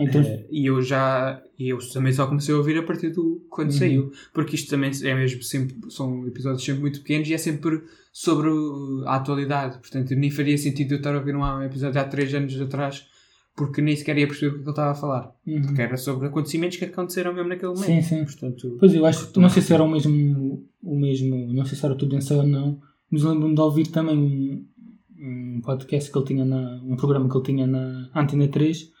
Então, 0.00 0.20
Eh, 0.22 0.46
e 0.50 0.66
eu 0.66 0.80
já 0.80 1.42
e 1.58 1.70
eu 1.70 1.78
também 1.92 2.12
só 2.12 2.24
comecei 2.26 2.54
a 2.54 2.58
ouvir 2.58 2.78
a 2.78 2.84
partir 2.84 3.10
do 3.10 3.44
quando 3.50 3.72
Uhum. 3.72 3.78
saiu 3.78 4.12
porque 4.32 4.54
isto 4.54 4.70
também 4.70 4.92
é 5.02 5.12
mesmo 5.12 5.42
sempre 5.42 5.74
são 5.90 6.24
episódios 6.24 6.62
sempre 6.64 6.82
muito 6.82 7.00
pequenos 7.00 7.28
e 7.28 7.34
é 7.34 7.38
sempre 7.38 7.82
sobre 8.12 8.48
a 9.06 9.16
atualidade 9.16 9.78
portanto 9.78 10.14
nem 10.14 10.30
faria 10.30 10.56
sentido 10.56 10.92
eu 10.92 10.98
estar 10.98 11.12
a 11.14 11.18
ouvir 11.18 11.34
um 11.34 11.62
episódio 11.64 12.00
há 12.00 12.04
3 12.04 12.32
anos 12.32 12.60
atrás 12.60 13.06
porque 13.58 13.82
nem 13.82 13.96
sequer 13.96 14.16
ia 14.16 14.26
perceber 14.28 14.52
o 14.52 14.54
que 14.54 14.60
ele 14.60 14.70
estava 14.70 14.92
a 14.92 14.94
falar 14.94 15.34
uhum. 15.44 15.62
porque 15.62 15.82
era 15.82 15.96
sobre 15.96 16.28
acontecimentos 16.28 16.78
que 16.78 16.84
aconteceram 16.84 17.34
mesmo 17.34 17.48
naquele 17.48 17.74
momento 17.74 17.86
Sim, 17.86 18.02
sim. 18.02 18.24
portanto 18.24 18.76
Pois 18.78 18.94
eu 18.94 19.04
acho 19.04 19.32
que 19.32 19.40
não 19.40 19.48
sei 19.48 19.62
se 19.62 19.74
era 19.74 19.82
o 19.82 19.90
mesmo, 19.90 20.64
o 20.80 20.96
mesmo, 20.96 21.52
não 21.52 21.64
sei 21.64 21.76
se 21.76 21.84
era 21.84 21.96
tudo 21.96 22.16
em 22.16 22.20
ou 22.30 22.46
não, 22.46 22.80
mas 23.10 23.22
lembro-me 23.22 23.54
de 23.54 23.60
ouvir 23.60 23.88
também 23.88 24.16
um, 24.16 24.66
um 25.18 25.60
podcast 25.60 26.10
que 26.10 26.16
ele 26.16 26.26
tinha 26.26 26.44
na, 26.44 26.80
um 26.84 26.96
programa 26.96 27.28
que 27.28 27.36
ele 27.36 27.44
tinha 27.44 27.66
na 27.66 28.08
Antena 28.14 28.46
3 28.46 28.92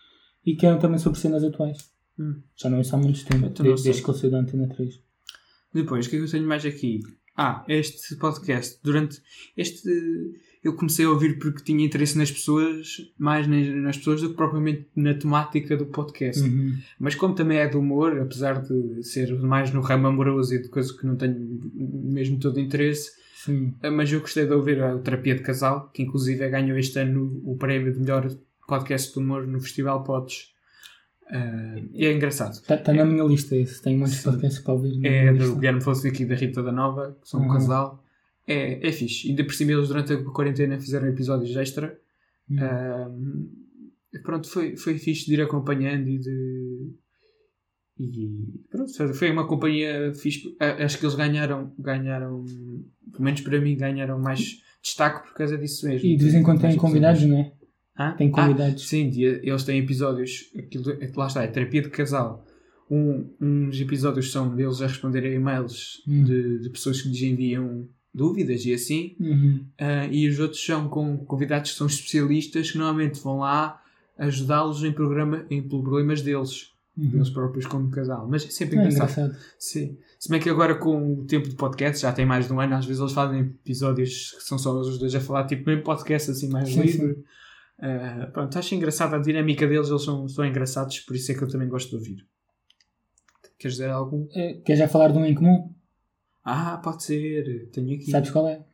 e 0.44 0.56
que 0.56 0.66
era 0.66 0.76
também 0.78 0.98
sobre 0.98 1.18
cenas 1.18 1.44
atuais. 1.44 1.78
Hum. 2.18 2.40
Já 2.56 2.68
não 2.68 2.80
isso 2.80 2.96
há 2.96 2.98
muito 2.98 3.24
tempo, 3.24 3.48
desde, 3.62 3.84
desde 3.84 4.02
que 4.02 4.10
ele 4.10 4.18
saiu 4.18 4.30
da 4.32 4.38
Antena 4.40 4.68
3. 4.68 5.00
Depois, 5.72 6.06
o 6.06 6.10
que 6.10 6.16
é 6.16 6.18
que 6.18 6.24
eu 6.24 6.30
tenho 6.30 6.46
mais 6.46 6.64
aqui? 6.64 7.00
Ah, 7.36 7.64
este 7.68 8.16
podcast, 8.16 8.80
durante 8.82 9.22
este 9.56 9.88
eu 10.68 10.74
comecei 10.74 11.04
a 11.04 11.10
ouvir 11.10 11.38
porque 11.38 11.62
tinha 11.64 11.84
interesse 11.84 12.16
nas 12.16 12.30
pessoas, 12.30 12.96
mais 13.18 13.46
nas, 13.46 13.96
pessoas 13.96 14.20
do 14.22 14.30
que 14.30 14.36
propriamente 14.36 14.86
na 14.94 15.14
temática 15.14 15.76
do 15.76 15.86
podcast. 15.86 16.42
Uhum. 16.42 16.76
Mas 16.98 17.14
como 17.14 17.34
também 17.34 17.58
é 17.58 17.66
de 17.66 17.76
humor, 17.76 18.18
apesar 18.20 18.60
de 18.62 19.02
ser 19.02 19.32
mais 19.40 19.72
no 19.72 19.80
ramo 19.80 20.06
amoroso 20.06 20.54
e 20.54 20.62
de 20.62 20.68
coisas 20.68 20.92
que 20.92 21.06
não 21.06 21.16
tenho 21.16 21.60
mesmo 21.74 22.38
todo 22.38 22.60
interesse, 22.60 23.10
Sim. 23.34 23.74
eh, 23.82 23.90
mas 23.90 24.12
eu 24.12 24.20
gostei 24.20 24.46
de 24.46 24.52
ouvir 24.52 24.82
a 24.82 24.98
Terapia 24.98 25.34
de 25.34 25.42
Casal, 25.42 25.90
que 25.92 26.02
inclusive 26.02 26.48
ganhou 26.48 26.78
este 26.78 26.98
ano 27.00 27.40
o 27.44 27.56
prémio 27.56 27.92
de 27.92 27.98
melhor 28.00 28.28
podcast 28.66 29.12
de 29.12 29.18
humor 29.18 29.46
no 29.46 29.60
Festival 29.60 30.04
Podes. 30.04 30.52
Ah, 31.30 31.76
e 31.92 32.06
é 32.06 32.12
engraçado. 32.12 32.52
Está 32.54 32.76
tá 32.76 32.92
na 32.92 33.04
minha 33.04 33.22
lista 33.24 33.54
esse. 33.54 33.82
Tenho 33.82 33.98
muitos 33.98 34.20
podcasts 34.22 34.62
para 34.62 34.72
ouvir. 34.74 35.04
É 35.04 35.32
do. 35.32 35.56
Guilherme 35.56 35.80
Fonseca 35.82 36.22
e 36.22 36.26
da 36.26 36.34
Rita 36.34 36.62
da 36.62 36.72
Nova, 36.72 37.16
que 37.20 37.28
são 37.28 37.40
um 37.40 37.44
Uhum. 37.44 37.52
casal. 37.52 38.04
É, 38.48 38.88
é 38.88 38.92
fixe. 38.92 39.28
Ainda 39.28 39.44
por 39.44 39.52
cima 39.54 39.72
eles 39.72 39.88
durante 39.88 40.12
a 40.12 40.24
quarentena 40.24 40.80
fizeram 40.80 41.06
episódios 41.08 41.54
extra. 41.56 41.98
Hum. 42.50 42.56
Ah, 42.60 43.10
pronto, 44.22 44.48
foi, 44.48 44.76
foi 44.76 44.98
fixe 44.98 45.26
de 45.26 45.34
ir 45.34 45.42
acompanhando 45.42 46.08
e 46.08 46.18
de. 46.18 46.90
E 48.00 48.64
pronto, 48.70 48.92
foi- 49.14 49.30
uma 49.30 49.46
companhia 49.46 50.12
fixe. 50.14 50.56
Acho 50.60 50.98
que 50.98 51.04
eles 51.04 51.16
ganharam, 51.16 51.72
ganharam, 51.78 52.44
pelo 53.12 53.24
menos 53.24 53.40
para 53.40 53.60
mim, 53.60 53.76
ganharam 53.76 54.18
mais 54.20 54.62
destaque 54.82 55.26
por 55.28 55.34
causa 55.34 55.58
disso 55.58 55.86
mesmo. 55.86 56.06
E 56.06 56.16
de 56.16 56.22
vez 56.22 56.34
em 56.34 56.42
quando 56.42 56.60
têm 56.60 56.76
convidados, 56.76 57.22
não 57.24 57.38
é? 57.40 57.52
Hã? 57.98 58.12
Tem 58.16 58.28
Ah, 58.28 58.46
convidados. 58.46 58.88
sim, 58.88 59.10
e 59.10 59.24
eles 59.24 59.64
têm 59.64 59.80
episódios, 59.80 60.52
aquilo, 60.56 60.90
é 60.92 61.10
lá 61.16 61.26
está, 61.26 61.42
é 61.42 61.48
terapia 61.48 61.82
de 61.82 61.90
casal. 61.90 62.46
Um, 62.88 63.28
uns 63.40 63.78
episódios 63.80 64.30
são 64.30 64.54
deles 64.54 64.80
a 64.80 64.86
responderem 64.86 65.32
a 65.32 65.34
e-mails 65.34 66.00
Hum. 66.06 66.22
de, 66.22 66.60
de 66.60 66.70
pessoas 66.70 67.02
que 67.02 67.08
lhes 67.08 67.20
enviam 67.22 67.88
dúvidas 68.18 68.64
e 68.66 68.74
assim. 68.74 69.14
Uhum. 69.20 69.64
Ah, 69.78 70.06
e 70.10 70.28
os 70.28 70.38
outros 70.38 70.62
são 70.64 70.88
com 70.88 71.16
convidados 71.24 71.70
que 71.72 71.78
são 71.78 71.86
especialistas 71.86 72.70
que 72.72 72.76
normalmente 72.78 73.20
vão 73.20 73.38
lá 73.38 73.80
ajudá-los 74.18 74.82
em, 74.84 74.92
programa, 74.92 75.46
em 75.50 75.62
problemas 75.62 76.20
deles, 76.22 76.76
Uhum. 76.96 77.10
deles 77.10 77.30
próprios 77.30 77.64
como 77.64 77.88
casal. 77.90 78.26
Mas 78.28 78.44
é 78.44 78.48
sempre 78.50 78.76
É 78.76 78.80
engraçado. 78.80 79.10
engraçado. 79.12 79.36
Sim. 79.56 79.96
Se 80.18 80.28
bem 80.28 80.40
que 80.40 80.50
agora 80.50 80.74
com 80.74 81.14
o 81.20 81.24
tempo 81.26 81.48
de 81.48 81.54
podcast, 81.54 82.02
já 82.02 82.12
tem 82.12 82.26
mais 82.26 82.48
de 82.48 82.52
um 82.52 82.60
ano, 82.60 82.74
às 82.74 82.84
vezes 82.84 83.00
eles 83.00 83.12
fazem 83.12 83.38
episódios 83.40 84.32
que 84.36 84.42
são 84.42 84.58
só 84.58 84.72
os 84.80 84.98
dois 84.98 85.14
a 85.14 85.20
falar, 85.20 85.46
tipo 85.46 85.70
mesmo 85.70 85.84
podcast 85.84 86.32
assim 86.32 86.48
mais 86.48 86.68
Sim, 86.68 86.80
livre. 86.82 87.24
Ah, 87.80 88.28
pronto, 88.32 88.58
acho 88.58 88.74
engraçado 88.74 89.14
a 89.14 89.18
dinâmica 89.18 89.64
deles, 89.68 89.88
eles 89.88 90.02
são, 90.02 90.26
são 90.28 90.44
engraçados, 90.44 90.98
por 90.98 91.14
isso 91.14 91.30
é 91.30 91.36
que 91.36 91.42
eu 91.44 91.48
também 91.48 91.68
gosto 91.68 91.90
de 91.90 91.94
ouvir. 91.94 92.26
Queres 93.56 93.76
dizer 93.76 93.90
algum? 93.90 94.26
É, 94.34 94.54
Quer 94.64 94.74
já 94.76 94.88
falar 94.88 95.12
de 95.12 95.18
um 95.18 95.24
em 95.24 95.34
comum? 95.36 95.72
Ah, 96.44 96.78
pode 96.82 97.02
ser, 97.02 97.68
tenho 97.72 97.94
aqui. 97.94 98.10
Sabes 98.10 98.30
qual 98.30 98.48
é? 98.48 98.64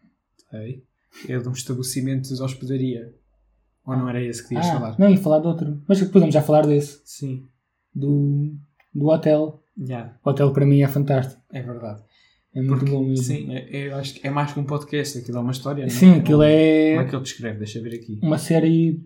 Sei. 0.51 0.85
É 1.29 1.39
de 1.39 1.49
um 1.49 1.53
estabelecimento 1.53 2.33
de 2.35 2.43
hospedaria. 2.43 3.15
Ou 3.87 3.97
não 3.97 4.09
era 4.09 4.23
esse 4.23 4.43
que 4.43 4.49
querias 4.51 4.67
Ah, 4.67 4.75
falar? 4.75 4.99
não, 4.99 5.11
ia 5.11 5.19
falar 5.19 5.41
de 5.41 5.47
outro. 5.47 5.83
Mas 5.87 6.01
podemos 6.05 6.33
já 6.35 6.43
falar 6.43 6.67
desse. 6.67 7.01
Sim, 7.05 7.47
Do, 7.95 8.55
do 8.95 9.07
hotel. 9.09 9.62
já, 9.77 10.17
O 10.25 10.31
hotel 10.31 10.53
para 10.53 10.65
mim 10.67 10.81
é 10.83 10.89
fantástico. 10.89 11.41
é 11.53 11.62
verdade. 11.62 12.03
É 12.55 12.61
muito 12.62 12.79
Porque, 12.79 12.91
bom 12.93 13.05
mesmo. 13.05 13.25
Sim, 13.25 13.53
é, 13.53 13.89
eu 13.89 13.97
acho 13.97 14.15
que 14.15 14.27
é 14.27 14.31
mais 14.31 14.53
que 14.53 14.61
um 14.61 14.65
podcast, 14.65 15.19
aquilo 15.19 15.39
é 15.39 15.41
uma 15.41 15.51
história. 15.53 15.81
não 15.85 15.93
é? 15.93 15.95
Sim, 15.95 16.12
aquilo 16.12 16.39
Como 16.39 16.43
é 16.45 16.93
é 16.95 17.05
que 17.05 17.15
ele 17.17 17.23
descreve? 17.23 17.59
Deixa 17.59 17.79
eu 17.79 17.83
ver 17.83 17.95
aqui. 17.97 18.19
uma 18.23 18.39
série. 18.39 19.05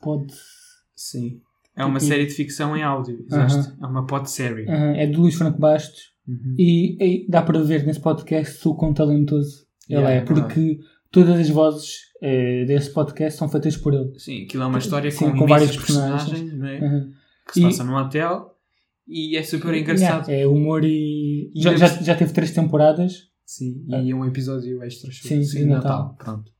Pode. 0.00 0.32
Sim. 0.94 1.40
É 1.76 1.84
uma 1.84 1.98
Tipo- 1.98 2.12
série 2.12 2.26
de 2.26 2.32
ficção 2.32 2.76
em 2.76 2.82
áudio. 2.82 3.26
Aham. 3.32 3.46
existe. 3.46 3.72
É 3.82 3.86
uma 3.86 4.06
pod 4.06 4.30
série. 4.30 4.68
Aham, 4.68 4.94
é 4.96 5.06
de 5.06 5.16
Luís 5.16 5.34
Franco 5.34 5.58
Bastos. 5.58 6.13
Uhum. 6.26 6.54
E, 6.58 6.96
e 7.04 7.26
dá 7.28 7.42
para 7.42 7.62
ver 7.62 7.84
nesse 7.84 8.00
podcast 8.00 8.66
o 8.66 8.74
quão 8.74 8.94
talentoso 8.94 9.66
ele 9.88 9.98
Yeah, 10.00 10.10
é. 10.14 10.16
é 10.18 10.24
verdade. 10.24 10.40
Porque 10.54 10.78
todas 11.10 11.38
as 11.38 11.48
vozes 11.50 11.96
eh, 12.22 12.64
desse 12.64 12.90
podcast 12.92 13.38
são 13.38 13.48
feitas 13.48 13.76
por 13.76 13.92
ele. 13.94 14.18
Sim, 14.18 14.44
aquilo 14.44 14.62
é 14.62 14.66
uma 14.66 14.78
história 14.78 15.10
Sim, 15.10 15.32
com, 15.32 15.38
com 15.40 15.46
vários 15.46 15.76
personagens. 15.76 16.30
personagens, 16.30 16.62
é? 16.62 16.86
Aham. 16.86 17.10
que 17.46 17.52
se 17.54 17.60
E- 17.60 17.62
passa 17.64 17.84
num 17.84 17.94
hotel 17.94 18.50
e 19.06 19.36
é 19.36 19.42
super 19.42 19.74
engraçado. 19.74 20.28
Yeah, 20.30 20.44
é 20.44 20.46
humor 20.46 20.82
e. 20.84 21.50
E 21.54 21.60
já, 21.62 21.76
já, 21.76 21.88
já 21.88 22.14
teve 22.14 22.32
três 22.32 22.50
temporadas. 22.52 23.28
Sim, 23.44 23.84
e 23.86 24.10
é 24.10 24.14
um 24.14 24.24
episódio 24.24 24.82
extra 24.82 25.12
Sim, 25.12 25.44
sim, 25.44 25.58
de 25.58 25.64
Natal. 25.66 25.90
Natal. 26.04 26.16
Pronto. 26.18 26.53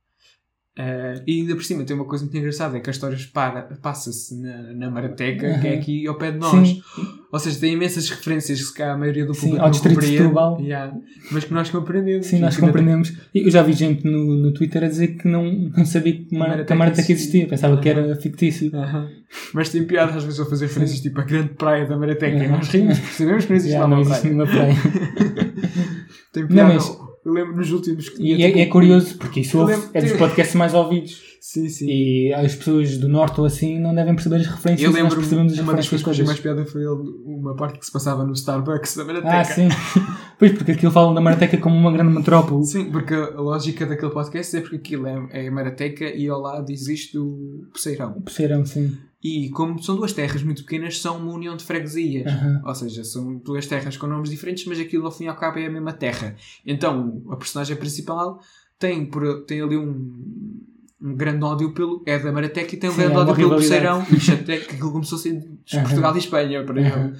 Eh, 0.77 1.23
e 1.25 1.41
ainda 1.41 1.55
por 1.55 1.63
cima 1.63 1.85
tem 1.85 1.95
uma 1.95 2.05
coisa 2.05 2.25
muito 2.25 2.37
engraçada: 2.37 2.77
é 2.77 2.81
que 2.81 2.91
a 2.91 2.93
história 2.93 3.17
para- 3.33 3.63
passa-se 3.81 4.35
na, 4.43 4.73
na 4.73 4.91
Marateca, 4.91 5.61
que 5.61 5.67
é 5.69 5.71
Aham. 5.71 5.79
aqui 5.79 6.07
ao 6.09 6.17
pé 6.17 6.33
de 6.33 6.39
nós. 6.39 6.69
Sim. 6.69 6.83
Ou 7.31 7.39
seja, 7.39 7.61
tem 7.61 7.75
imensas 7.75 8.11
referências 8.11 8.71
que 8.71 8.83
a 8.83 8.97
maioria 8.97 9.25
do 9.25 9.35
Sim, 9.35 9.41
público 9.43 9.61
ao 9.61 9.67
não 9.67 9.71
distrito 9.71 10.01
de 10.01 10.07
Setúbal. 10.19 10.61
Yeah, 10.61 10.93
mas 11.31 11.45
que 11.45 11.55
nós 11.55 11.71
compreendemos. 11.71 12.27
Sim, 12.27 12.41
nós 12.41 12.57
compreendemos. 12.57 13.13
Eu 13.33 13.51
já 13.53 13.63
vi 13.63 13.73
gente 13.73 14.05
no, 14.05 14.35
no 14.37 14.53
Twitter 14.53 14.83
a 14.83 14.89
dizer 14.89 15.09
que 15.17 15.29
não, 15.29 15.45
não 15.77 15.87
sabia 15.87 16.13
que 16.13 16.37
Mar- 16.37 16.65
que 16.65 16.73
a 16.73 16.77
Marateca 16.77 17.13
existia. 17.13 17.47
Pensava 17.47 17.77
que 17.81 17.89
era 17.89 18.17
fictício. 18.17 18.75
Aham. 18.75 19.09
Mas 19.53 19.69
tem 19.69 19.85
piada 19.85 20.13
às 20.17 20.25
vezes 20.25 20.41
a 20.41 20.45
fazer 20.45 20.67
referências 20.67 21.01
tipo 21.01 21.21
a 21.21 21.25
grande 21.25 21.51
praia 21.55 21.87
da 21.87 21.97
Marateca 21.97 22.37
e 22.45 22.49
nós 22.49 22.69
rimos 22.69 22.99
porque 22.99 23.15
sabemos 23.15 23.45
que 23.45 23.51
não 23.51 23.57
existe 23.59 23.73
Já 23.75 23.81
lá 23.83 23.89
não 23.89 23.97
uma 23.97 24.03
existe 24.03 24.21
praia. 24.21 24.35
nenhuma 24.35 24.51
praia. 24.51 25.55
Tem 26.33 26.43
Não, 26.43 26.49
piada. 26.49 26.75
mas- 26.75 27.04
Eu 27.25 27.33
lembro 27.33 27.57
nos 27.57 27.73
últimos 27.73 28.09
que 28.09 28.23
E 28.23 28.43
é, 28.43 28.49
tipo, 28.49 28.59
é 28.59 28.67
curioso 28.67 29.17
porque 29.17 29.41
isso 29.41 29.59
é 29.95 30.01
dos 30.01 30.13
podcasts 30.13 30.55
mais 30.55 30.75
ouvidos. 30.75 31.34
Sim, 31.47 31.69
sim. 31.69 31.87
E 31.87 32.33
as 32.33 32.55
pessoas 32.55 32.97
do 32.97 33.07
Norte 33.07 33.39
ou 33.39 33.45
assim 33.45 33.79
não 33.79 33.95
devem 33.95 34.15
perceber 34.15 34.37
as 34.37 34.47
referências. 34.47 34.81
Eu 34.81 34.93
nós 34.93 35.03
lembro 35.03 35.17
percebemos 35.17 35.53
as 35.53 35.59
uma 35.59 35.75
das 35.75 35.87
coisas 35.87 36.03
que 36.03 36.11
achei 36.11 36.25
mais 36.25 36.41
piada 36.41 36.65
foi 36.65 36.87
uma 36.87 37.55
parte 37.55 37.79
que 37.79 37.85
se 37.85 37.93
passava 37.93 38.25
no 38.25 38.33
Starbucks 38.33 38.97
da 38.97 39.05
Marateca. 39.05 39.37
Ah, 39.37 39.45
sim. 39.45 39.69
pois, 40.39 40.53
porque 40.53 40.73
aquilo 40.73 40.91
falam 40.91 41.13
da 41.13 41.21
Marateca 41.21 41.59
como 41.59 41.77
uma 41.77 41.93
grande 41.93 42.15
metrópole. 42.15 42.65
Sim, 42.65 42.91
porque 42.91 43.13
a 43.13 43.39
lógica 43.39 43.85
daquele 43.85 44.11
podcast 44.11 44.57
é 44.57 44.63
porque 44.63 44.77
aquilo 44.77 45.07
é, 45.07 45.29
é 45.33 45.51
Marateca 45.51 46.07
e 46.07 46.27
ao 46.31 46.41
lado 46.41 46.73
existe 46.73 47.19
o 47.19 47.67
Poceirão. 47.71 48.23
Perceberam, 48.23 48.65
sim. 48.65 48.97
E 49.23 49.51
como 49.51 49.83
são 49.83 49.97
duas 49.97 50.15
terras 50.15 50.43
muito 50.43 50.63
pequenas, 50.63 50.99
são 50.99 51.19
uma 51.19 51.35
união 51.35 51.59
de 51.59 51.65
freguesias. 51.65 52.27
Aham. 52.27 52.63
Ou 52.65 52.75
seja, 52.75 53.05
são 53.05 53.37
duas 53.37 53.67
terras 53.67 53.99
com 53.99 54.07
nomes 54.07 54.31
diferentes, 54.31 54.65
mas 54.65 54.81
aquilo 54.81 55.05
ao 55.05 55.13
fim 55.13 55.25
e 55.25 55.29
ao 55.29 55.37
cabo 55.37 55.59
é 55.59 55.67
a 55.67 55.71
mesma 55.71 55.93
terra. 55.93 56.37
Então, 56.65 57.23
a 57.29 57.37
personagem 57.37 57.77
principal 57.77 58.41
tem, 58.79 59.05
por, 59.05 59.45
tem 59.45 59.61
ali 59.61 59.77
um, 59.77 60.73
um 61.05 61.15
grande 61.15 61.45
ódio 61.45 61.75
pelo. 61.75 62.03
É 62.07 62.19
da 62.19 62.31
e 62.43 62.49
tem 62.49 62.89
um 62.89 62.93
Sim, 62.93 62.99
grande 62.99 63.15
é 63.15 63.19
ódio 63.19 63.35
pelo. 63.35 63.51
Poceirão. 63.51 64.03
E 64.11 64.19
chateia 64.19 64.61
que 64.61 64.75
aquilo 64.75 64.91
começou 64.91 65.19
a 65.19 65.21
ser 65.21 65.39
de. 65.39 65.47
Portugal 65.83 66.15
e 66.15 66.19
Espanha. 66.19 66.65
Para 66.65 66.81
ele. 66.81 67.19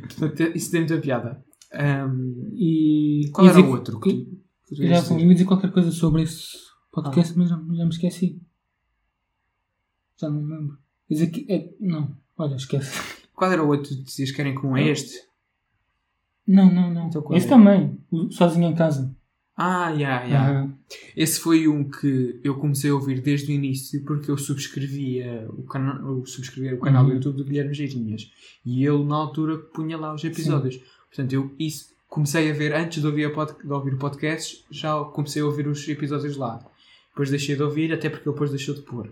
Portanto, 0.00 0.56
isso 0.56 0.70
tem 0.70 0.80
muita 0.80 0.98
piada. 0.98 1.44
Ahm, 1.74 2.52
E. 2.54 3.28
qual 3.32 3.46
ia 3.46 3.52
era 3.52 3.60
o 3.60 3.70
outro 3.70 3.98
que 3.98 4.28
poderias 4.68 5.08
já 5.08 5.18
ia 5.18 5.32
dizer 5.32 5.44
qualquer 5.44 5.72
coisa 5.72 5.90
sobre 5.90 6.22
esse 6.22 6.46
podcast, 6.92 7.32
Ah. 7.32 7.36
mas 7.36 7.48
já, 7.48 7.56
já 7.56 7.84
me 7.84 7.90
esqueci. 7.90 8.40
Já 10.20 10.30
não 10.30 10.40
me 10.42 10.54
lembro. 10.54 10.78
Ia 11.10 11.16
dizer 11.16 11.26
que. 11.26 11.52
É, 11.52 11.74
não, 11.80 12.16
olha, 12.38 12.54
esquece. 12.54 13.16
Qual 13.34 13.50
era 13.50 13.62
o 13.62 13.68
outro 13.68 13.88
que 13.90 14.02
dizias 14.04 14.30
que 14.30 14.36
querem 14.36 14.54
com 14.54 14.78
este? 14.78 15.18
Não, 16.46 16.72
não, 16.72 16.94
não. 16.94 17.08
Então 17.08 17.24
esse 17.34 17.46
é? 17.46 17.50
também. 17.50 17.98
Sozinho 18.30 18.68
em 18.70 18.74
casa. 18.74 19.15
Ah, 19.56 19.90
já, 19.96 20.26
já. 20.28 20.50
Aham. 20.50 20.74
Esse 21.16 21.40
foi 21.40 21.66
um 21.66 21.82
que 21.82 22.38
eu 22.44 22.56
comecei 22.56 22.90
a 22.90 22.94
ouvir 22.94 23.20
desde 23.22 23.50
o 23.50 23.54
início 23.54 24.02
porque 24.04 24.30
eu 24.30 24.36
subscrevia 24.36 25.46
o, 25.48 25.62
cana 25.62 25.98
eu 26.04 26.26
subscrevia 26.26 26.74
o 26.74 26.78
canal 26.78 27.04
do 27.04 27.08
Uhum. 27.10 27.16
YouTube 27.16 27.36
do 27.38 27.44
Guilherme 27.44 27.72
Geirinhas 27.72 28.30
e 28.64 28.84
ele 28.84 29.02
na 29.04 29.16
altura 29.16 29.56
punha 29.56 29.96
lá 29.96 30.14
os 30.14 30.22
episódios. 30.24 30.78
Portanto, 31.08 31.32
eu 31.32 31.50
isso 31.58 31.94
comecei 32.08 32.50
a 32.50 32.54
ver 32.54 32.74
antes 32.74 33.00
de 33.00 33.06
ouvir, 33.06 33.32
pod 33.32 33.54
de 33.62 33.72
ouvir 33.72 33.96
podcasts, 33.96 34.62
já 34.70 35.02
comecei 35.04 35.40
a 35.40 35.46
ouvir 35.46 35.66
os 35.66 35.88
episódios 35.88 36.36
lá. 36.36 36.62
Depois 37.10 37.30
deixei 37.30 37.56
de 37.56 37.62
ouvir, 37.62 37.92
até 37.94 38.10
porque 38.10 38.28
ele 38.28 38.34
depois 38.34 38.50
deixou 38.50 38.74
de 38.74 38.82
pôr. 38.82 39.10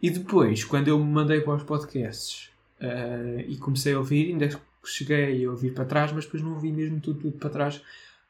E 0.00 0.10
depois, 0.10 0.62
quando 0.62 0.86
eu 0.88 0.98
me 1.04 1.10
mandei 1.10 1.40
para 1.40 1.54
os 1.56 1.62
podcasts 1.64 2.50
eh, 2.80 3.46
e 3.48 3.56
comecei 3.56 3.94
a 3.94 3.98
ouvir, 3.98 4.28
ainda 4.28 4.48
cheguei 4.84 5.44
a 5.44 5.50
ouvir 5.50 5.72
para 5.72 5.84
trás, 5.84 6.12
mas 6.12 6.24
depois 6.24 6.42
não 6.42 6.52
ouvi 6.52 6.70
mesmo 6.70 7.00
tudo, 7.00 7.18
tudo 7.20 7.36
para 7.38 7.50
trás. 7.50 7.82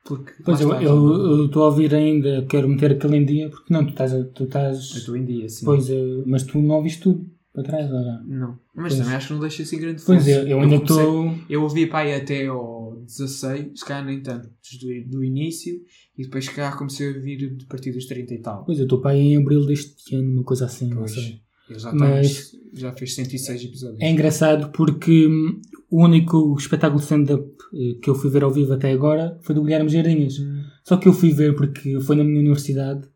Porque, 0.06 0.32
Pois 0.44 0.60
eu 0.60 0.72
eu- 0.72 1.12
eu 1.40 1.46
estou 1.46 1.64
a 1.64 1.66
ouvir 1.66 1.94
ainda, 1.94 2.46
quero 2.48 2.68
meter 2.68 2.92
aquele 2.92 3.16
em 3.16 3.24
dia, 3.24 3.48
porque 3.50 3.72
não, 3.72 3.84
tu 3.84 3.90
estás. 3.90 4.12
Tu 4.12 4.42
Eu 4.42 4.46
estás 4.46 4.78
estou 4.78 5.16
em 5.16 5.24
dia, 5.24 5.48
sim. 5.48 5.64
pois, 5.64 5.90
eh, 5.90 6.22
mas 6.24 6.42
tu 6.44 6.58
não 6.60 6.76
ouviste 6.76 7.02
tudo 7.02 7.26
para 7.52 7.64
trás, 7.64 7.90
ou? 7.90 8.00
Não. 8.24 8.58
Mas 8.74 8.92
Pois. 8.92 8.98
também 8.98 9.14
acho 9.16 9.26
que 9.28 9.32
não 9.34 9.40
deixa 9.40 9.62
assim 9.62 9.78
grande 9.80 10.02
Pois 10.06 10.24
força. 10.24 10.30
eu, 10.40 10.46
eu 10.48 10.60
ainda 10.60 10.76
estou. 10.76 11.34
Eu 11.50 11.62
ouvi 11.62 11.90
aí 11.92 12.14
até 12.14 12.46
ao 12.46 13.00
16, 13.04 13.78
se 13.80 13.84
calhar 13.84 14.04
nem 14.04 14.20
tanto, 14.22 14.48
desde 14.62 15.04
do, 15.04 15.10
do 15.18 15.24
início, 15.24 15.74
e 16.16 16.22
depois 16.22 16.44
se 16.44 16.52
calhar 16.54 16.76
comecei 16.78 17.08
a 17.08 17.14
ouvir 17.16 17.56
a 17.64 17.68
partir 17.68 17.92
dos 17.92 18.06
30 18.06 18.34
e 18.34 18.38
tal. 18.38 18.64
Pois 18.64 18.78
eu 18.78 18.84
estou 18.84 19.00
para 19.00 19.12
aí 19.12 19.20
em 19.32 19.36
abril 19.38 19.66
deste 19.66 20.14
ano, 20.14 20.32
uma 20.34 20.44
coisa 20.44 20.66
assim, 20.66 20.88
não 20.88 20.98
Pois. 20.98 21.12
sei. 21.14 21.40
Ele 21.68 21.78
já, 21.78 21.92
Mas- 21.92 22.52
já 22.72 22.92
fez 22.92 23.14
106 23.14 23.64
episódios. 23.64 24.00
É 24.00 24.10
engraçado 24.10 24.70
porque 24.70 25.26
hum, 25.26 25.60
o 25.90 26.04
único 26.04 26.54
espetáculo 26.58 26.98
de 26.98 27.04
stand-up 27.04 27.44
eh, 27.74 27.98
que 28.02 28.10
eu 28.10 28.14
fui 28.14 28.30
ver 28.30 28.44
ao 28.44 28.50
vivo 28.50 28.72
até 28.72 28.92
agora 28.92 29.38
foi 29.42 29.54
do 29.54 29.62
Guilherme 29.62 29.88
Geirinhas. 29.88 30.38
Hum. 30.38 30.62
Só 30.84 30.96
que 30.96 31.08
eu 31.08 31.12
fui 31.12 31.32
ver 31.32 31.54
porque 31.56 32.00
foi 32.00 32.16
na 32.16 32.24
minha 32.24 32.40
universidade 32.40 33.08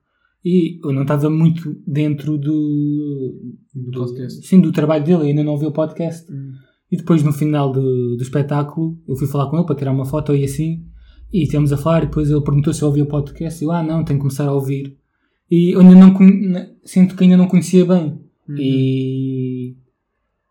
e 0.44 0.80
eu 0.84 0.92
não 0.92 1.02
estava 1.02 1.28
muito 1.28 1.76
dentro 1.86 2.38
do, 2.38 3.54
Do 3.74 3.90
podcast. 4.00 4.46
Sim, 4.46 4.60
do 4.60 4.72
trabalho 4.72 5.04
dele, 5.04 5.28
ainda 5.28 5.44
não 5.44 5.52
ouvi 5.52 5.66
o 5.66 5.72
podcast. 5.72 6.30
Hum. 6.32 6.52
E 6.90 6.96
depois 6.96 7.22
no 7.22 7.32
final 7.32 7.70
do, 7.70 8.16
do 8.16 8.22
espetáculo 8.22 8.98
eu 9.06 9.14
fui 9.14 9.28
falar 9.28 9.48
com 9.48 9.56
ele 9.56 9.66
para 9.66 9.76
tirar 9.76 9.92
uma 9.92 10.04
foto 10.04 10.34
e 10.34 10.44
assim. 10.44 10.84
E 11.32 11.46
temos 11.46 11.72
a 11.72 11.76
falar 11.76 12.02
e 12.02 12.06
depois 12.06 12.28
ele 12.28 12.40
perguntou 12.40 12.72
se 12.74 12.82
eu 12.82 12.88
ouvia 12.88 13.04
o 13.04 13.06
podcast 13.06 13.62
e 13.62 13.64
eu, 13.64 13.70
ah 13.70 13.82
não, 13.82 14.04
tenho 14.04 14.18
que 14.18 14.22
começar 14.22 14.48
a 14.48 14.52
ouvir. 14.52 14.96
E 15.48 15.70
eu 15.72 15.80
ainda 15.80 15.94
não 15.94 16.14
sinto 16.84 17.14
que 17.14 17.24
ainda 17.24 17.36
não 17.36 17.46
conhecia 17.46 17.84
bem. 17.84 18.18
Uhum. 18.50 18.56
E, 18.58 19.76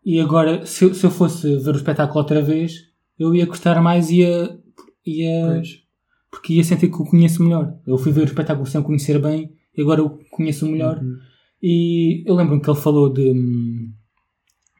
e 0.04 0.20
agora, 0.20 0.64
se 0.66 0.84
eu, 0.84 0.94
se 0.94 1.04
eu 1.04 1.10
fosse 1.10 1.56
ver 1.58 1.74
o 1.74 1.76
espetáculo 1.76 2.18
outra 2.20 2.40
vez, 2.42 2.88
eu 3.18 3.34
ia 3.34 3.46
gostar 3.46 3.80
mais 3.82 4.10
e 4.10 4.18
ia, 4.20 4.58
ia, 5.06 5.46
Pois. 5.46 5.82
porque 6.30 6.54
ia 6.54 6.64
sentir 6.64 6.88
que 6.88 7.00
o 7.02 7.04
conheço 7.04 7.42
melhor. 7.42 7.74
Eu 7.86 7.98
fui 7.98 8.12
ver 8.12 8.22
o 8.22 8.24
espetáculo 8.24 8.66
sem 8.66 8.80
o 8.80 8.84
conhecer 8.84 9.20
bem 9.20 9.52
e 9.76 9.82
agora 9.82 10.02
o 10.02 10.18
conheço 10.30 10.66
melhor. 10.66 10.98
Uhum. 10.98 11.16
E 11.62 12.24
eu 12.26 12.34
lembro-me 12.34 12.62
que 12.62 12.70
ele 12.70 12.78
falou 12.80 13.12
de, 13.12 13.32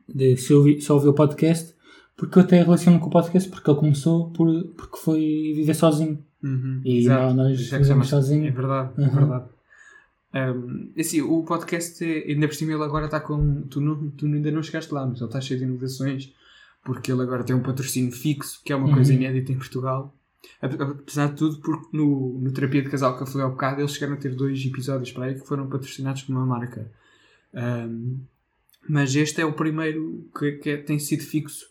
de 0.08 0.36
se 0.36 0.52
ouvi, 0.54 0.80
só 0.80 0.94
ouviu 0.94 1.10
o 1.10 1.14
podcast, 1.14 1.74
porque 2.16 2.38
eu 2.38 2.42
até 2.42 2.62
relaciono 2.62 2.98
com 3.00 3.06
o 3.06 3.10
podcast 3.10 3.48
porque 3.50 3.70
ele 3.70 3.78
começou 3.78 4.30
por, 4.30 4.46
porque 4.76 4.96
foi 4.98 5.20
viver 5.54 5.74
sozinho. 5.74 6.18
Uhum, 6.42 6.80
E 6.84 6.98
exato. 7.00 7.34
nós 7.34 7.70
é 7.72 7.78
vivemos 7.78 8.08
sozinho. 8.08 8.46
É 8.46 8.50
verdade, 8.50 8.92
é 8.96 9.02
Uhum. 9.02 9.10
verdade. 9.14 9.44
Um, 10.32 10.92
assim, 10.98 11.20
o 11.22 11.42
podcast, 11.42 12.04
é- 12.04 12.30
ainda 12.32 12.46
por 12.46 12.54
cima, 12.54 12.72
ele 12.72 12.82
agora 12.84 13.06
está 13.06 13.18
com. 13.20 13.62
Tu, 13.62 13.80
não, 13.80 14.10
tu 14.10 14.26
ainda 14.26 14.50
não 14.50 14.62
chegaste 14.62 14.92
lá, 14.94 15.04
mas 15.06 15.18
ele 15.18 15.26
está 15.26 15.40
cheio 15.40 15.58
de 15.58 15.66
inovações, 15.66 16.32
porque 16.84 17.10
ele 17.10 17.22
agora 17.22 17.42
tem 17.44 17.54
um 17.56 17.62
patrocínio 17.62 18.12
fixo, 18.12 18.60
que 18.64 18.72
é 18.72 18.76
uma 18.76 18.86
Uhum. 18.88 18.94
coisa 18.94 19.12
inédita 19.12 19.52
em 19.52 19.56
Portugal. 19.58 20.14
Ape- 20.62 20.80
Apesar 20.82 21.28
de 21.30 21.36
tudo, 21.36 21.58
porque 21.60 21.94
no, 21.96 22.38
no 22.38 22.52
Terapia 22.52 22.82
de 22.82 22.88
Casal 22.88 23.16
que 23.16 23.22
eu 23.22 23.26
falei 23.26 23.44
ao 23.44 23.50
bocado, 23.50 23.80
eles 23.80 23.92
chegaram 23.92 24.14
a 24.14 24.16
ter 24.16 24.34
dois 24.34 24.64
episódios 24.64 25.10
para 25.12 25.24
aí 25.26 25.34
que 25.34 25.46
foram 25.46 25.66
patrocinados 25.68 26.22
por 26.22 26.32
uma 26.32 26.46
marca. 26.46 26.90
Um, 27.52 28.20
mas 28.88 29.14
este 29.14 29.40
é 29.40 29.44
o 29.44 29.52
primeiro 29.52 30.26
que, 30.38 30.52
que 30.52 30.70
é- 30.70 30.76
tem 30.76 30.98
sido 30.98 31.22
fixo. 31.24 31.66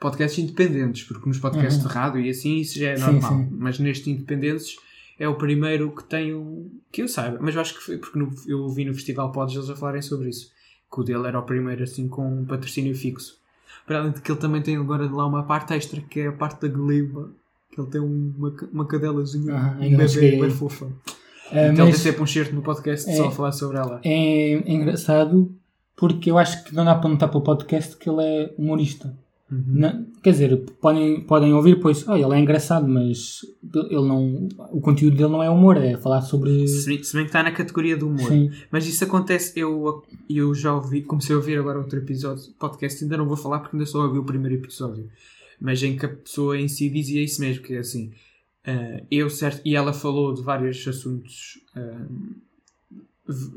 Podcasts 0.00 0.38
independentes, 0.42 1.04
porque 1.04 1.28
nos 1.28 1.38
podcasts 1.38 1.80
Uhum. 1.80 1.88
de 1.88 1.94
rádio 1.94 2.20
e 2.20 2.28
assim 2.30 2.56
isso 2.58 2.78
já 2.78 2.90
é 2.90 2.96
Sim, 2.96 3.02
normal. 3.04 3.38
sim. 3.38 3.48
Mas 3.52 3.78
nestes 3.78 4.08
independentes 4.08 4.76
é 5.22 5.28
o 5.28 5.34
primeiro 5.36 5.94
que 5.94 6.04
tem 6.04 6.70
que 6.90 7.02
eu 7.02 7.08
saiba. 7.08 7.38
Mas 7.40 7.54
eu 7.54 7.60
acho 7.60 7.74
que 7.74 7.80
foi 7.82 7.98
porque 7.98 8.18
no- 8.18 8.32
eu 8.46 8.68
vi 8.68 8.84
no 8.84 8.94
Festival 8.94 9.30
Pods 9.32 9.54
eles 9.56 9.70
a 9.70 9.76
falarem 9.76 10.02
sobre 10.02 10.28
isso. 10.28 10.50
Que 10.92 11.00
o 11.00 11.04
dele 11.04 11.26
era 11.26 11.38
o 11.38 11.42
primeiro 11.42 11.82
assim 11.84 12.08
com 12.08 12.40
um 12.40 12.44
patrocínio 12.44 12.94
fixo. 12.94 13.38
Para 13.86 13.98
além 14.00 14.12
de 14.12 14.20
que 14.20 14.30
ele 14.30 14.38
também 14.40 14.60
tem 14.62 14.76
agora 14.76 15.10
lá 15.10 15.26
uma 15.26 15.42
parte 15.44 15.72
extra 15.74 16.00
que 16.00 16.20
é 16.20 16.26
a 16.28 16.32
parte 16.32 16.60
da 16.62 16.68
gleba. 16.68 17.30
Que 17.70 17.80
ele 17.80 17.88
tem 17.90 18.00
uma, 18.00 18.54
uma 18.72 18.86
cadelazinha, 18.86 19.54
Aham, 19.54 19.78
um 19.80 19.96
bebê 19.96 20.36
bem 20.40 20.50
fofa. 20.50 20.88
Ah, 21.50 21.68
então 21.68 21.86
mas 21.86 21.94
tem 22.02 22.04
sempre 22.12 22.22
um 22.22 22.26
certo 22.26 22.54
no 22.54 22.62
podcast 22.62 23.08
É- 23.10 23.16
só 23.16 23.26
a 23.28 23.30
falar 23.30 23.52
sobre 23.52 23.78
ela. 23.78 24.00
é, 24.04 24.52
é 24.54 24.72
engraçado 24.72 25.50
porque 25.96 26.30
eu 26.30 26.36
acho 26.38 26.64
que 26.64 26.74
não 26.74 26.84
dá 26.84 26.94
para 26.94 27.08
notar 27.08 27.30
pelo 27.30 27.42
podcast 27.44 27.96
que 27.96 28.08
ele 28.10 28.22
é 28.22 28.54
humorista. 28.58 29.14
Uhum. 29.52 29.64
Não- 29.66 30.06
quer 30.22 30.30
dizer, 30.30 30.56
podem, 30.80 31.20
podem 31.20 31.52
ouvir, 31.52 31.78
pois, 31.78 32.08
oh, 32.08 32.14
ele 32.16 32.34
é 32.34 32.38
engraçado, 32.38 32.88
mas 32.88 33.40
ele 33.74 34.08
não, 34.08 34.48
o 34.72 34.80
conteúdo 34.80 35.14
dele 35.16 35.28
não 35.28 35.42
é 35.42 35.50
humor, 35.50 35.76
é 35.76 35.94
falar 35.98 36.22
sobre. 36.22 36.66
Se 36.66 36.86
bem, 36.86 37.02
se 37.02 37.12
bem 37.12 37.24
que 37.24 37.28
está 37.28 37.42
na 37.42 37.52
categoria 37.52 37.96
do 37.96 38.08
humor. 38.08 38.28
Sim, 38.30 38.50
Mas 38.70 38.86
isso 38.86 39.04
acontece, 39.04 39.60
eu, 39.60 40.02
eu 40.30 40.54
já 40.54 40.74
ouvi, 40.74 41.02
comecei 41.02 41.34
a 41.34 41.38
ouvir 41.38 41.58
agora 41.58 41.78
outro 41.78 41.98
episódio 41.98 42.44
podcast, 42.58 43.04
ainda 43.04 43.18
não 43.18 43.26
vou 43.28 43.36
falar 43.36 43.58
porque 43.60 43.76
ainda 43.76 43.84
só 43.86 44.06
ouvi 44.06 44.18
o 44.18 44.24
primeiro 44.24 44.54
episódio, 44.56 45.06
mas 45.60 45.82
em 45.82 45.96
que 45.98 46.06
a 46.06 46.08
pessoa 46.08 46.58
em 46.58 46.66
si 46.66 46.88
dizia 46.88 47.22
isso 47.22 47.40
mesmo, 47.42 47.62
que 47.62 47.74
é 47.74 47.78
assim, 47.80 48.10
ah, 48.66 49.02
eu 49.10 49.28
certo, 49.28 49.60
e 49.66 49.76
ela 49.76 49.92
falou 49.92 50.32
de 50.32 50.40
vários 50.42 50.88
assuntos, 50.88 51.58
v- 51.74 52.36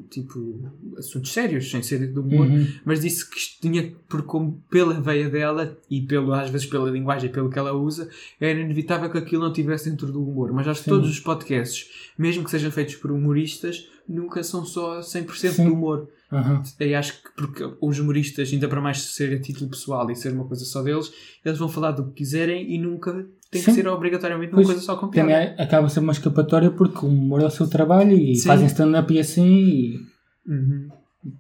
tipo, 0.10 0.72
assuntos 0.98 1.32
sérios, 1.32 1.70
sem 1.70 1.82
ser 1.84 2.08
do 2.12 2.22
humor, 2.22 2.48
Uhum. 2.48 2.68
mas 2.86 3.02
disse 3.02 3.30
que 3.30 3.38
isto 3.38 3.62
tinha, 3.62 3.94
por 4.08 4.24
como, 4.24 4.62
pela 4.70 4.94
veia 5.00 5.30
dela 5.30 5.78
e 5.90 6.02
pelo, 6.02 6.34
às 6.34 6.50
vezes 6.50 6.68
pela 6.68 6.90
linguagem, 6.90 7.30
pelo 7.32 7.50
que 7.50 7.58
ela 7.60 7.74
usa, 7.74 8.10
era 8.40 8.60
inevitável 8.60 9.10
que 9.10 9.18
aquilo 9.18 9.42
não 9.44 9.50
estivesse 9.50 9.90
dentro 9.90 10.12
do 10.12 10.24
humor. 10.24 10.52
Mas 10.54 10.68
acho 10.68 10.84
que 10.84 10.90
todos 10.90 11.10
os 11.10 11.20
podcasts, 11.20 12.12
mesmo 12.18 12.44
que 12.44 12.52
sejam 12.52 12.72
feitos 12.72 12.96
por 12.96 13.12
humoristas, 13.12 13.88
nunca 14.08 14.44
são 14.44 14.66
só 14.66 15.00
100% 15.02 15.52
Sim. 15.52 15.66
do 15.66 15.74
humor. 15.74 16.08
Aham. 16.32 16.64
E 16.80 16.94
acho 16.96 17.22
que 17.22 17.30
porque 17.36 17.64
os 17.82 18.00
humoristas, 18.00 18.52
ainda 18.52 18.68
para 18.68 18.82
mais 18.82 19.00
ser 19.02 19.36
a 19.36 19.40
título 19.40 19.70
pessoal 19.70 20.10
e 20.10 20.16
ser 20.16 20.34
uma 20.34 20.46
coisa 20.46 20.66
só 20.66 20.82
deles, 20.82 21.12
eles 21.44 21.58
vão 21.60 21.70
falar 21.70 21.92
do 21.92 22.06
que 22.08 22.14
quiserem 22.14 22.74
e 22.74 22.78
nunca 22.80 23.14
tem 23.52 23.62
que 23.62 23.72
Sim. 23.72 23.74
ser 23.74 23.88
obrigatoriamente 23.88 24.52
uma 24.52 24.56
Pois, 24.56 24.68
coisa 24.68 24.82
só 24.82 24.96
com 24.98 25.08
piada. 25.10 25.30
Também 25.30 25.56
acaba 25.58 25.86
a 25.86 25.90
ser 25.90 26.00
uma 26.00 26.12
escapatória 26.12 26.72
porque 26.72 27.06
o 27.06 27.10
humor 27.10 27.42
é 27.42 27.46
o 27.46 27.50
seu 27.52 27.68
trabalho 27.70 28.18
e 28.18 28.36
Sim. 28.36 28.48
fazem 28.48 28.66
stand-up 28.68 29.14
e 29.14 29.20
assim 29.20 29.46
e 29.46 30.16
Uhum. 30.48 30.90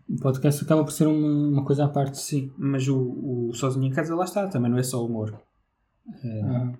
o 0.09 0.15
podcast 0.19 0.63
acaba 0.63 0.83
por 0.83 0.91
ser 0.91 1.07
uma, 1.07 1.27
uma 1.49 1.63
coisa 1.65 1.85
à 1.85 1.87
parte. 1.87 2.17
Sim, 2.19 2.51
mas 2.57 2.87
o, 2.87 3.49
o 3.49 3.53
Sozinho 3.53 3.85
em 3.85 3.91
Casa 3.91 4.15
lá 4.15 4.23
está, 4.25 4.47
também 4.47 4.69
não 4.71 4.77
é 4.79 4.83
só 4.83 5.03
humor. 5.05 5.39
É. 6.23 6.41
Ah. 6.43 6.73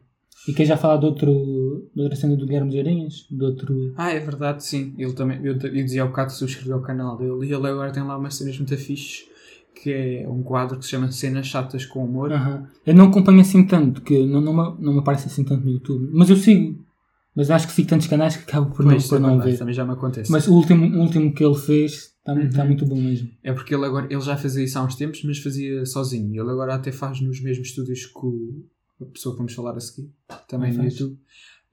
E 0.48 0.54
quem 0.54 0.66
já 0.66 0.78
falar 0.78 0.98
de, 0.98 1.06
outro, 1.08 1.90
de 1.96 2.02
outra 2.02 2.16
cena 2.16 2.36
do 2.36 2.46
Guilherme 2.46 2.70
de 2.72 2.80
Aranhas? 2.80 3.26
De 3.32 3.44
outro. 3.44 3.94
Ah, 3.98 4.12
é 4.12 4.20
verdade, 4.20 4.64
sim. 4.64 4.94
Ele 4.98 5.14
também, 5.14 5.40
eu, 5.44 5.54
eu 5.54 5.58
dizia 5.84 6.04
ao 6.04 6.10
bocado 6.10 6.32
que 6.32 6.38
subscrevi 6.38 6.72
ao 6.72 6.82
canal 6.82 7.18
dele 7.18 7.48
e 7.48 7.54
ele 7.54 7.68
agora 7.68 7.92
tem 7.92 8.04
lá 8.04 8.18
umas 8.18 8.36
cenas 8.36 8.58
muito 8.58 8.78
fixes 8.78 9.26
que 9.82 9.92
é 9.92 10.28
um 10.30 10.42
quadro 10.42 10.78
que 10.80 10.86
se 10.86 10.92
chama 10.92 11.12
Cenas 11.12 11.48
Chatas 11.48 11.86
com 11.86 12.06
Humor. 12.06 12.32
Aham. 12.32 12.68
Eu 12.86 12.94
não 12.96 13.06
acompanho 13.10 13.42
assim 13.42 13.66
tanto, 13.66 14.02
que 14.02 14.26
não, 14.26 14.40
não, 14.40 14.54
me, 14.54 14.84
não 14.86 14.94
me 14.94 15.00
aparece 15.00 15.28
assim 15.28 15.44
tanto 15.44 15.66
no 15.66 15.72
YouTube. 15.72 16.10
Mas 16.14 16.30
eu 16.30 16.36
sigo. 16.38 16.80
Mas 17.36 17.52
acho 17.52 17.68
que 17.68 17.74
sigo 17.74 17.90
tantos 17.90 18.08
canais 18.08 18.38
que 18.38 18.44
acabo 18.50 18.74
por 18.74 18.86
não, 18.86 18.92
Pois, 18.94 19.08
por 19.08 19.20
não 19.20 19.38
ver. 19.40 19.58
também 19.58 19.74
já 19.74 19.84
me 19.84 19.92
acontece. 19.92 20.32
Mas 20.32 20.48
o 20.48 20.54
último, 20.54 20.86
o 20.96 21.02
último 21.02 21.34
que 21.34 21.44
ele 21.44 21.56
fez 21.56 22.14
está 22.18 22.34
Uhum. 22.34 22.50
tá 22.50 22.64
muito 22.66 22.86
bom 22.86 22.96
mesmo. 22.96 23.30
É 23.44 23.52
porque 23.52 23.76
ele 23.76 23.86
agora 23.86 24.08
ele 24.10 24.22
já 24.22 24.38
fazia 24.38 24.64
isso 24.64 24.80
há 24.80 24.84
uns 24.84 24.96
tempos, 24.96 25.22
mas 25.24 25.40
fazia 25.40 25.86
sozinho. 25.86 26.42
Ele 26.42 26.50
agora 26.52 26.76
até 26.76 26.92
faz 26.94 27.20
nos 27.20 27.42
mesmos 27.42 27.68
estúdios 27.68 28.06
que 28.06 28.26
o- 28.26 28.64
a 29.02 29.06
pessoa 29.06 29.34
que 29.34 29.38
vamos 29.40 29.54
falar 29.54 29.76
a 29.76 29.80
seguir, 29.80 30.10
também 30.48 30.74
no. 30.74 30.84
YouTube. 30.84 31.18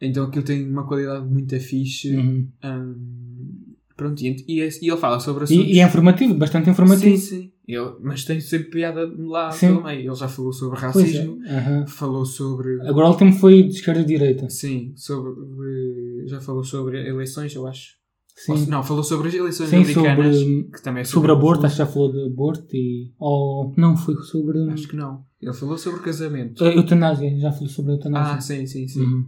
Então 0.01 0.25
aquilo 0.25 0.45
tem 0.45 0.69
uma 0.69 0.87
qualidade 0.87 1.25
muito 1.27 1.59
fixe. 1.61 2.17
Uhum. 2.17 2.49
Hum, 2.65 3.75
pronto, 3.97 4.21
e, 4.21 4.45
e, 4.49 4.59
e 4.59 4.91
ele 4.91 4.97
fala 4.97 5.21
sobre 5.21 5.45
assuntos. 5.45 5.65
E, 5.65 5.75
e 5.75 5.81
é 5.81 5.85
informativo, 5.85 6.35
bastante 6.35 6.69
informativo. 6.69 7.17
Sim, 7.17 7.37
sim. 7.37 7.53
Ele, 7.67 7.93
mas 8.01 8.25
tem 8.25 8.41
sempre 8.41 8.71
piada 8.71 9.09
lá 9.19 9.53
Sim. 9.53 9.69
pelo 9.69 9.85
meio. 9.85 10.01
Ele 10.11 10.15
já 10.15 10.27
falou 10.27 10.53
sobre 10.53 10.79
é. 10.79 10.83
racismo, 10.83 11.39
Aham. 11.47 11.87
falou 11.87 12.25
sobre. 12.25 12.81
Agora 12.83 13.07
o 13.07 13.11
último 13.11 13.33
foi 13.33 13.63
de 13.63 13.77
esquerda 13.77 14.01
e 14.01 14.05
direita. 14.05 14.51
Sim, 14.51 14.93
sobre. 14.97 16.27
Já 16.27 16.41
falou 16.41 16.65
sobre 16.65 17.09
eleições, 17.09 17.55
eu 17.55 17.67
acho. 17.67 18.02
Sim, 18.35 18.67
não, 18.67 18.83
falou 18.83 19.05
sobre 19.05 19.29
as 19.29 19.35
eleições 19.35 19.69
Sim, 19.69 19.77
americanas. 19.77 20.37
sobre- 20.39 20.63
que 20.73 20.83
também 20.83 21.01
é 21.03 21.05
sobre 21.05 21.29
super 21.29 21.31
aborto, 21.31 21.67
acho 21.67 21.75
que 21.75 21.79
já 21.79 21.87
falou 21.87 22.13
de 22.13 22.25
aborto 22.27 22.75
e. 22.77 23.13
Ou. 23.19 23.73
Não, 23.77 23.97
foi 23.97 24.15
sobre. 24.23 24.59
Acho 24.71 24.89
que 24.89 24.97
não. 24.97 25.25
Ele 25.41 25.53
falou 25.53 25.77
sobre 25.79 26.01
casamento. 26.01 26.65
a 26.65 26.69
Eutanásia, 26.73 27.39
já 27.39 27.53
falou 27.53 27.69
sobre 27.69 27.93
a 27.93 27.95
eutanásia. 27.97 28.35
Ah, 28.35 28.41
sim, 28.41 28.67
sim, 28.67 28.89
sim. 28.89 29.01
Uhum. 29.03 29.27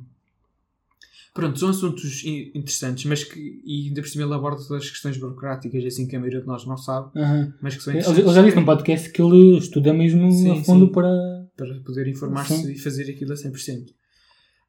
Pronto, 1.35 1.59
são 1.59 1.69
assuntos 1.69 2.25
in- 2.25 2.53
interessantes, 2.55 3.05
mas 3.07 3.25
que, 3.25 3.61
e 3.65 3.89
ainda 3.89 4.01
por 4.01 4.09
cima 4.09 4.23
ele 4.25 4.35
aborda 4.35 4.63
todas 4.67 4.85
as 4.85 4.91
questões 4.91 5.17
burocráticas, 5.17 5.85
assim 5.85 6.07
que 6.07 6.15
a 6.15 6.21
maioria 6.21 6.41
de 6.41 6.47
nós 6.47 6.65
não 6.65 6.77
sabe, 6.77 7.11
Aham. 7.19 7.53
mas 7.61 7.75
que 7.77 7.83
são 7.83 7.93
Ele 7.93 8.01
interessantes 8.01 8.25
ele 8.29 8.35
já 8.37 8.43
disse 8.43 8.57
num 8.57 8.65
podcast 8.65 9.11
que 9.11 9.21
ele 9.21 9.59
estuda 9.59 9.93
mesmo 9.93 10.31
Sim, 10.31 10.61
a 10.61 10.65
fundo 10.65 10.87
sim. 10.87 10.93
para. 10.93 11.49
para 11.57 11.75
poder 11.81 12.07
informar-se 12.07 12.73
e 12.73 12.79
fazer 12.79 13.11
aquilo 13.11 13.33
a 13.33 13.37
100%. 13.37 13.87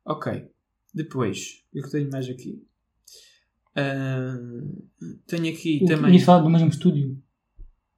Ok, 0.06 0.46
depois, 0.94 1.62
o 1.76 1.82
que 1.84 1.92
tenho 1.92 2.10
mais 2.12 2.28
aqui? 2.28 2.64
Ah, 3.76 4.38
tenho 5.28 5.54
aqui 5.54 5.84
também. 5.86 6.14
Ias 6.14 6.24
falar 6.24 6.42
do 6.44 6.50
mesmo 6.50 6.70
estúdio. 6.70 7.22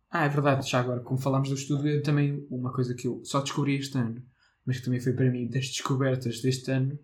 Ah, 0.10 0.26
é 0.26 0.30
verdade, 0.30 0.68
já 0.70 0.80
agora, 0.80 1.02
como 1.02 1.20
falámos 1.20 1.50
do 1.50 1.56
estudo, 1.56 1.88
eu 1.88 2.02
também, 2.02 2.46
uma 2.50 2.72
coisa 2.72 2.94
que 2.96 3.08
eu 3.08 3.22
só 3.24 3.42
descobri 3.42 3.76
este 3.76 3.98
ano, 3.98 4.22
mas 4.66 4.80
que 4.80 4.86
também 4.86 5.00
foi 5.02 5.14
para 5.14 5.30
mim 5.30 5.48
das 5.48 5.68
descobertas 5.68 6.42
deste 6.42 6.72
ano, 6.72 6.98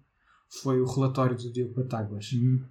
foi 0.61 0.79
o 0.81 0.85
relatório 0.85 1.35
do 1.35 1.51
Diogo 1.51 1.75
Batáguas. 1.75 2.31
Uhum. 2.31 2.61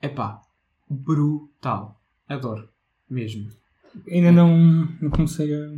Epá, 0.00 0.40
brutal. 0.88 2.00
Adoro. 2.28 2.68
Mesmo. 3.10 3.50
Ainda 4.10 4.30
não, 4.32 4.56
não 5.00 5.10
comecei 5.10 5.52
a 5.54 5.68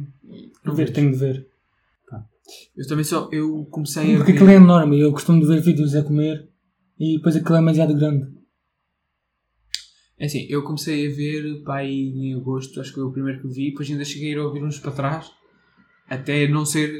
Não 0.64 0.74
ver, 0.74 0.84
vês? 0.84 0.90
tenho 0.90 1.10
de 1.12 1.16
ver. 1.18 1.48
Eu 2.76 2.86
também 2.86 3.04
só, 3.04 3.28
eu 3.30 3.66
comecei 3.70 4.14
a 4.14 4.16
Porque 4.18 4.32
ver... 4.32 4.38
aquilo 4.38 4.50
é 4.50 4.54
enorme, 4.54 4.98
eu 4.98 5.12
costumo 5.12 5.44
ver 5.46 5.60
vídeos 5.60 5.94
a 5.94 6.02
comer 6.02 6.48
e 6.98 7.16
depois 7.18 7.36
aquilo 7.36 7.56
é 7.56 7.58
demasiado 7.58 7.94
grande. 7.94 8.37
É 10.18 10.26
assim, 10.26 10.46
eu 10.48 10.62
comecei 10.62 11.06
a 11.06 11.14
ver, 11.14 11.62
pá, 11.62 11.76
aí 11.78 12.08
em 12.08 12.34
agosto, 12.34 12.80
acho 12.80 12.90
que 12.90 12.96
foi 12.96 13.04
o 13.04 13.12
primeiro 13.12 13.40
que 13.40 13.48
vi, 13.48 13.70
depois 13.70 13.88
ainda 13.90 14.04
cheguei 14.04 14.30
a 14.30 14.32
ir 14.32 14.38
ouvir 14.38 14.64
uns 14.64 14.78
para 14.78 14.90
trás, 14.90 15.30
até 16.08 16.48
não 16.48 16.66
ser 16.66 16.90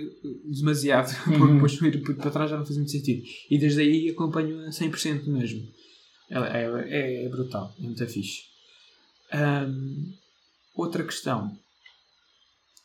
demasiado, 0.45 1.13
porque 1.25 1.37
Uhum. 1.43 1.55
depois 1.55 1.73
ir 1.83 2.15
para 2.17 2.31
trás 2.31 2.51
já 2.51 2.57
não 2.57 2.65
faz 2.65 2.77
muito 2.77 2.91
sentido. 2.93 3.23
E 3.51 3.59
desde 3.59 3.81
aí 3.81 4.09
acompanho 4.11 4.67
a 4.67 4.71
100% 4.71 5.27
mesmo. 5.27 5.67
Ela 6.31 6.47
É, 6.57 6.65
é, 6.89 7.25
é 7.25 7.29
brutal, 7.29 7.75
é 7.79 7.83
muito 7.83 8.07
fixe. 8.07 8.43
Ahm, 9.33 10.13
outra 10.77 11.03
questão. 11.03 11.51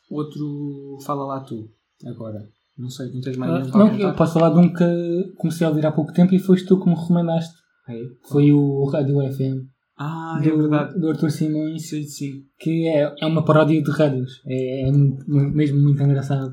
Outro. 0.09 0.97
Fala 1.05 1.25
lá 1.25 1.39
tu, 1.41 1.69
agora. 2.05 2.47
Não 2.77 2.89
sei, 2.89 3.11
não 3.11 3.21
tens 3.21 3.37
mais 3.37 3.51
Ah, 3.51 3.59
nenhum 3.59 3.77
não, 3.77 3.99
eu 3.99 4.15
posso 4.15 4.33
falar 4.33 4.49
de 4.49 4.57
um 4.59 4.73
que 4.73 5.33
comecei 5.37 5.65
a 5.65 5.69
ouvir 5.69 5.85
há 5.85 5.91
pouco 5.91 6.11
tempo 6.11 6.33
e 6.33 6.39
foste 6.39 6.65
tu 6.65 6.79
que 6.79 6.89
me 6.89 6.95
recomendaste. 6.95 7.53
É. 7.87 8.01
Foi 8.29 8.51
o 8.51 8.85
Rádio 8.85 9.17
FM. 9.31 9.67
Ah, 9.97 10.39
é 10.43 10.49
do, 10.49 10.57
verdade. 10.57 10.99
do 10.99 11.09
Arthur 11.09 11.29
Simões, 11.29 11.87
Sim, 11.89 12.03
sim. 12.03 12.43
que 12.59 12.87
é, 12.87 13.13
é 13.21 13.25
uma 13.25 13.45
paródia 13.45 13.81
de 13.81 13.91
rádios. 13.91 14.41
É, 14.47 14.87
é 14.87 14.91
muito- 14.91 15.23
mesmo 15.29 15.79
muito 15.81 16.01
engraçado. 16.01 16.51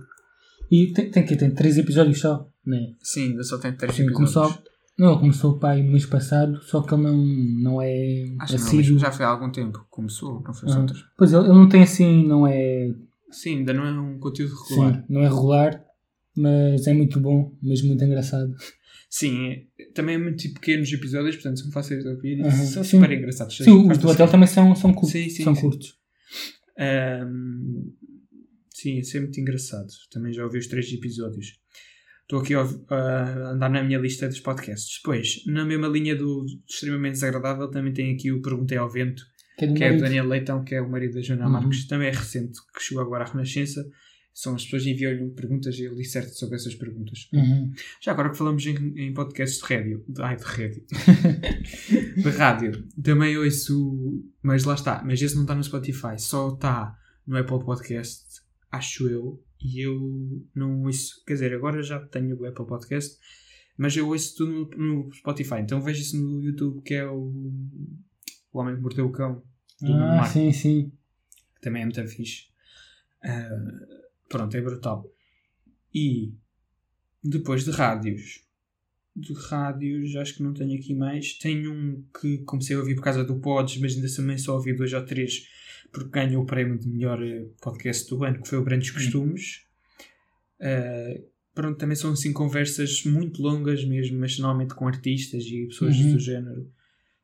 E 0.71 0.93
tem, 0.93 1.11
tem 1.11 1.25
que 1.25 1.37
tem 1.37 1.51
três 1.53 1.79
episódios 1.79 2.21
só, 2.21 2.47
né? 2.67 2.93
Sim, 3.03 3.31
ainda 3.31 3.43
só 3.43 3.59
tem 3.59 3.73
três 3.73 3.95
Sim, 3.95 4.03
episódios. 4.05 4.33
começou, 4.35 4.63
não, 4.99 5.11
ele 5.13 5.21
começou 5.21 5.59
pá, 5.59 5.71
aí 5.71 5.83
no 5.83 5.91
mês 5.93 6.07
passado, 6.07 6.63
só 6.63 6.83
que 6.83 6.95
ele 6.95 7.03
não, 7.03 7.17
não 7.17 7.83
é 7.83 8.25
Acho 8.41 8.55
que 8.57 8.61
assíduo. 8.63 8.93
mas 8.93 9.03
já 9.03 9.11
foi 9.11 9.25
há 9.25 9.29
algum 9.31 9.51
tempo. 9.51 9.85
Começou, 9.91 10.43
não 10.43 10.53
foi 10.55 10.69
só 10.69 10.81
Ah. 10.81 10.87
três. 10.87 11.03
Pois 11.17 11.33
ele, 11.33 11.45
ele 11.47 11.55
não 11.55 11.69
tem 11.69 11.83
assim, 11.83 12.27
não 12.27 12.47
é 12.47 12.89
Sim, 13.31 13.59
ainda 13.59 13.73
não 13.73 13.85
é 13.87 13.93
um 13.93 14.19
conteúdo 14.19 14.53
regular. 14.69 14.95
Sim, 14.95 15.03
não 15.09 15.21
é 15.23 15.29
regular, 15.29 15.83
mas 16.37 16.87
é 16.87 16.93
muito 16.93 17.19
bom, 17.19 17.53
mesmo 17.63 17.89
muito 17.89 18.05
engraçado. 18.05 18.53
Sim, 19.13 19.51
é- 19.79 19.85
também 19.93 20.15
é 20.15 20.19
muito 20.19 20.37
tipo 20.39 20.55
pequenos 20.61 20.91
episódios, 20.93 21.35
portanto 21.35 21.59
são 21.61 21.73
fáceis 21.73 22.03
de 22.05 22.09
ouvir 22.09 22.39
e 22.39 22.43
Uhum, 22.43 22.51
são 22.53 22.85
sim. 22.85 22.91
super 22.91 23.11
engraçados. 23.11 23.57
Sim, 23.57 23.91
os 23.91 23.99
do 23.99 24.09
hotel 24.09 24.29
também 24.31 24.47
são, 24.47 24.75
são, 24.77 24.93
curtos, 24.95 25.11
Sim, 25.11 25.29
sim, 25.29 25.43
são 25.43 25.55
sim. 25.55 25.61
curtos. 25.63 25.95
Ahm, 26.79 27.91
sim, 28.73 28.99
isso 28.99 29.17
é 29.17 29.21
muito 29.21 29.41
engraçado. 29.41 29.89
Também 30.11 30.33
já 30.33 30.45
ouvi 30.45 30.59
os 30.59 30.67
três 30.69 30.91
episódios. 30.93 31.59
Estou 32.23 32.39
aqui 32.41 32.55
a, 32.55 32.61
a 32.95 33.51
andar 33.53 33.69
na 33.69 33.83
minha 33.83 33.99
lista 33.99 34.29
dos 34.29 34.39
podcasts. 34.41 34.99
Depois, 35.03 35.45
na 35.47 35.65
mesma 35.65 35.89
linha 35.89 36.15
do 36.15 36.47
extremamente 36.69 37.15
desagradável, 37.15 37.69
também 37.69 37.93
tem 37.93 38.15
aqui 38.15 38.31
o 38.31 38.41
Perguntei 38.41 38.79
ao 38.79 38.89
Vento, 38.89 39.25
Que 39.59 39.65
é 39.65 39.69
do 39.69 39.75
que 39.75 39.83
é. 39.85 39.97
Daniel 39.97 40.29
Leitão, 40.29 40.63
que 40.65 40.77
é 40.77 40.81
o 40.81 40.89
marido 40.89 41.15
da 41.15 41.21
Joana 41.23 41.47
Uhum. 41.47 41.53
Marques. 41.53 41.87
Também 41.89 42.07
é 42.09 42.13
recente, 42.13 42.59
que 42.73 42.81
chegou 42.83 43.03
agora 43.03 43.25
à 43.25 43.27
Renascença. 43.27 43.85
São 44.33 44.55
as 44.55 44.65
pessoas 44.65 44.87
enviam-lhe 44.87 45.29
perguntas 45.31 45.77
e 45.79 45.83
ele 45.85 45.97
disserte 45.97 46.31
sobre 46.39 46.57
essas 46.57 46.75
perguntas. 46.75 47.29
Uhum. 47.33 47.73
Já 48.01 48.13
agora 48.13 48.31
que 48.31 48.39
falamos 48.39 48.65
em, 48.65 48.75
em 48.97 49.13
podcasts 49.13 49.59
de 49.61 49.65
rádio, 49.75 50.05
de- 50.09 50.23
ai, 50.23 50.37
de 50.37 50.45
rádio, 50.45 50.85
de 52.17 52.31
rádio, 52.31 52.89
também 53.03 53.37
ouço, 53.37 54.23
mas 54.43 54.65
lá 54.65 54.75
está, 54.75 55.03
mas 55.05 55.21
esse 55.21 55.35
não 55.35 55.43
está 55.43 55.55
no 55.55 55.65
Spotify, 55.65 56.19
só 56.19 56.55
está 56.55 56.97
no 57.27 57.37
Apple 57.37 57.65
Podcast, 57.65 58.41
acho 58.71 59.09
eu, 59.09 59.43
e 59.63 59.81
eu 59.85 60.47
não 60.55 60.83
ouço, 60.85 61.23
quer 61.27 61.35
dizer, 61.35 61.53
agora 61.55 61.83
já 61.83 62.01
tenho 62.01 62.37
o 62.41 62.47
Apple 62.47 62.67
Podcast, 62.67 63.19
mas 63.77 63.97
eu 63.97 64.09
ouço 64.09 64.37
tudo 64.37 64.71
no, 64.77 65.05
no 65.07 65.13
Spotify, 65.13 65.57
então 65.61 65.83
vejo 65.83 66.01
isso 66.03 66.17
no 66.17 66.43
YouTube, 66.43 66.83
que 66.83 66.95
é 66.95 67.07
o, 67.07 67.33
o 68.53 68.59
Homem 68.59 68.77
que 68.77 68.81
Mordeu 68.83 69.07
o 69.07 69.13
Cão, 69.13 69.43
do 69.83 69.93
Ah, 69.93 70.17
Marco, 70.17 70.33
sim, 70.33 70.53
sim. 70.53 70.93
que 71.55 71.61
também 71.61 71.83
é 71.83 71.85
muito 71.85 72.07
fixe. 72.09 72.45
Ah, 73.23 73.49
pronto, 74.31 74.57
é 74.57 74.61
brutal. 74.63 75.07
E 75.95 76.33
depois 77.23 77.65
de 77.65 77.71
rádios, 77.73 78.43
de 79.15 79.35
rádios, 79.35 80.17
acho 80.17 80.37
que 80.37 80.43
não 80.43 80.55
tenho 80.55 80.79
aqui 80.79 80.95
mais. 80.95 81.35
Tenho 81.35 81.71
um 81.73 82.03
que 82.19 82.39
comecei 82.45 82.75
a 82.75 82.79
ouvir 82.79 82.95
por 82.95 83.03
causa 83.05 83.23
do 83.25 83.39
Pods, 83.41 83.77
mas 83.79 83.95
ainda 83.95 84.09
também 84.15 84.39
só 84.39 84.55
ouvi 84.55 84.73
dois 84.73 84.93
ou 84.95 85.05
três, 85.05 85.47
porque 85.93 86.09
ganhou 86.09 86.43
o 86.43 86.47
prémio 86.47 86.79
de 86.79 86.89
melhor 86.89 87.23
eh, 87.23 87.47
podcast 87.61 88.09
do 88.09 88.25
ano, 88.25 88.41
que 88.41 88.49
foi 88.49 88.57
o 88.59 88.65
Grandes 88.65 88.91
Costumes. 88.91 89.67
Ah, 90.61 91.21
pronto, 91.55 91.77
também 91.79 91.97
são 91.97 92.13
assim 92.13 92.33
conversas 92.33 93.05
muito 93.05 93.43
longas 93.43 93.85
mesmo, 93.85 94.19
mas 94.19 94.39
normalmente 94.39 94.75
com 94.75 94.87
artistas 94.87 95.45
e 95.45 95.67
pessoas 95.67 95.97
Uhum. 95.97 96.13
do 96.13 96.19
género. 96.21 96.73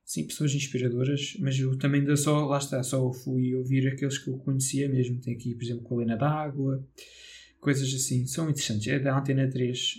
Sim, 0.07 0.25
pessoas 0.25 0.55
inspiradoras, 0.55 1.37
mas 1.41 1.59
eu 1.59 1.77
também 1.77 2.01
ainda 2.01 2.17
só, 2.17 2.47
lá 2.47 2.59
está, 2.59 2.81
só 2.81 3.13
fui 3.13 3.53
ouvir 3.57 3.89
aqueles 3.89 4.17
que 4.17 4.31
eu 4.31 4.39
conhecia 4.39 4.89
mesmo. 4.89 5.21
Tem 5.21 5.35
aqui, 5.35 5.53
por 5.53 5.65
exemplo, 5.65 5.83
Colina 5.83 6.17
d'Água, 6.17 6.87
coisas 7.59 7.93
assim, 7.93 8.25
são 8.25 8.49
interessantes. 8.49 8.87
É 8.87 9.01
da 9.01 9.19
Antena 9.19 9.51
3. 9.51 9.95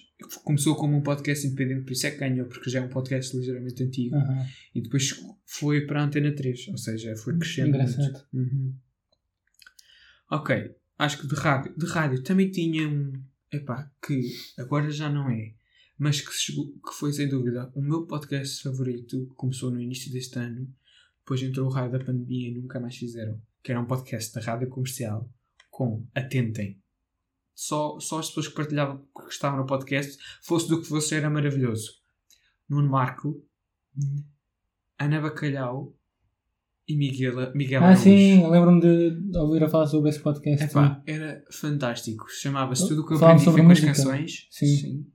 Começou 0.45 0.77
como 0.77 0.95
um 0.95 1.01
podcast 1.03 1.45
independente, 1.45 1.83
por 1.83 1.91
isso 1.91 2.07
é 2.07 2.11
que 2.11 2.19
ganhou, 2.19 2.47
porque 2.47 2.69
já 2.69 2.79
é 2.79 2.83
um 2.83 2.87
podcast 2.87 3.35
ligeiramente 3.35 3.83
antigo. 3.83 4.15
Aham. 4.15 4.47
E 4.73 4.81
depois 4.81 5.13
foi 5.45 5.85
para 5.85 6.01
a 6.01 6.05
Antena 6.05 6.31
3, 6.33 6.69
ou 6.69 6.77
seja, 6.77 7.13
foi 7.17 7.37
crescendo. 7.37 7.67
Engraçado. 7.67 8.25
Uhum. 8.33 8.73
Ok, 10.31 10.73
acho 10.97 11.19
que 11.19 11.27
de 11.27 11.35
rádio, 11.35 11.73
de 11.77 11.85
rádio 11.85 12.23
também 12.23 12.49
tinha 12.49 12.87
um, 12.87 13.11
epá, 13.51 13.91
que 14.01 14.21
agora 14.57 14.89
já 14.89 15.09
não 15.09 15.29
é, 15.29 15.53
mas 15.97 16.21
que, 16.21 16.31
chegou- 16.31 16.71
que 16.79 16.93
foi 16.93 17.11
sem 17.11 17.27
dúvida 17.27 17.71
o 17.75 17.81
meu 17.81 18.05
podcast 18.05 18.61
favorito, 18.61 19.27
que 19.27 19.35
começou 19.35 19.71
no 19.71 19.81
início 19.81 20.11
deste 20.11 20.37
ano, 20.37 20.71
depois 21.19 21.41
entrou 21.41 21.67
o 21.67 21.71
raio 21.71 21.91
da 21.91 21.99
pandemia 21.99 22.49
e 22.49 22.53
nunca 22.53 22.79
mais 22.79 22.95
fizeram, 22.95 23.41
que 23.63 23.71
era 23.71 23.81
um 23.81 23.85
podcast 23.85 24.33
da 24.33 24.41
rádio 24.41 24.69
comercial 24.69 25.29
com 25.69 26.05
Atentem. 26.15 26.81
Só, 27.55 27.99
só 27.99 28.19
as 28.19 28.27
pessoas 28.27 28.47
que 28.49 28.53
partilhavam, 28.55 29.03
que 29.15 29.31
estavam 29.33 29.59
no 29.59 29.65
podcast, 29.65 30.15
fosse 30.43 30.67
do 30.67 30.79
que 30.79 30.87
fosse, 30.87 31.15
era 31.15 31.29
maravilhoso. 31.29 31.91
Nuno 32.69 32.89
Marco, 32.89 33.43
Ana 34.99 35.19
Bacalhau 35.19 35.96
e 36.87 36.95
Miguel, 36.95 37.51
Miguel 37.53 37.81
Ah, 37.83 37.87
Araújo. 37.87 38.03
sim, 38.03 38.49
lembro-me 38.49 38.79
de 38.81 39.37
ouvir 39.37 39.63
a 39.63 39.69
falar 39.69 39.87
sobre 39.87 40.09
esse 40.09 40.19
podcast. 40.19 40.65
Epá, 40.65 41.01
era 41.05 41.43
fantástico. 41.51 42.25
Chamava-se 42.29 42.87
Tudo 42.87 43.01
o 43.01 43.05
que 43.07 43.13
eu 43.13 43.19
Falavam 43.19 43.41
aprendi 43.41 43.45
sobre 43.45 43.61
foi 43.61 43.65
com 43.65 43.71
as 43.71 43.79
música. 43.97 44.09
canções. 44.11 44.47
Sim. 44.49 45.05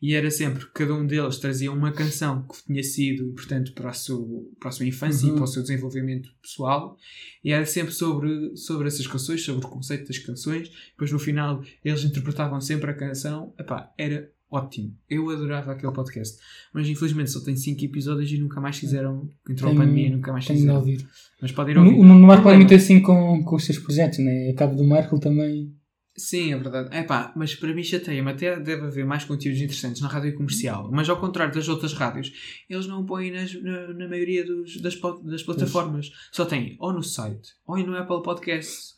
E 0.00 0.14
era 0.14 0.30
sempre, 0.30 0.64
cada 0.74 0.94
um 0.94 1.06
deles 1.06 1.38
trazia 1.38 1.72
uma 1.72 1.90
canção 1.90 2.46
que 2.46 2.64
tinha 2.66 2.82
sido 2.82 3.24
importante 3.30 3.72
para 3.72 3.88
a 3.90 3.92
sua, 3.94 4.44
para 4.60 4.68
a 4.68 4.72
sua 4.72 4.86
infância 4.86 5.26
Uhum. 5.26 5.32
e 5.32 5.36
para 5.36 5.44
o 5.44 5.46
seu 5.48 5.62
desenvolvimento 5.62 6.28
pessoal. 6.42 6.96
E 7.42 7.50
era 7.50 7.64
sempre 7.64 7.92
sobre, 7.94 8.54
sobre 8.56 8.86
essas 8.88 9.06
canções, 9.06 9.42
sobre 9.42 9.64
o 9.64 9.68
conceito 9.68 10.06
das 10.06 10.18
canções. 10.18 10.70
Depois 10.90 11.10
no 11.10 11.18
final 11.18 11.62
eles 11.82 12.04
interpretavam 12.04 12.60
sempre 12.60 12.90
a 12.90 12.94
canção. 12.94 13.54
Epá, 13.58 13.90
era 13.98 14.30
ótimo. 14.50 14.94
Eu 15.08 15.28
adorava 15.30 15.72
aquele 15.72 15.92
podcast. 15.92 16.36
Mas 16.72 16.88
infelizmente 16.88 17.30
só 17.30 17.40
tem 17.42 17.56
5 17.56 17.84
episódios 17.84 18.30
e 18.30 18.38
nunca 18.38 18.60
mais 18.60 18.76
fizeram. 18.78 19.28
Entrou 19.48 19.70
a 19.70 19.72
Tenho- 19.74 19.82
pandemia 19.84 20.06
e 20.08 20.10
nunca 20.10 20.32
mais 20.32 20.44
de 20.44 20.52
fizeram. 20.54 20.76
ouvir. 20.76 21.06
Mas 21.42 21.52
podem 21.52 21.76
O, 21.76 21.84
ouvir. 21.84 21.98
o 21.98 22.04
Nuno 22.04 22.26
Marco 22.26 22.48
é 22.48 22.56
muito 22.56 22.74
assim 22.74 23.00
com, 23.00 23.42
com 23.44 23.56
os 23.56 23.64
seus 23.64 23.78
projetos, 23.78 24.18
né? 24.18 24.50
A 24.50 24.54
cabo 24.54 24.74
do 24.76 24.84
Marco 24.84 25.18
também. 25.18 25.74
Sim, 26.18 26.54
é 26.54 26.56
verdade. 26.58 26.88
É 26.96 27.02
pá, 27.02 27.30
mas 27.36 27.54
para 27.54 27.74
mim 27.74 27.82
chateia-me. 27.82 28.30
Até 28.30 28.58
deve 28.58 28.86
haver 28.86 29.04
mais 29.04 29.24
conteúdos 29.24 29.60
interessantes 29.60 30.00
na 30.00 30.08
rádio 30.08 30.34
comercial. 30.34 30.90
Mas 30.90 31.10
ao 31.10 31.20
contrário 31.20 31.52
das 31.52 31.68
outras 31.68 31.92
rádios, 31.92 32.32
eles 32.70 32.86
não 32.86 33.04
põem 33.04 33.30
nas- 33.30 33.52
na, 33.62 33.88
na 33.92 34.08
maioria 34.08 34.42
dos- 34.42 34.80
das, 34.80 34.98
das 35.24 35.42
plataformas. 35.42 36.10
Só 36.32 36.46
tem 36.46 36.74
ou 36.80 36.90
no 36.90 37.02
site 37.02 37.50
ou 37.66 37.76
no 37.78 37.94
Apple 37.96 38.22
Podcasts. 38.22 38.94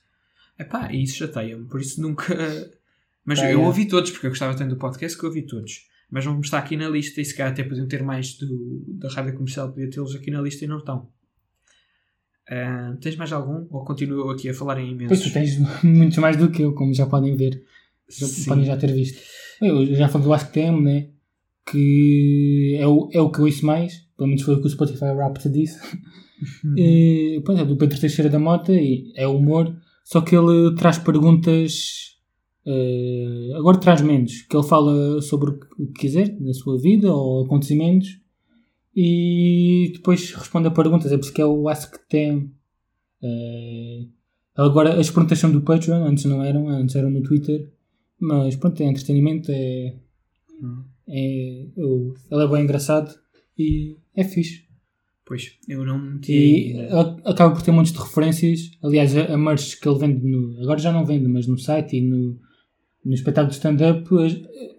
É 0.57 0.63
pá, 0.63 0.93
e 0.93 1.03
isso 1.03 1.17
chateia-me. 1.17 1.67
Por 1.67 1.81
isso 1.81 2.01
nunca. 2.01 2.37
Mas 3.29 3.41
Tá, 3.41 3.53
eu 3.53 3.61
é. 3.61 3.67
ouvi 3.67 3.87
todos, 3.87 4.11
porque 4.11 4.27
eu 4.27 4.31
gostava 4.31 4.57
tanto 4.57 4.71
do 4.71 4.79
podcast 4.79 5.19
que 5.19 5.23
eu 5.23 5.29
ouvi 5.29 5.43
todos. 5.43 5.87
Mas 6.11 6.25
não 6.25 6.41
está 6.41 6.59
aqui 6.59 6.79
na 6.79 6.89
lista 6.89 7.21
e 7.21 7.25
se 7.27 7.37
calhar 7.37 7.53
até 7.53 7.63
podiam 7.63 7.87
ter 7.87 8.03
mais 8.03 8.33
do, 8.39 8.83
da 8.89 9.11
rádio 9.11 9.35
comercial, 9.35 9.69
podia 9.71 9.91
tê-los 9.91 10.15
aqui 10.15 10.31
na 10.31 10.41
lista 10.41 10.65
e 10.65 10.69
não 10.69 10.79
estão. 10.79 11.07
Ah, 12.49 12.97
tens 13.03 13.17
mais 13.17 13.31
algum? 13.31 13.67
Ou 13.71 13.85
continuo 13.85 14.31
aqui 14.31 14.49
a 14.49 14.55
falar 14.55 14.81
em 14.81 14.97
Pois 14.97 15.21
imensos? 15.21 15.27
tu 15.27 15.33
tens 15.35 15.59
muitos 15.85 16.17
mais 16.17 16.39
do 16.39 16.51
que 16.51 16.63
eu, 16.63 16.73
como 16.73 16.95
já 16.95 17.05
podem 17.05 17.37
ver. 17.37 17.63
Já 18.09 18.27
Sim. 18.27 18.45
podem 18.49 18.65
já 18.65 18.79
ter 18.79 18.91
visto. 18.95 19.21
Eu 19.61 19.85
já 19.95 20.09
falei 20.09 20.27
do 20.27 20.33
Ask 20.33 20.51
Them, 20.51 20.81
né? 20.83 21.09
Que 21.71 22.79
é 22.81 22.87
o, 22.87 23.11
é 23.13 23.21
o 23.21 23.31
que 23.31 23.41
eu 23.41 23.45
ouço 23.45 23.67
mais. 23.67 24.07
Pelo 24.17 24.29
menos 24.29 24.43
foi 24.43 24.55
o 24.55 24.61
que 24.63 24.67
o 24.67 24.71
Spotify 24.71 25.05
Wrapped 25.15 25.51
disse. 25.51 25.79
Uhum. 26.65 26.75
E, 26.79 27.43
pois 27.45 27.59
é, 27.59 27.65
do 27.67 27.77
Pedro 27.77 28.01
Teixeira 28.01 28.31
da 28.31 28.39
Mota. 28.39 28.73
E 28.73 29.13
é 29.15 29.27
humor. 29.27 29.77
Só 30.03 30.23
que 30.23 30.35
ele 30.35 30.75
traz 30.75 30.97
perguntas. 30.97 32.17
Eh, 32.67 33.51
agora 33.57 33.79
traz 33.79 34.01
menos. 34.01 34.43
Que 34.43 34.57
ele 34.57 34.67
fala 34.67 35.21
sobre 35.23 35.51
o 35.79 35.87
que 35.89 36.01
quiser 36.01 36.37
na 36.41 36.53
sua 36.53 36.79
vida 36.79 37.13
ou 37.13 37.45
acontecimentos. 37.45 38.21
E 38.95 39.91
depois 39.95 40.33
responde 40.33 40.69
a 40.69 40.71
perguntas. 40.71 41.13
É 41.13 41.17
por 41.17 41.25
isso 41.25 41.33
que 41.33 41.41
é 41.43 41.47
o 41.47 41.69
Ask 41.69 41.95
Them. 42.09 42.51
Eh, 43.23 44.07
agora 44.57 44.99
as 44.99 45.11
perguntas 45.11 45.39
são 45.39 45.51
do 45.53 45.63
Patreon. 45.63 46.05
Antes 46.05 46.25
não 46.25 46.43
eram. 46.43 46.69
Antes 46.69 46.97
eram 46.97 47.11
no 47.11 47.23
Twitter. 47.23 47.71
Mas 48.21 48.57
pronto, 48.57 48.81
é 48.83 48.87
entretenimento. 48.87 49.51
É, 49.53 49.95
é, 51.09 51.67
eu- 51.77 52.15
ele 52.31 52.43
é 52.45 52.49
bem 52.49 52.63
engraçado. 52.65 53.15
E 53.57 53.97
é 54.15 54.25
fixe. 54.25 54.67
Pois, 55.25 55.59
eu 55.69 55.85
não 55.85 55.99
meti 55.99 56.33
E 56.73 56.79
acaba 57.25 57.55
por 57.55 57.63
ter 57.63 57.71
montes 57.71 57.93
de 57.93 57.99
referências. 57.99 58.71
Aliás, 58.83 59.15
a, 59.17 59.35
a 59.35 59.37
merch 59.37 59.79
que 59.79 59.87
ele 59.87 59.99
vende, 59.99 60.27
no, 60.27 60.59
agora 60.63 60.79
já 60.79 60.91
não 60.91 61.05
vende, 61.05 61.29
mas 61.29 61.47
no 61.47 61.59
site 61.59 61.99
e 61.99 62.01
no, 62.01 62.39
no 63.05 63.15
espetáculo 63.15 63.49
de 63.51 63.57
stand-up, 63.57 64.09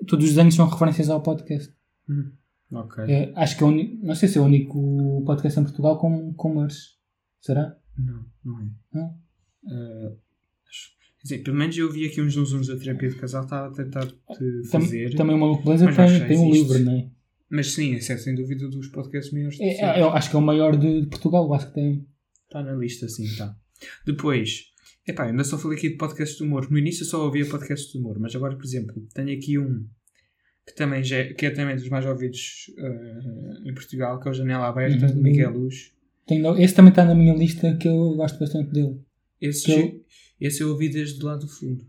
todos 0.08 0.30
os 0.32 0.38
anos 0.38 0.56
são 0.56 0.68
referências 0.68 1.10
ao 1.10 1.22
podcast. 1.22 1.74
Ok. 2.72 3.04
É, 3.08 3.34
acho 3.36 3.58
que 3.58 3.64
é 3.64 3.66
o 3.66 3.70
único, 3.70 4.06
não 4.06 4.16
sei 4.16 4.30
se 4.30 4.38
é 4.38 4.42
o 4.42 4.46
único 4.46 5.24
podcast 5.26 5.60
em 5.60 5.64
Portugal 5.64 5.98
com, 5.98 6.34
com 6.34 6.54
merch. 6.60 6.78
Será? 7.42 7.76
Não, 7.98 8.26
não 8.46 8.60
é. 8.62 8.66
Não? 8.94 9.18
Ah, 9.68 10.12
acho- 10.70 10.90
quer 11.18 11.24
dizer, 11.24 11.38
pelo 11.44 11.58
menos 11.58 11.78
eu 11.78 11.92
vi 11.92 12.06
aqui 12.06 12.22
uns 12.22 12.34
zooms 12.34 12.68
da 12.68 12.78
terapia 12.78 13.10
de 13.10 13.16
casal, 13.16 13.44
estava 13.44 13.68
a 13.68 13.72
tentar 13.72 14.06
Tam- 14.06 14.82
fazer. 14.82 15.16
também 15.16 15.38
Maluco 15.38 15.64
Beleza 15.64 15.86
tem, 15.92 16.28
tem 16.28 16.38
um 16.38 16.52
livro, 16.52 16.80
não 16.80 16.94
é? 16.94 17.10
Mas 17.50 17.72
sim, 17.74 17.94
esse 17.96 18.12
é 18.14 18.18
sem 18.18 18.36
dúvida 18.36 18.70
dos 18.70 18.88
podcasts 18.90 19.34
maiores 19.34 19.58
de 19.58 19.64
É, 19.64 19.98
é, 19.98 20.02
eu 20.02 20.10
acho 20.12 20.30
que 20.30 20.36
é 20.36 20.40
o 20.40 20.42
maior 20.42 20.78
de, 20.78 21.02
de 21.02 21.08
Portugal, 21.08 21.52
acho 21.54 21.68
que 21.70 21.74
tem. 21.74 22.08
Está 22.46 22.62
na 22.62 22.74
lista, 22.74 23.08
sim, 23.10 23.24
está. 23.24 23.56
Depois, 24.06 24.66
epá, 25.12 25.26
ainda 25.26 25.44
só 25.44 25.58
falei 25.58 25.78
aqui 25.78 25.90
de 25.90 25.96
podcasts 25.98 26.38
de 26.38 26.44
humor. 26.44 26.70
No 26.70 26.78
início 26.78 27.04
eu 27.04 27.08
só 27.08 27.24
ouvia 27.26 27.46
podcasts 27.46 27.92
de 27.92 27.98
humor, 27.98 28.20
mas 28.20 28.36
agora, 28.36 28.56
por 28.56 28.64
exemplo, 28.66 28.96
tenho 29.14 29.38
aqui 29.38 29.58
um 29.60 29.86
que, 30.68 30.76
também 30.76 31.04
já, 31.04 31.18
é- 31.18 31.34
que 31.34 31.46
é 31.48 31.50
também 31.50 31.76
dos 31.76 31.90
mais 31.90 32.06
ouvidos 32.06 32.72
ah, 32.78 33.70
em 33.70 33.74
Portugal, 33.74 34.20
que 34.20 34.28
é 34.28 34.32
o 34.32 34.34
Janela 34.34 34.68
Aberta, 34.68 35.06
Uhum. 35.08 35.14
de 35.16 35.20
Miguel 35.22 35.52
Luz. 35.52 35.92
Tem- 36.28 36.44
esse 36.62 36.76
também 36.76 36.90
está 36.92 37.04
na 37.06 37.16
minha 37.16 37.34
lista 37.36 37.76
que 37.78 37.88
eu 37.88 38.16
gosto 38.16 38.38
bastante 38.40 38.72
dele. 38.72 39.00
Esse, 39.42 39.72
eu- 39.72 40.02
esse 40.40 40.62
eu 40.62 40.70
ouvi 40.70 40.90
desde 40.90 41.24
lá 41.24 41.36
do 41.36 41.48
fundo, 41.48 41.84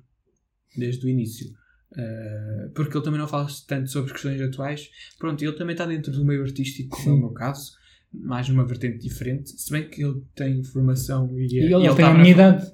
desde 0.77 1.05
o 1.05 1.09
início. 1.09 1.47
Uh, 1.93 2.71
porque 2.73 2.97
ele 2.97 3.05
também 3.05 3.19
não 3.19 3.27
fala 3.27 3.49
tanto 3.67 3.91
sobre 3.91 4.13
questões 4.13 4.41
atuais. 4.41 4.89
Pronto, 5.19 5.43
ele 5.45 5.53
também 5.57 5.73
está 5.75 5.85
dentro 5.85 6.13
do 6.13 6.25
meio 6.25 6.43
artístico, 6.43 6.97
como 7.03 7.17
é 7.17 7.19
meu 7.19 7.31
caso, 7.33 7.73
mais 8.15 8.49
numa 8.49 8.65
vertente 8.65 8.99
diferente. 8.99 9.51
Se 9.61 9.71
bem 9.73 9.89
que 9.89 10.03
ele 10.05 10.23
tem 10.37 10.63
formação 10.63 11.37
e, 11.37 11.47
E 11.53 11.59
ele, 11.59 11.75
ele 11.75 11.95
tem 11.97 12.05
a 12.05 12.15
minha 12.15 12.31
idade. 12.31 12.65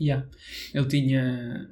Yeah. 0.00 0.26
Ele 0.74 0.86
tinha. 0.86 1.68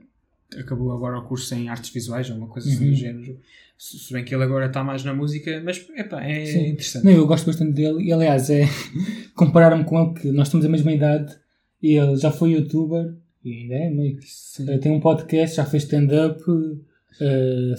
Acabou 0.59 0.93
agora 0.93 1.19
o 1.19 1.23
curso 1.25 1.55
em 1.55 1.69
artes 1.69 1.91
visuais, 1.91 2.29
ou 2.31 2.37
uma 2.37 2.49
coisa 2.49 2.69
assim 2.69 2.85
Uhum. 2.87 2.91
do 2.91 2.97
género. 2.97 3.39
Se 3.79 4.13
bem 4.13 4.25
que 4.25 4.35
ele 4.35 4.43
agora 4.45 4.67
está 4.67 4.83
mais 4.85 5.03
na 5.05 5.15
música, 5.15 5.63
mas 5.65 5.79
epá, 5.97 6.23
é 6.25 6.45
Sim. 6.45 6.67
interessante. 6.71 7.05
Não, 7.05 7.13
eu 7.13 7.27
gosto 7.27 7.47
bastante 7.47 7.73
dele. 7.73 8.03
E 8.05 8.13
aliás, 8.13 8.51
é 8.51 8.65
comparar-me 9.35 9.85
com 9.85 9.99
ele, 10.03 10.15
que 10.21 10.33
nós 10.33 10.49
temos 10.51 10.67
a 10.67 10.69
mesma 10.69 10.93
idade 10.93 11.35
E 11.83 11.95
ele 11.97 12.17
já 12.17 12.31
foi 12.31 12.51
youtuber 12.53 13.15
e 13.45 13.53
ainda 13.63 13.75
é 13.75 13.91
meio 13.91 14.19
que. 14.19 14.27
Eh, 14.69 14.79
Tem 14.79 14.93
um 14.93 15.01
podcast, 15.01 15.57
já 15.57 15.65
fez 15.65 15.85
stand-up. 15.85 16.43
eh, 17.21 17.75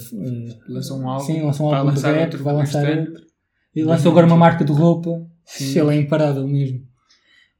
Lançou 0.67 0.99
um 0.99 1.07
álbum. 1.09 1.25
Sim, 1.25 1.41
lançou 1.43 1.67
um 1.67 1.69
vai 1.69 1.79
álbum 1.79 1.91
de 1.91 1.95
lançar 1.97 2.17
outro 2.17 2.43
vai 2.43 2.53
lançar 2.55 2.97
outro. 2.99 3.23
E 3.75 3.83
lançou 3.83 4.11
agora 4.11 4.25
uma 4.25 4.37
marca 4.37 4.65
de 4.65 4.71
roupa. 4.71 5.27
Sim. 5.45 5.79
Ele 5.79 5.95
é 5.95 5.99
imparável 5.99 6.47
mesmo. 6.47 6.87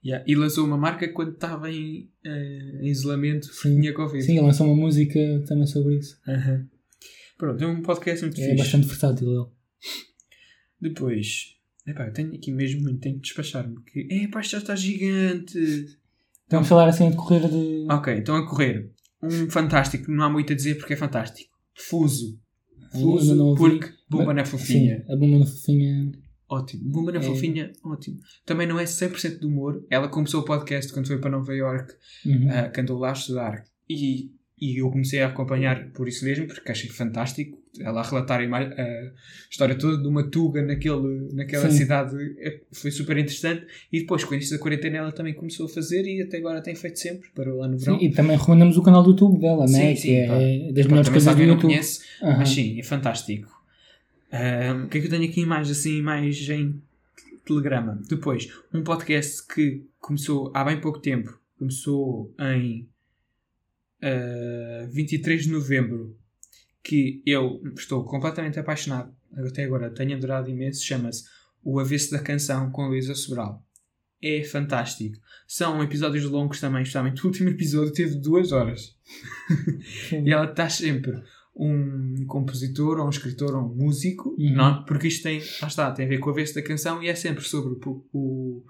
Yeah, 0.03 0.25
E 0.27 0.33
lançou 0.35 0.65
uma 0.65 0.77
marca 0.77 1.07
quando 1.09 1.33
estava 1.33 1.71
em, 1.71 2.09
eh, 2.25 2.79
em 2.81 2.87
isolamento 2.87 3.49
tinha 3.61 3.93
Covid. 3.93 4.23
Sim, 4.23 4.39
lançou 4.39 4.65
uma 4.65 4.75
música 4.75 5.19
também 5.47 5.67
sobre 5.67 5.97
isso. 5.97 6.19
Pronto, 7.37 7.63
é 7.63 7.67
um 7.67 7.81
podcast 7.81 8.23
muito 8.25 8.39
É 8.39 8.43
fixe. 8.45 8.57
bastante 8.57 8.87
versátil 8.87 9.29
ele. 9.29 9.45
Depois, 10.79 11.55
epá, 11.85 12.07
eu 12.07 12.13
tenho 12.13 12.33
aqui 12.33 12.51
mesmo 12.51 12.81
muito, 12.81 12.99
tenho 12.99 13.15
que 13.15 13.21
despachar-me. 13.21 13.75
Que, 13.83 14.07
epá, 14.11 14.41
isto 14.41 14.51
já 14.51 14.57
está 14.57 14.75
gigante. 14.75 15.97
Vamos 16.49 16.67
falar 16.67 16.87
assim 16.89 17.07
a 17.07 17.09
decorrer 17.11 17.47
de. 17.49 17.87
Ok, 17.89 18.13
então 18.17 18.35
a 18.35 18.47
correr. 18.47 18.89
Um 19.21 19.49
fantástico, 19.49 20.11
não 20.11 20.23
há 20.23 20.29
muito 20.29 20.51
a 20.51 20.55
dizer 20.55 20.75
porque 20.75 20.93
é 20.93 20.97
fantástico. 20.97 21.51
Fuso. 21.75 22.39
Fuso, 22.91 23.55
porque 23.55 23.89
Bomba 24.09 24.33
na 24.33 24.43
Fofinha. 24.43 25.03
Sim, 25.05 25.13
a 25.13 25.15
bomba 25.15 25.39
na 25.39 25.45
fofinha. 25.45 26.11
Ótimo. 26.51 26.83
Bomba 26.91 27.11
na 27.13 27.19
É. 27.19 27.21
Fofinha, 27.23 27.71
ótimo. 27.83 28.17
Também 28.45 28.67
não 28.67 28.77
é 28.77 28.83
100% 28.83 29.39
de 29.39 29.45
humor. 29.45 29.85
Ela 29.89 30.09
começou 30.09 30.41
o 30.41 30.45
podcast 30.45 30.91
quando 30.91 31.07
foi 31.07 31.17
para 31.17 31.31
Nova 31.31 31.55
York, 31.55 31.93
Uhum. 32.25 32.47
que 32.73 32.81
andou 32.81 32.99
lá 32.99 33.09
a 33.11 33.13
estudar. 33.13 33.63
E, 33.89 34.31
e 34.59 34.81
eu 34.81 34.91
comecei 34.91 35.21
a 35.21 35.27
acompanhar 35.27 35.91
por 35.93 36.07
isso 36.09 36.25
mesmo, 36.25 36.45
porque 36.47 36.69
achei 36.71 36.89
fantástico. 36.89 37.57
Ela 37.79 38.01
a 38.01 38.03
relatar 38.03 38.41
a, 38.41 38.43
a 38.43 39.11
história 39.49 39.75
toda 39.75 39.97
de 40.01 40.05
uma 40.05 40.29
tuga 40.29 40.61
naquele, 40.61 41.29
naquela 41.33 41.69
Sim. 41.71 41.77
cidade 41.77 42.17
é- 42.39 42.59
foi 42.73 42.91
super 42.91 43.17
interessante. 43.17 43.65
E 43.89 44.01
depois, 44.01 44.25
com 44.25 44.31
o 44.31 44.35
início 44.35 44.57
da 44.57 44.61
quarentena, 44.61 44.97
ela 44.97 45.11
também 45.13 45.33
começou 45.33 45.67
a 45.67 45.69
fazer 45.69 46.03
e 46.05 46.21
até 46.21 46.35
agora 46.37 46.61
tem 46.61 46.75
feito 46.75 46.99
sempre, 46.99 47.29
para 47.33 47.53
lá 47.53 47.69
no 47.69 47.77
verão. 47.77 47.97
Sim, 47.97 48.05
e 48.05 48.11
também 48.11 48.35
recomendamos 48.37 48.75
o 48.75 48.83
canal 48.83 49.01
do 49.03 49.11
YouTube 49.11 49.39
dela, 49.39 49.65
Sim, 49.69 49.73
né? 49.77 49.95
sim, 49.95 50.01
que 50.09 50.13
é 50.15 50.27
pá. 50.27 50.33
das 50.73 50.83
Pá, 50.85 50.89
melhores 50.89 51.09
coisas 51.09 51.35
do 51.35 51.41
YouTube. 51.43 51.61
conhece, 51.61 52.01
Aham. 52.21 52.37
mas 52.39 52.49
sim, 52.49 52.77
é 52.77 52.83
fantástico. 52.83 53.60
Ahm, 54.31 54.85
o 54.85 54.87
que 54.87 54.97
é 54.97 55.01
que 55.01 55.07
eu 55.07 55.11
tenho 55.11 55.29
aqui 55.29 55.45
mais 55.45 55.69
assim, 55.69 56.01
mais 56.01 56.37
em 56.49 56.81
telegrama? 57.45 58.01
Depois, 58.07 58.51
um 58.73 58.83
podcast 58.83 59.45
que 59.47 59.85
começou 59.99 60.51
há 60.55 60.63
bem 60.63 60.79
pouco 60.79 60.99
tempo, 60.99 61.37
começou 61.57 62.33
em 62.39 62.87
ah, 64.01 64.87
23 64.89 65.43
de 65.43 65.51
novembro, 65.51 66.17
que 66.83 67.21
eu 67.25 67.61
estou 67.75 68.03
completamente 68.03 68.59
apaixonado, 68.59 69.13
até 69.37 69.63
agora 69.63 69.91
tenho 69.91 70.15
adorado 70.15 70.49
imenso, 70.49 70.83
chama-se 70.83 71.25
O 71.63 71.79
Avesso 71.79 72.11
da 72.11 72.19
Canção 72.19 72.71
com 72.71 72.87
Luísa 72.87 73.13
Sobral. 73.13 73.63
É 74.23 74.43
fantástico. 74.43 75.17
São 75.47 75.81
episódios 75.83 76.25
longos 76.25 76.59
também, 76.59 76.81
especialmente 76.81 77.23
o 77.23 77.27
último 77.27 77.49
episódio 77.49 77.93
teve 77.93 78.15
duas 78.15 78.51
horas. 78.51 78.95
E 80.11 80.31
ela 80.31 80.45
está 80.45 80.69
sempre 80.69 81.21
um 81.55 82.25
compositor, 82.27 82.99
ou 82.99 83.05
um 83.05 83.09
escritor, 83.09 83.55
ou 83.55 83.63
um 83.69 83.75
músico, 83.75 84.35
Uhum. 84.39 84.53
não? 84.55 84.85
porque 84.85 85.07
isto 85.07 85.23
tem, 85.23 85.39
lá 85.61 85.67
está, 85.67 85.91
tem 85.91 86.05
a 86.05 86.09
ver 86.09 86.19
com 86.19 86.29
a 86.29 86.33
vez 86.33 86.53
da 86.53 86.61
canção 86.61 87.03
e 87.03 87.07
é 87.09 87.15
sempre 87.15 87.43
sobre 87.43 87.73
o, 87.73 88.03
o, 88.13 88.63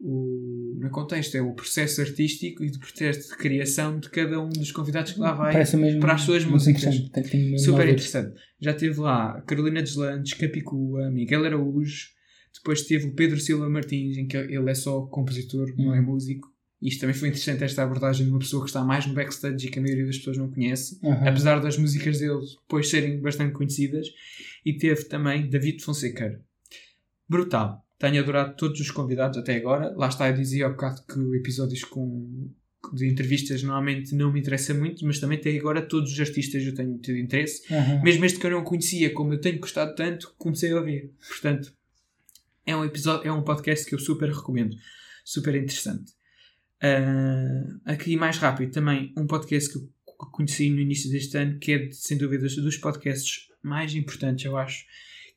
o- 0.00 0.78
no 0.80 0.90
contexto, 0.90 1.36
é 1.36 1.40
o 1.42 1.54
processo 1.54 2.00
artístico 2.00 2.64
e 2.64 2.70
do 2.70 2.78
processo 2.80 3.30
de 3.30 3.36
criação 3.36 3.98
de 4.00 4.10
cada 4.10 4.40
um 4.40 4.48
dos 4.48 4.72
convidados 4.72 5.12
que 5.12 5.20
lá 5.20 5.32
vai. 5.32 5.52
Para 6.00 6.14
as 6.14 6.22
suas 6.22 6.44
músicas. 6.44 6.82
interessante. 6.82 7.10
Tem- 7.12 7.22
tem 7.22 7.58
Super 7.58 7.88
interessante. 7.88 8.34
Já 8.60 8.74
teve 8.74 8.98
lá 9.00 9.40
Carolina 9.42 9.80
Deslandes, 9.82 10.34
Capicua, 10.34 11.08
Miguel 11.10 11.44
Araújo, 11.44 12.08
depois 12.52 12.82
teve 12.82 13.06
o 13.06 13.14
Pedro 13.14 13.38
Silva 13.40 13.68
Martins, 13.68 14.16
em 14.18 14.26
que 14.26 14.36
ele 14.36 14.68
é 14.70 14.74
só 14.74 15.02
compositor, 15.06 15.72
não 15.78 15.94
é 15.94 16.00
Uhum. 16.00 16.06
músico. 16.06 16.51
Isto 16.82 17.02
também 17.02 17.14
foi 17.14 17.28
interessante, 17.28 17.62
esta 17.62 17.84
abordagem 17.84 18.26
de 18.26 18.32
uma 18.32 18.40
pessoa 18.40 18.64
que 18.64 18.68
está 18.68 18.82
mais 18.82 19.06
no 19.06 19.14
backstage 19.14 19.66
e 19.66 19.70
que 19.70 19.78
a 19.78 19.82
maioria 19.82 20.04
das 20.04 20.18
pessoas 20.18 20.36
não 20.36 20.50
conhece 20.50 20.98
Aham. 21.04 21.28
apesar 21.28 21.60
das 21.60 21.78
músicas 21.78 22.18
dele 22.18 22.40
depois 22.60 22.90
serem 22.90 23.20
bastante 23.20 23.52
conhecidas. 23.52 24.08
E 24.64 24.72
teve 24.72 25.04
também 25.04 25.48
David 25.48 25.82
Fonseca. 25.82 26.40
Brutal. 27.28 27.84
Tenho 27.98 28.20
adorado 28.20 28.56
todos 28.56 28.80
os 28.80 28.90
convidados 28.90 29.38
até 29.38 29.56
agora. 29.56 29.94
Lá 29.96 30.08
está, 30.08 30.28
eu 30.28 30.34
dizia 30.34 30.66
há 30.66 30.70
bocado 30.70 31.02
que 31.02 31.36
episódios 31.36 31.84
com, 31.84 32.50
de 32.92 33.06
entrevistas 33.06 33.62
normalmente 33.62 34.12
não 34.14 34.32
me 34.32 34.40
interessa 34.40 34.74
muito, 34.74 35.06
mas 35.06 35.20
também 35.20 35.38
tem 35.38 35.56
agora 35.58 35.80
todos 35.80 36.12
os 36.12 36.20
artistas 36.20 36.64
eu 36.64 36.74
tenho 36.74 36.98
tido 36.98 37.16
interesse. 37.16 37.62
Aham. 37.72 38.02
Mesmo 38.02 38.24
este 38.24 38.40
que 38.40 38.46
eu 38.46 38.50
não 38.50 38.64
conhecia, 38.64 39.12
como 39.14 39.32
eu 39.34 39.40
tenho 39.40 39.60
gostado 39.60 39.94
tanto, 39.94 40.34
comecei 40.36 40.72
a 40.72 40.76
ouvir. 40.76 41.12
Portanto, 41.28 41.72
é 42.66 42.74
um 42.74 42.84
episódio, 42.84 43.28
é 43.28 43.32
um 43.32 43.42
podcast 43.42 43.86
que 43.86 43.94
eu 43.94 44.00
super 44.00 44.30
recomendo. 44.30 44.76
Super 45.24 45.54
interessante. 45.54 46.12
Ah, 46.82 47.92
aqui 47.92 48.16
mais 48.16 48.38
rápido 48.38 48.72
também 48.72 49.12
um 49.16 49.24
podcast 49.24 49.70
que 49.70 49.78
eu 49.78 49.88
conheci 50.32 50.68
no 50.68 50.80
início 50.80 51.08
deste 51.10 51.38
ano, 51.38 51.58
que 51.60 51.72
é 51.72 51.90
sem 51.92 52.18
dúvida 52.18 52.48
dos 52.48 52.76
podcasts 52.76 53.48
mais 53.62 53.94
importantes, 53.94 54.44
eu 54.44 54.56
acho, 54.56 54.84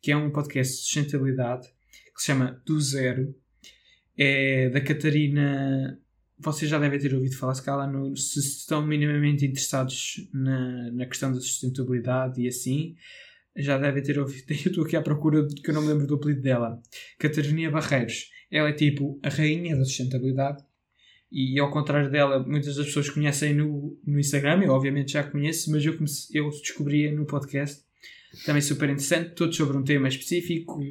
que 0.02 0.12
é 0.12 0.18
um 0.18 0.32
podcast 0.32 0.74
de 0.74 0.80
sustentabilidade 0.82 1.68
que 2.16 2.22
se 2.22 2.28
chama 2.28 2.62
Do 2.66 2.82
Zero. 2.82 3.36
É 4.18 4.70
da 4.70 4.82
Catarina. 4.82 6.00
Vocês 6.40 6.70
já 6.72 6.80
devem 6.80 7.00
ter 7.00 7.14
ouvido 7.14 7.36
falar, 7.38 7.54
se 7.54 7.64
calhar, 7.64 7.92
no, 7.92 8.16
se 8.16 8.40
estão 8.40 8.86
minimamente 8.86 9.46
interessados 9.46 10.28
na, 10.34 10.92
na 10.92 11.06
questão 11.06 11.32
da 11.32 11.40
sustentabilidade 11.40 12.42
e 12.42 12.48
assim, 12.48 12.96
já 13.56 13.78
devem 13.78 14.02
ter 14.02 14.18
ouvido. 14.18 14.46
Eu 14.66 14.72
estou 14.72 14.86
aqui 14.86 14.96
à 14.96 15.02
procura 15.02 15.48
que 15.48 15.70
eu 15.70 15.74
não 15.74 15.82
me 15.82 15.90
lembro 15.90 16.08
do 16.08 16.16
apelido 16.16 16.42
dela. 16.42 16.82
Catarina 17.20 17.70
Barreiros. 17.70 18.32
Ela 18.50 18.70
é 18.70 18.74
tipo 18.74 19.20
a 19.22 19.30
rainha 19.30 19.76
da 19.76 19.84
sustentabilidade. 19.84 20.64
E 21.32 21.60
ao 21.60 21.70
contrário 21.72 22.10
dela, 22.10 22.40
muitas 22.40 22.76
das 22.76 22.86
pessoas 22.86 23.10
conhecem 23.10 23.54
no, 23.54 23.98
no 24.06 24.20
Instagram, 24.20 24.64
eu 24.64 24.72
obviamente 24.72 25.14
já 25.14 25.24
conheço, 25.24 25.70
mas 25.72 25.84
eu, 25.86 25.96
comecei, 25.96 26.40
eu 26.40 26.50
descobri 26.50 27.12
no 27.12 27.26
podcast. 27.26 27.84
Também 28.46 28.62
super 28.62 28.90
interessante, 28.90 29.32
todos 29.32 29.56
sobre 29.56 29.76
um 29.78 29.84
tema 29.84 30.08
específico. 30.08 30.82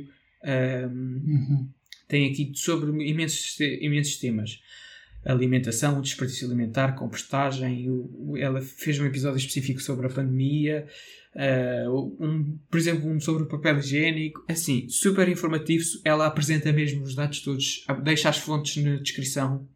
Ahm, 0.43 1.23
Uhum. 1.27 1.69
tem 2.09 2.31
aqui 2.31 2.53
sobre 2.55 2.91
imensos, 3.09 3.59
imensos 3.61 4.17
temas. 4.19 4.61
Alimentação, 5.25 6.03
desperdício 6.03 6.47
alimentar, 6.47 6.93
compostagem. 6.97 7.87
Ela 8.37 8.61
fez 8.61 8.99
um 9.01 9.07
episódio 9.07 9.39
específico 9.39 9.81
sobre 9.81 10.07
a 10.07 10.11
pandemia. 10.11 10.87
ah, 11.35 11.87
um, 12.21 12.59
por 12.71 12.79
exemplo, 12.79 13.09
um 13.09 13.19
sobre 13.19 13.45
o 13.45 13.47
papel 13.49 13.79
higiênico. 13.79 14.45
Assim, 14.49 14.87
super 14.91 15.27
informativo. 15.29 15.83
Ela 16.05 16.27
apresenta 16.27 16.71
mesmo 16.73 17.03
os 17.03 17.15
dados 17.15 17.41
todos, 17.41 17.87
deixa 18.03 18.29
as 18.29 18.37
fontes 18.39 18.83
na 18.83 18.97
descrição. 18.97 19.67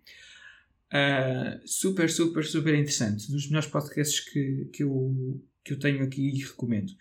Ah, 0.91 1.61
super, 1.64 2.09
super, 2.11 2.45
super 2.45 2.74
interessante. 2.74 3.30
Dos 3.30 3.47
melhores 3.47 3.68
podcasts 3.68 4.20
que, 4.20 4.70
que, 4.72 4.82
eu, 4.82 5.43
que 5.64 5.72
eu 5.72 5.78
tenho 5.78 6.03
aqui 6.03 6.30
e 6.30 6.43
recomendo. 6.43 6.93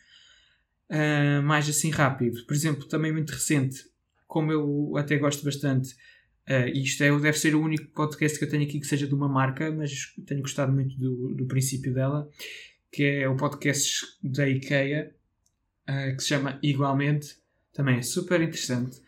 Ah, 0.90 1.42
mais 1.42 1.68
assim 1.70 1.90
rápido. 1.90 2.46
Por 2.46 2.54
exemplo, 2.54 2.86
também 2.88 3.12
muito 3.12 3.32
recente, 3.32 3.84
como 4.28 4.52
eu 4.52 4.98
até 4.98 5.18
gosto 5.18 5.44
bastante, 5.44 5.96
e 6.74 6.82
isto 6.82 7.04
é, 7.04 7.10
deve 7.20 7.38
ser 7.38 7.56
o 7.56 7.62
único 7.62 7.92
podcast 7.92 8.40
que 8.40 8.46
eu 8.46 8.50
tenho 8.50 8.64
aqui 8.64 8.80
que 8.80 8.88
seja 8.88 9.06
de 9.06 9.14
uma 9.14 9.28
marca, 9.28 9.70
mas 9.70 10.14
tenho 10.26 10.42
gostado 10.42 10.72
muito 10.72 10.98
do, 10.98 11.34
do 11.36 11.46
princípio 11.46 11.94
dela, 11.94 12.30
que 12.90 13.04
é 13.04 13.28
o 13.28 13.36
podcast 13.36 14.06
da 14.24 14.48
IKEA, 14.48 15.14
ah, 15.86 16.12
que 16.12 16.22
se 16.22 16.30
chama 16.30 16.60
Igualmente. 16.64 17.36
Também 17.74 17.98
é 17.98 18.02
super 18.02 18.42
interessante. 18.42 19.02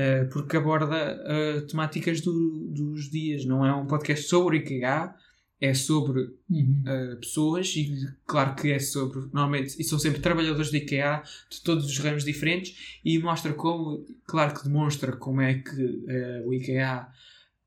Ah, 0.00 0.28
porque 0.32 0.56
aborda 0.56 0.96
ah, 0.96 1.60
temáticas 1.68 2.20
do- 2.20 2.68
dos 2.68 3.10
dias, 3.10 3.44
não 3.44 3.64
é 3.66 3.74
um 3.74 3.86
podcast 3.86 4.26
sobre 4.26 4.56
o 4.56 4.60
IKEA, 4.60 5.14
é 5.62 5.74
sobre 5.74 6.20
Uhum. 6.48 6.82
uh, 6.86 7.16
pessoas 7.20 7.68
e 7.76 7.94
claro 8.26 8.54
que 8.56 8.72
é 8.72 8.78
sobre 8.78 9.20
normalmente 9.32 9.76
e 9.78 9.84
são 9.84 9.98
sempre 9.98 10.20
trabalhadores 10.22 10.70
de 10.70 10.78
IKEA 10.78 11.22
de 11.50 11.62
todos 11.62 11.84
os 11.84 11.98
ramos 11.98 12.24
diferentes 12.24 12.98
e 13.04 13.18
mostra 13.18 13.52
como 13.52 14.06
claro 14.26 14.54
que 14.54 14.64
demonstra 14.64 15.12
como 15.16 15.42
é 15.42 15.54
que 15.58 15.82
uh, 15.84 16.48
o 16.48 16.54
IKEA 16.54 17.06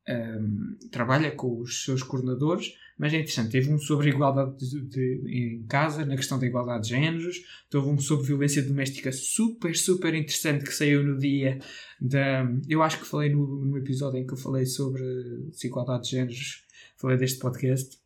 um, 0.09 0.75
trabalha 0.91 1.31
com 1.31 1.59
os 1.61 1.83
seus 1.85 2.01
coordenadores 2.03 2.73
mas 3.03 3.13
é 3.13 3.17
interessante 3.17 3.51
teve 3.51 3.69
um 3.69 3.77
sobre 3.77 4.09
igualdade 4.09 4.57
de, 4.57 4.81
de- 4.81 5.21
em 5.27 5.63
casa 5.67 6.05
na 6.05 6.15
questão 6.15 6.39
da 6.39 6.47
igualdade 6.47 6.83
de 6.85 6.89
géneros 6.91 7.37
teve 7.69 7.85
um 7.85 7.99
sobre 7.99 8.27
violência 8.27 8.63
doméstica 8.63 9.11
super 9.11 9.75
super 9.75 10.13
interessante 10.15 10.63
que 10.63 10.73
saiu 10.73 11.03
no 11.03 11.17
dia 11.17 11.59
da 11.99 12.49
eu 12.69 12.81
acho 12.81 12.99
que 12.99 13.05
falei 13.05 13.29
no, 13.29 13.65
no 13.65 13.77
episódio 13.77 14.19
em 14.19 14.25
que 14.25 14.33
eu 14.33 14.37
falei 14.37 14.65
sobre 14.65 15.03
desigualdade 15.51 16.05
de 16.05 16.11
géneros 16.11 16.63
falei 16.95 17.17
deste 17.17 17.39
podcast 17.39 17.97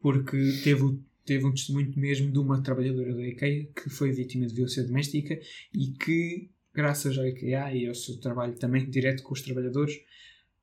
porque 0.00 0.36
teve, 0.64 0.98
teve 1.24 1.44
um 1.46 1.52
testemunho 1.52 1.92
mesmo 1.96 2.32
de 2.32 2.38
uma 2.38 2.60
trabalhadora 2.60 3.14
da 3.14 3.24
IKEA 3.24 3.68
que 3.74 3.88
foi 3.88 4.10
vítima 4.10 4.46
de 4.46 4.54
violência 4.54 4.82
doméstica 4.84 5.38
e 5.72 5.88
que, 5.92 6.50
graças 6.74 7.16
à 7.18 7.28
IKEA 7.28 7.72
e 7.74 7.86
ao 7.86 7.94
seu 7.94 8.18
trabalho 8.18 8.54
também 8.54 8.88
direto 8.90 9.22
com 9.22 9.32
os 9.34 9.42
trabalhadores, 9.42 10.00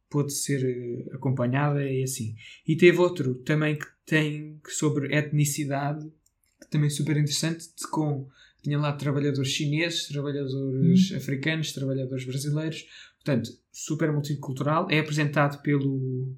pôde 0.09 0.33
ser 0.33 0.63
eh, 0.65 1.15
acompanhada 1.15 1.83
e 1.83 2.03
assim. 2.03 2.35
E 2.67 2.75
teve 2.75 2.97
outro 2.99 3.35
também 3.35 3.77
que 3.77 3.85
tem 4.05 4.59
sobre 4.67 5.15
etnicidade, 5.15 6.11
que 6.59 6.69
também 6.69 6.87
é 6.87 6.89
super 6.91 7.15
interessante, 7.15 7.67
de 7.77 7.87
com 7.87 8.27
tinha 8.61 8.77
lá 8.77 8.91
trabalhadores 8.93 9.51
chineses, 9.51 10.07
trabalhadores 10.07 11.13
africanos, 11.13 11.71
trabalhadores 11.71 12.25
brasileiros, 12.25 12.85
portanto, 13.15 13.51
super 13.71 14.11
multicultural, 14.11 14.87
é 14.89 14.99
apresentado 14.99 15.61
pelo 15.61 16.35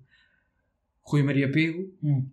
Rui 1.01 1.24
Maria 1.24 1.51
Pego. 1.51 1.91
Hum. 2.03 2.28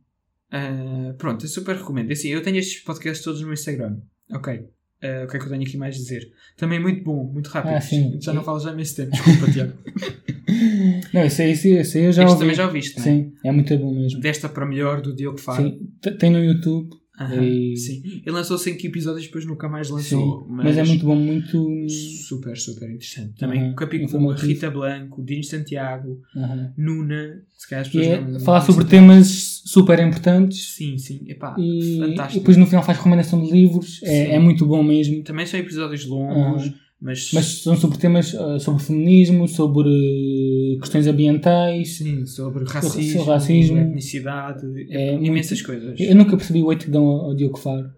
Ah, 0.51 1.15
pronto, 1.17 1.45
eu 1.45 1.49
super 1.49 1.77
recomendo. 1.77 2.11
Assim, 2.11 2.29
eu 2.29 2.43
tenho 2.43 2.59
estes 2.59 2.83
podcasts 2.83 3.25
todos 3.25 3.41
no 3.41 3.53
Instagram. 3.53 3.99
Ok. 4.31 4.69
Ah, 5.03 5.25
o 5.25 5.29
que 5.29 5.37
é 5.37 5.41
que 5.41 5.47
eu 5.47 5.51
tenho 5.51 5.63
aqui 5.63 5.77
mais 5.77 5.95
a 5.95 5.99
dizer? 5.99 6.33
Também 6.57 6.81
muito 6.81 7.05
bom, 7.05 7.25
muito 7.25 7.49
rápido. 7.49 7.75
Ah. 7.75 8.21
Já 8.21 8.33
não 8.33 8.43
falo 8.43 8.59
já 8.61 8.71
há 8.71 8.73
imenso 8.73 8.97
tempo. 8.97 9.11
Desculpa, 9.13 9.53
Tiago. 9.53 9.73
Não, 11.13 11.25
esse, 11.25 11.43
esse 11.45 11.99
eu 11.99 12.13
já 12.13 12.23
este 12.23 12.33
ouvi. 12.33 12.39
também 12.41 12.55
já 12.55 12.67
ouviste, 12.67 12.99
não 12.99 13.05
é? 13.05 13.09
Sim, 13.09 13.33
é 13.45 13.53
muito 13.53 13.77
bom 13.79 13.95
mesmo. 13.95 14.21
Desta 14.21 14.49
para 14.49 14.67
melhor 14.67 15.01
do 15.01 15.15
Diogo 15.15 15.39
Faro. 15.39 15.63
Sim, 15.63 15.91
tem 16.19 16.31
no 16.31 16.43
YouTube. 16.43 16.91
Aham, 17.21 17.43
E- 17.43 17.77
Sim. 17.77 18.03
Ele 18.25 18.31
lançou 18.31 18.57
5 18.57 18.87
episódios 18.87 19.25
e 19.25 19.27
depois 19.27 19.45
nunca 19.45 19.69
mais 19.69 19.91
lançou. 19.91 20.43
Sim, 20.43 20.47
mas... 20.51 20.79
é 20.79 20.85
muito 20.85 21.05
bom, 21.05 21.17
muito. 21.17 21.69
Super, 22.29 22.57
super 22.57 22.89
interessante. 22.89 23.35
Também 23.39 23.75
Pico, 23.75 24.05
informativo. 24.05 24.47
Rita 24.47 24.71
Blanco, 24.71 25.23
Dino 25.25 25.43
Santiago, 25.45 26.21
Aham. 26.37 26.73
Nuna. 26.77 27.43
Se 27.57 27.69
calhar 27.69 27.83
as 27.83 27.89
E 27.89 27.93
pessoas 27.99 28.07
é 28.19 28.21
não- 28.21 28.41
falar 28.41 28.59
não 28.61 28.67
sobre 28.67 28.85
temas 28.85 29.63
super 29.65 29.99
importantes 29.99 30.75
Sim, 30.77 30.97
sim. 30.97 31.21
Epá, 31.27 31.57
e, 31.59 31.97
e 31.97 31.99
fantástico. 31.99 32.39
depois 32.41 32.57
no 32.57 32.67
final 32.67 32.85
faz 32.85 32.99
recomendação 32.99 33.43
de 33.45 33.51
livros. 33.51 34.01
É, 34.05 34.35
é 34.37 34.39
muito 34.39 34.65
bom 34.65 34.83
mesmo. 34.83 35.23
Também 35.25 35.45
são 35.45 35.59
episódios 35.59 36.07
longos, 36.07 36.63
Aham. 36.67 36.75
mas, 37.01 37.31
Mas 37.33 37.45
são 37.63 37.77
sobre 37.77 37.99
temas 37.99 38.35
ah, 38.35 38.59
sobre 38.61 38.83
feminismo, 38.83 39.49
sobre 39.49 39.89
questões 40.79 41.07
ambientais. 41.07 41.97
sim, 41.97 42.25
sobre 42.27 42.65
racismo, 42.65 43.19
sobre 43.19 43.33
racismo. 43.33 43.79
etnicidade, 43.79 44.67
É 44.91 45.15
imensas 45.15 45.63
coisas. 45.63 45.99
Eu 45.99 46.15
nunca 46.15 46.37
percebi 46.37 46.63
o 46.63 46.67
weight 46.67 46.85
que 46.87 46.91
dão 46.91 47.05
ao, 47.05 47.27
ao 47.27 47.35
Diogo 47.35 47.59
Faro. 47.59 47.91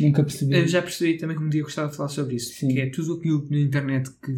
Nunca 0.00 0.24
percebi. 0.24 0.54
Eu 0.56 0.66
já 0.66 0.82
percebi 0.82 1.16
também 1.16 1.36
que 1.36 1.42
um 1.42 1.48
dia 1.48 1.62
gostava 1.62 1.88
de 1.90 1.96
falar 1.96 2.08
sobre 2.08 2.34
isso, 2.36 2.52
Sim. 2.54 2.68
que 2.68 2.80
é 2.80 2.90
tudo 2.90 3.14
aquilo 3.14 3.46
na 3.50 3.58
internet 3.58 4.10
que 4.10 4.32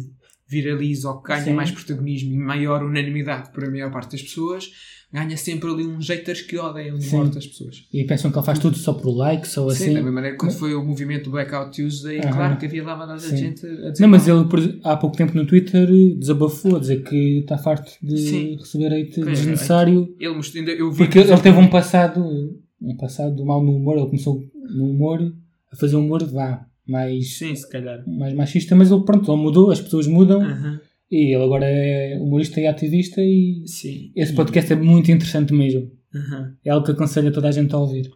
viraliza 0.47 1.09
ou 1.09 1.21
que 1.21 1.29
ganha 1.29 1.43
Sim. 1.43 1.53
mais 1.53 1.71
protagonismo 1.71 2.33
e 2.33 2.37
maior 2.37 2.83
unanimidade 2.83 3.51
para 3.51 3.67
a 3.67 3.71
maior 3.71 3.91
parte 3.91 4.11
das 4.11 4.21
pessoas, 4.21 4.69
ganha 5.11 5.37
sempre 5.37 5.69
ali 5.69 5.85
uns 5.85 6.07
haters 6.09 6.41
que 6.41 6.57
odeiam 6.57 6.97
de 6.97 7.05
Sim. 7.05 7.17
morte 7.17 7.37
as 7.37 7.47
pessoas. 7.47 7.87
E 7.93 8.03
pensam 8.03 8.29
que 8.31 8.37
ele 8.37 8.45
faz 8.45 8.59
tudo 8.59 8.77
só 8.77 8.93
por 8.93 9.09
like, 9.15 9.47
só 9.47 9.69
Sim, 9.69 9.75
assim. 9.75 9.87
da 9.93 9.93
mesma 9.95 10.11
maneira 10.11 10.35
que 10.35 10.39
quando 10.41 10.53
foi 10.53 10.75
o 10.75 10.83
movimento 10.83 11.29
Blackout 11.29 11.75
Tuesday, 11.75 12.19
Aham. 12.19 12.31
claro 12.31 12.57
que 12.57 12.65
havia 12.65 12.83
lá 12.83 13.17
Sim. 13.17 13.37
gente 13.37 13.65
a 13.65 13.91
dizer 13.91 14.01
Não, 14.01 14.09
mas 14.09 14.27
ele 14.27 14.43
por 14.45 14.59
há 14.83 14.97
pouco 14.97 15.15
tempo 15.15 15.33
no 15.35 15.45
Twitter 15.45 15.87
desabafou 16.17 16.75
a 16.75 16.79
dizer 16.79 17.03
que 17.03 17.39
está 17.39 17.57
farto 17.57 17.91
de 18.01 18.17
Sim. 18.17 18.55
receber 18.57 18.93
hate 18.93 19.21
Pois, 19.21 19.39
desnecessário. 19.39 20.15
Ele 20.19 20.33
mostrou, 20.33 20.59
ainda 20.59 20.71
eu 20.73 20.91
vi 20.91 20.97
Porque 20.97 21.21
por 21.21 21.29
ele 21.31 21.41
teve 21.41 21.57
um 21.57 21.69
passado, 21.69 22.59
um 22.81 22.97
passado 22.97 23.45
mal 23.45 23.63
no 23.63 23.75
humor. 23.75 23.97
Ele 23.97 24.07
começou 24.07 24.43
no 24.69 24.89
humor 24.91 25.33
a 25.71 25.75
fazer 25.75 25.95
um 25.95 26.05
humor 26.05 26.23
vá, 26.25 26.65
mais, 26.87 27.37
Sim, 27.37 27.55
se 27.55 27.69
calhar. 27.69 28.03
mais 28.07 28.33
machista, 28.33 28.75
mas 28.75 28.91
ele 28.91 29.03
pronto, 29.03 29.31
ele 29.31 29.41
mudou, 29.41 29.71
as 29.71 29.79
pessoas 29.81 30.07
mudam 30.07 30.41
Aham. 30.41 30.79
E 31.09 31.33
ele 31.33 31.43
agora 31.43 31.65
é 31.65 32.17
humorista 32.19 32.59
e 32.59 32.67
ativista 32.67 33.21
e 33.21 33.63
Sim. 33.65 34.11
esse 34.15 34.33
podcast 34.33 34.71
é 34.71 34.75
muito 34.75 35.11
interessante 35.11 35.53
mesmo. 35.53 35.91
Aham. 36.13 36.57
É 36.63 36.69
algo 36.69 36.85
que 36.85 36.91
aconselho 36.91 37.29
a 37.29 37.31
toda 37.31 37.47
a 37.47 37.51
gente 37.51 37.73
a 37.73 37.77
ouvir. 37.77 38.11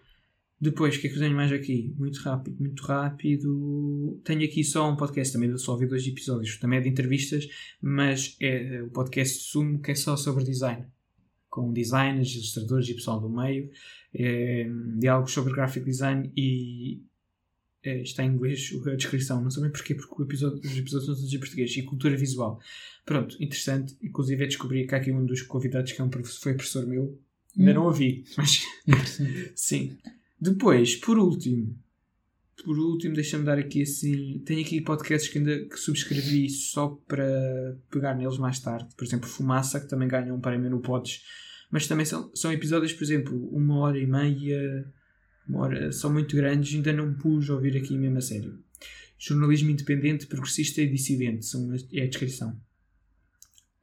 Depois, 0.60 0.96
o 0.96 1.02
que 1.02 1.08
é 1.08 1.10
que 1.10 1.16
eu 1.16 1.22
tenho 1.22 1.36
mais 1.36 1.52
aqui? 1.52 1.92
Muito 1.98 2.20
rápido, 2.20 2.60
muito 2.60 2.84
rápido. 2.84 4.22
Tenho 4.24 4.44
aqui 4.44 4.64
só 4.64 4.92
um 4.92 4.96
podcast, 4.96 5.34
também 5.34 5.58
só 5.58 5.72
ouvi 5.72 5.88
dois 5.88 6.06
episódios, 6.06 6.60
também 6.60 6.78
é 6.78 6.82
de 6.84 6.90
entrevistas, 6.90 7.48
mas 7.82 8.38
é 8.40 8.84
o 8.84 8.92
podcast 8.92 9.40
Sumo, 9.40 9.82
que 9.82 9.90
é 9.90 9.96
só 9.96 10.16
sobre 10.16 10.44
design. 10.44 10.86
Com 11.50 11.74
designers, 11.74 12.36
ilustradores 12.36 12.88
e 12.90 12.94
pessoal 12.94 13.20
do 13.20 13.28
meio. 13.28 13.72
É, 14.14 14.68
diálogos 15.00 15.34
sobre 15.34 15.52
graphic 15.52 15.84
design 15.84 16.32
e 16.38 17.02
é, 17.84 18.02
está 18.02 18.24
em 18.24 18.32
inglês 18.34 18.72
a 18.86 18.96
descrição, 18.96 19.42
não 19.42 19.50
sei 19.50 19.64
bem 19.64 19.72
porquê, 19.72 19.96
porque 19.96 20.22
episódio, 20.22 20.60
os 20.60 20.78
episódios 20.78 21.06
são 21.06 21.16
todos 21.16 21.34
em 21.34 21.40
português 21.40 21.76
e 21.76 21.84
cultura 21.84 22.16
visual. 22.16 22.60
Pronto, 23.06 23.36
interessante. 23.42 23.96
Inclusive, 24.02 24.44
eu 24.44 24.48
descobri 24.48 24.86
que 24.86 24.94
há 24.96 24.98
aqui 25.00 25.12
um 25.12 25.26
dos 25.26 25.42
convidados 25.42 25.92
que 25.92 26.02
é 26.02 26.04
um 26.04 26.10
professor, 26.10 26.42
foi 26.42 26.54
professor 26.54 26.86
meu. 26.86 27.20
Ainda 27.58 27.72
Hum. 27.72 27.74
não 27.76 27.86
ouvi, 27.86 28.24
mas 28.38 28.64
Interessante. 28.88 29.52
Sim. 29.56 29.98
Depois, 30.40 30.96
por 30.96 31.18
último, 31.18 31.78
por 32.64 32.78
último, 32.78 33.16
deixa-me 33.16 33.44
dar 33.44 33.58
aqui 33.58 33.82
assim. 33.82 34.40
Tenho 34.46 34.62
aqui 34.62 34.82
podcasts 34.82 35.32
que 35.32 35.40
ainda 35.40 35.66
que 35.66 35.78
subscrevi 35.78 36.50
só 36.50 36.90
para 37.08 37.78
pegar 37.90 38.16
neles 38.16 38.38
mais 38.38 38.60
tarde. 38.60 38.88
Por 38.96 39.04
exemplo, 39.04 39.28
Fumaça, 39.28 39.80
que 39.80 39.88
também 39.90 40.08
ganham 40.08 40.36
um 40.36 40.40
prémio 40.40 40.70
no 40.70 40.80
Pods. 40.80 41.22
Mas 41.72 41.88
também 41.88 42.06
são, 42.06 42.32
são 42.36 42.52
episódios, 42.52 42.94
por 42.94 43.04
exemplo, 43.04 43.48
uma 43.50 43.80
hora 43.80 43.98
e 43.98 44.06
meia, 44.06 44.86
hora, 45.54 45.92
são 45.92 46.12
muito 46.12 46.36
grandes, 46.36 46.74
ainda 46.76 46.94
não 46.94 47.14
pus 47.14 47.50
a 47.50 47.54
ouvir 47.54 47.76
aqui 47.78 47.98
mesmo 47.98 48.18
a 48.18 48.22
sério. 48.22 48.60
Jornalismo 49.18 49.70
independente, 49.70 50.26
progressista 50.26 50.82
e 50.82 50.90
dissidente, 50.90 51.46
são, 51.46 51.72
é 51.94 52.02
a 52.04 52.08
descrição. 52.08 52.60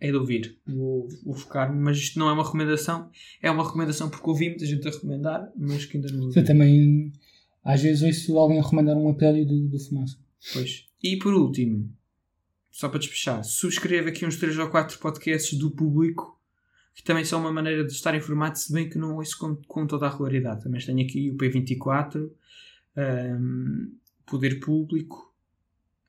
É 0.01 0.11
de 0.11 0.17
ouvir. 0.17 0.57
Vou, 0.67 1.09
vou 1.25 1.35
focar-me, 1.35 1.81
mas 1.81 1.99
isto 1.99 2.19
não 2.19 2.29
é 2.29 2.33
uma 2.33 2.45
recomendação. 2.45 3.11
É 3.43 3.51
uma 3.51 3.65
recomendação 3.65 4.09
porque 4.09 4.29
ouvi 4.29 4.49
muita 4.49 4.65
gente 4.67 4.87
a 4.87 4.91
recomendar, 4.91 5.53
mas 5.57 5.85
que 5.85 5.97
ainda 5.97 6.11
não 6.13 6.27
ouvi. 6.27 6.39
Eu 6.39 6.45
também, 6.45 7.13
às 7.65 7.83
vezes, 7.83 8.03
ouço 8.03 8.39
alguém 8.39 8.61
recomendar 8.61 8.97
um 8.97 9.11
episódio 9.11 9.47
do, 9.47 9.69
do 9.69 9.79
Fumaça. 9.79 10.17
Pois. 10.53 10.87
E 11.03 11.17
por 11.17 11.35
último, 11.35 11.93
só 12.71 12.89
para 12.89 13.01
despechar, 13.01 13.43
subscreva 13.45 14.09
aqui 14.09 14.25
uns 14.25 14.37
3 14.37 14.59
ou 14.59 14.69
4 14.69 14.99
podcasts 14.99 15.59
do 15.59 15.71
público, 15.71 16.38
que 16.99 17.05
também 17.05 17.25
são 17.25 17.39
uma 17.41 17.53
maneira 17.53 17.85
de 17.85 17.93
estar 17.93 18.13
informado, 18.17 18.59
se 18.59 18.73
bem 18.73 18.89
que 18.89 18.99
não 18.99 19.15
ouço 19.15 19.39
com, 19.39 19.55
com 19.69 19.87
toda 19.87 20.07
a 20.07 20.11
regularidade. 20.11 20.65
Também 20.65 20.85
tenho 20.85 21.01
aqui 21.01 21.31
o 21.31 21.37
P24, 21.37 22.29
hum, 22.97 23.93
Poder 24.27 24.59
Público, 24.59 25.33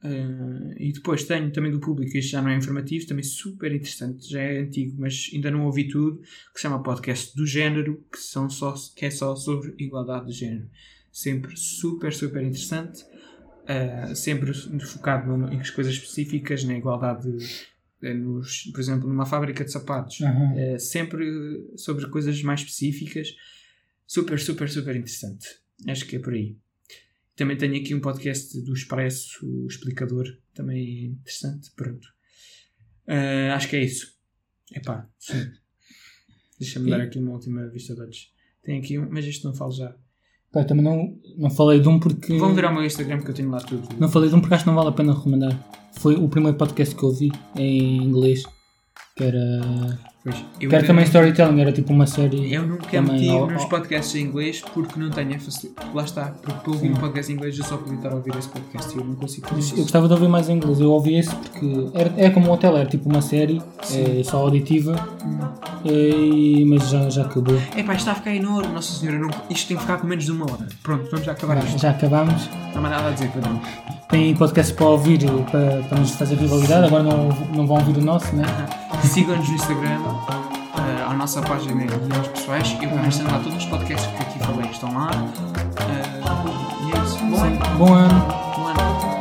hum, 0.04 0.74
e 0.78 0.92
depois 0.92 1.26
tenho 1.26 1.52
também 1.52 1.72
do 1.72 1.80
público, 1.80 2.18
este 2.18 2.32
já 2.32 2.42
não 2.42 2.50
é 2.50 2.58
informativo, 2.58 3.06
também 3.06 3.24
super 3.24 3.72
interessante, 3.72 4.28
já 4.28 4.42
é 4.42 4.62
antigo, 4.62 4.96
mas 5.00 5.30
ainda 5.32 5.52
não 5.52 5.68
ouvi 5.68 5.88
tudo, 5.88 6.22
que 6.22 6.56
se 6.56 6.64
chama 6.64 6.82
Podcast 6.82 7.36
do 7.36 7.46
Género, 7.46 8.04
que, 8.12 8.18
são 8.18 8.50
só, 8.50 8.74
que 8.96 9.06
é 9.06 9.12
só 9.12 9.36
sobre 9.36 9.76
igualdade 9.78 10.26
de 10.26 10.34
género. 10.34 10.68
Sempre 11.12 11.56
super, 11.56 12.12
super 12.12 12.42
interessante. 12.42 13.04
Uh, 13.04 14.16
sempre 14.16 14.52
focado 14.82 15.54
em 15.54 15.62
coisas 15.76 15.94
específicas, 15.94 16.64
na 16.64 16.76
igualdade, 16.76 17.30
nos, 18.02 18.64
por 18.72 18.80
exemplo, 18.80 19.10
numa 19.10 19.26
fábrica 19.26 19.64
de 19.64 19.72
sapatos, 19.72 20.22
Aham. 20.22 20.54
Eh, 20.56 20.80
sempre 20.80 21.26
sobre 21.76 22.08
coisas 22.08 22.42
mais 22.42 22.62
específicas, 22.62 23.36
super, 24.08 24.40
super, 24.40 24.70
super 24.70 24.96
interessante. 24.96 25.48
Acho 25.88 26.06
que 26.06 26.16
é 26.16 26.20
por 26.20 26.34
aí. 26.34 26.56
Também 27.36 27.58
tenho 27.58 27.76
aqui 27.76 27.94
um 27.96 28.02
podcast 28.02 28.60
do 28.62 28.74
Expresso, 28.74 29.46
o 29.46 29.68
Explicador, 29.68 30.26
também 30.54 30.78
é 30.78 31.06
interessante. 31.06 31.72
Pronto. 31.76 32.08
Eh, 33.08 33.50
acho 33.52 33.68
que 33.70 33.76
é 33.76 33.84
isso. 33.84 34.18
Epá, 34.74 35.08
sim. 35.18 35.50
Deixa-me 36.60 36.90
dar 36.90 37.02
aqui 37.02 37.18
uma 37.18 37.32
última 37.32 37.68
vista 37.68 37.96
de 37.96 38.02
olhos. 38.02 38.34
Tem 38.62 38.80
aqui 38.80 39.00
um, 39.00 39.10
mas 39.10 39.26
isto 39.26 39.48
não 39.48 39.54
falo 39.56 39.72
já. 39.72 39.96
Pá, 40.52 40.64
também 40.64 40.84
não, 40.84 41.18
não 41.38 41.50
falei 41.50 41.80
de 41.80 41.88
um 41.88 42.00
porque. 42.00 42.38
Vão 42.38 42.54
ver 42.54 42.66
ao 42.66 42.74
meu 42.74 42.84
Instagram 42.84 43.22
que 43.22 43.30
eu 43.30 43.34
tenho 43.34 43.50
lá 43.50 43.60
tudo. 43.60 43.88
Não 44.00 44.10
falei 44.10 44.30
de 44.30 44.36
um 44.36 44.42
porque 44.42 44.56
acho 44.56 44.64
que 44.64 44.70
não 44.70 44.76
vale 44.76 44.90
a 44.90 44.92
pena 44.92 45.14
recomendar. 45.14 45.52
Foi 46.00 46.16
o 46.16 46.30
primeiro 46.30 46.58
podcast 46.58 46.96
que 46.96 47.04
eu 47.04 47.10
ouvi 47.10 47.30
em 47.58 47.98
inglês. 47.98 48.44
Que 49.18 49.26
era. 49.26 50.00
Pois, 50.22 50.36
eu 50.36 50.44
Que 50.60 50.66
era 50.68 50.76
ainda 50.78 50.88
também 50.88 51.06
storytelling, 51.06 51.62
era 51.62 51.72
tipo 51.72 51.94
uma 51.94 52.06
série. 52.06 52.54
Eu 52.54 52.68
nunca 52.68 53.02
meti 53.02 53.30
ao- 53.30 53.50
nos 53.50 53.64
podcasts 53.66 54.14
em 54.16 54.26
inglês 54.26 54.62
porque 54.74 55.00
não 55.00 55.10
tenho 55.10 55.34
a 55.36 55.40
facilidade. 55.40 55.90
Lá 55.94 56.04
está, 56.04 56.26
porque 56.42 56.60
para 56.60 56.72
ouvir 56.74 56.92
um 56.92 56.96
podcast 56.96 57.32
em 57.32 57.36
inglês 57.36 57.58
eu 57.58 57.64
só 57.64 57.78
podia 57.78 57.96
estar 57.96 58.10
a 58.12 58.16
ouvir 58.16 58.36
esse 58.36 58.50
podcast 58.50 58.94
e 58.94 59.00
eu 59.00 59.06
não 59.06 59.16
consigo 59.16 59.48
fazer 59.48 59.62
Eu 59.62 59.66
isso. 59.66 59.76
gostava 59.78 60.08
de 60.08 60.14
ouvir 60.14 60.28
mais 60.28 60.50
em 60.50 60.58
inglês. 60.58 60.80
Eu 60.82 60.92
ouvi 60.92 61.16
esse 61.18 61.34
porque 61.34 61.88
era, 61.94 62.14
é 62.18 62.30
como 62.32 62.50
um 62.50 62.52
hotel, 62.52 62.76
era 62.76 62.86
tipo 62.90 63.10
uma 63.10 63.22
série, 63.22 63.62
Sim. 63.82 64.20
é, 64.20 64.24
só 64.26 64.40
auditiva, 64.42 64.94
e- 65.86 66.66
mas 66.68 66.90
já, 66.90 67.10
já 67.10 67.22
acabou. 67.24 67.56
Epá, 67.78 67.94
isto 67.94 68.00
está 68.00 68.12
a 68.12 68.16
ficar 68.16 68.36
enorme, 68.36 68.74
Nossa 68.74 68.92
Senhora, 69.00 69.20
não- 69.20 69.30
isto 69.50 69.68
tem 69.70 69.78
que 69.78 69.82
ficar 69.84 69.98
com 70.00 70.08
menos 70.08 70.26
de 70.26 70.32
uma 70.32 70.44
hora. 70.46 70.68
Pronto, 70.84 71.10
vamos 71.10 71.26
já 71.26 71.32
acabar 71.32 71.58
Já, 71.62 71.64
isto. 71.68 71.80
já 71.80 71.90
acabámos. 71.92 72.50
Não 72.74 72.78
há 72.78 72.82
mais 72.82 72.96
nada 72.96 73.08
a 73.08 73.12
dizer, 73.12 73.30
Pedro. 73.32 73.60
Tem 74.10 74.36
podcast 74.36 74.74
para 74.74 74.86
ouvir 74.88 75.20
para, 75.52 75.82
para 75.88 76.00
nos 76.00 76.12
fazer 76.12 76.36
rivalidade. 76.36 76.88
Agora 76.88 77.04
não, 77.04 77.30
não 77.56 77.68
vão 77.68 77.78
ouvir 77.78 77.98
o 77.98 78.04
nosso, 78.04 78.36
né? 78.36 78.44
Sigam-nos 79.04 79.48
no 79.48 79.56
Instagram, 79.56 80.00
eh, 80.78 81.06
à 81.08 81.14
nossa 81.14 81.42
página 81.42 81.84
e 81.84 82.18
aos 82.18 82.28
pessoais. 82.30 82.78
Eu 82.82 82.90
também 82.90 83.10
estou 83.10 83.26
lá, 83.28 83.40
todos 83.40 83.58
os 83.58 83.66
podcasts 83.66 84.08
que 84.12 84.24
aqui 84.24 84.40
falei 84.40 84.70
estão 84.70 84.94
lá. 84.94 85.10
Eh, 85.90 86.22
e 86.88 86.98
é 86.98 87.04
isso. 87.04 87.18
Bom 87.26 87.44
ano. 87.44 87.60
Bom 87.78 87.94
ano. 87.94 88.26
Bom 88.56 88.68
ano. 88.68 89.19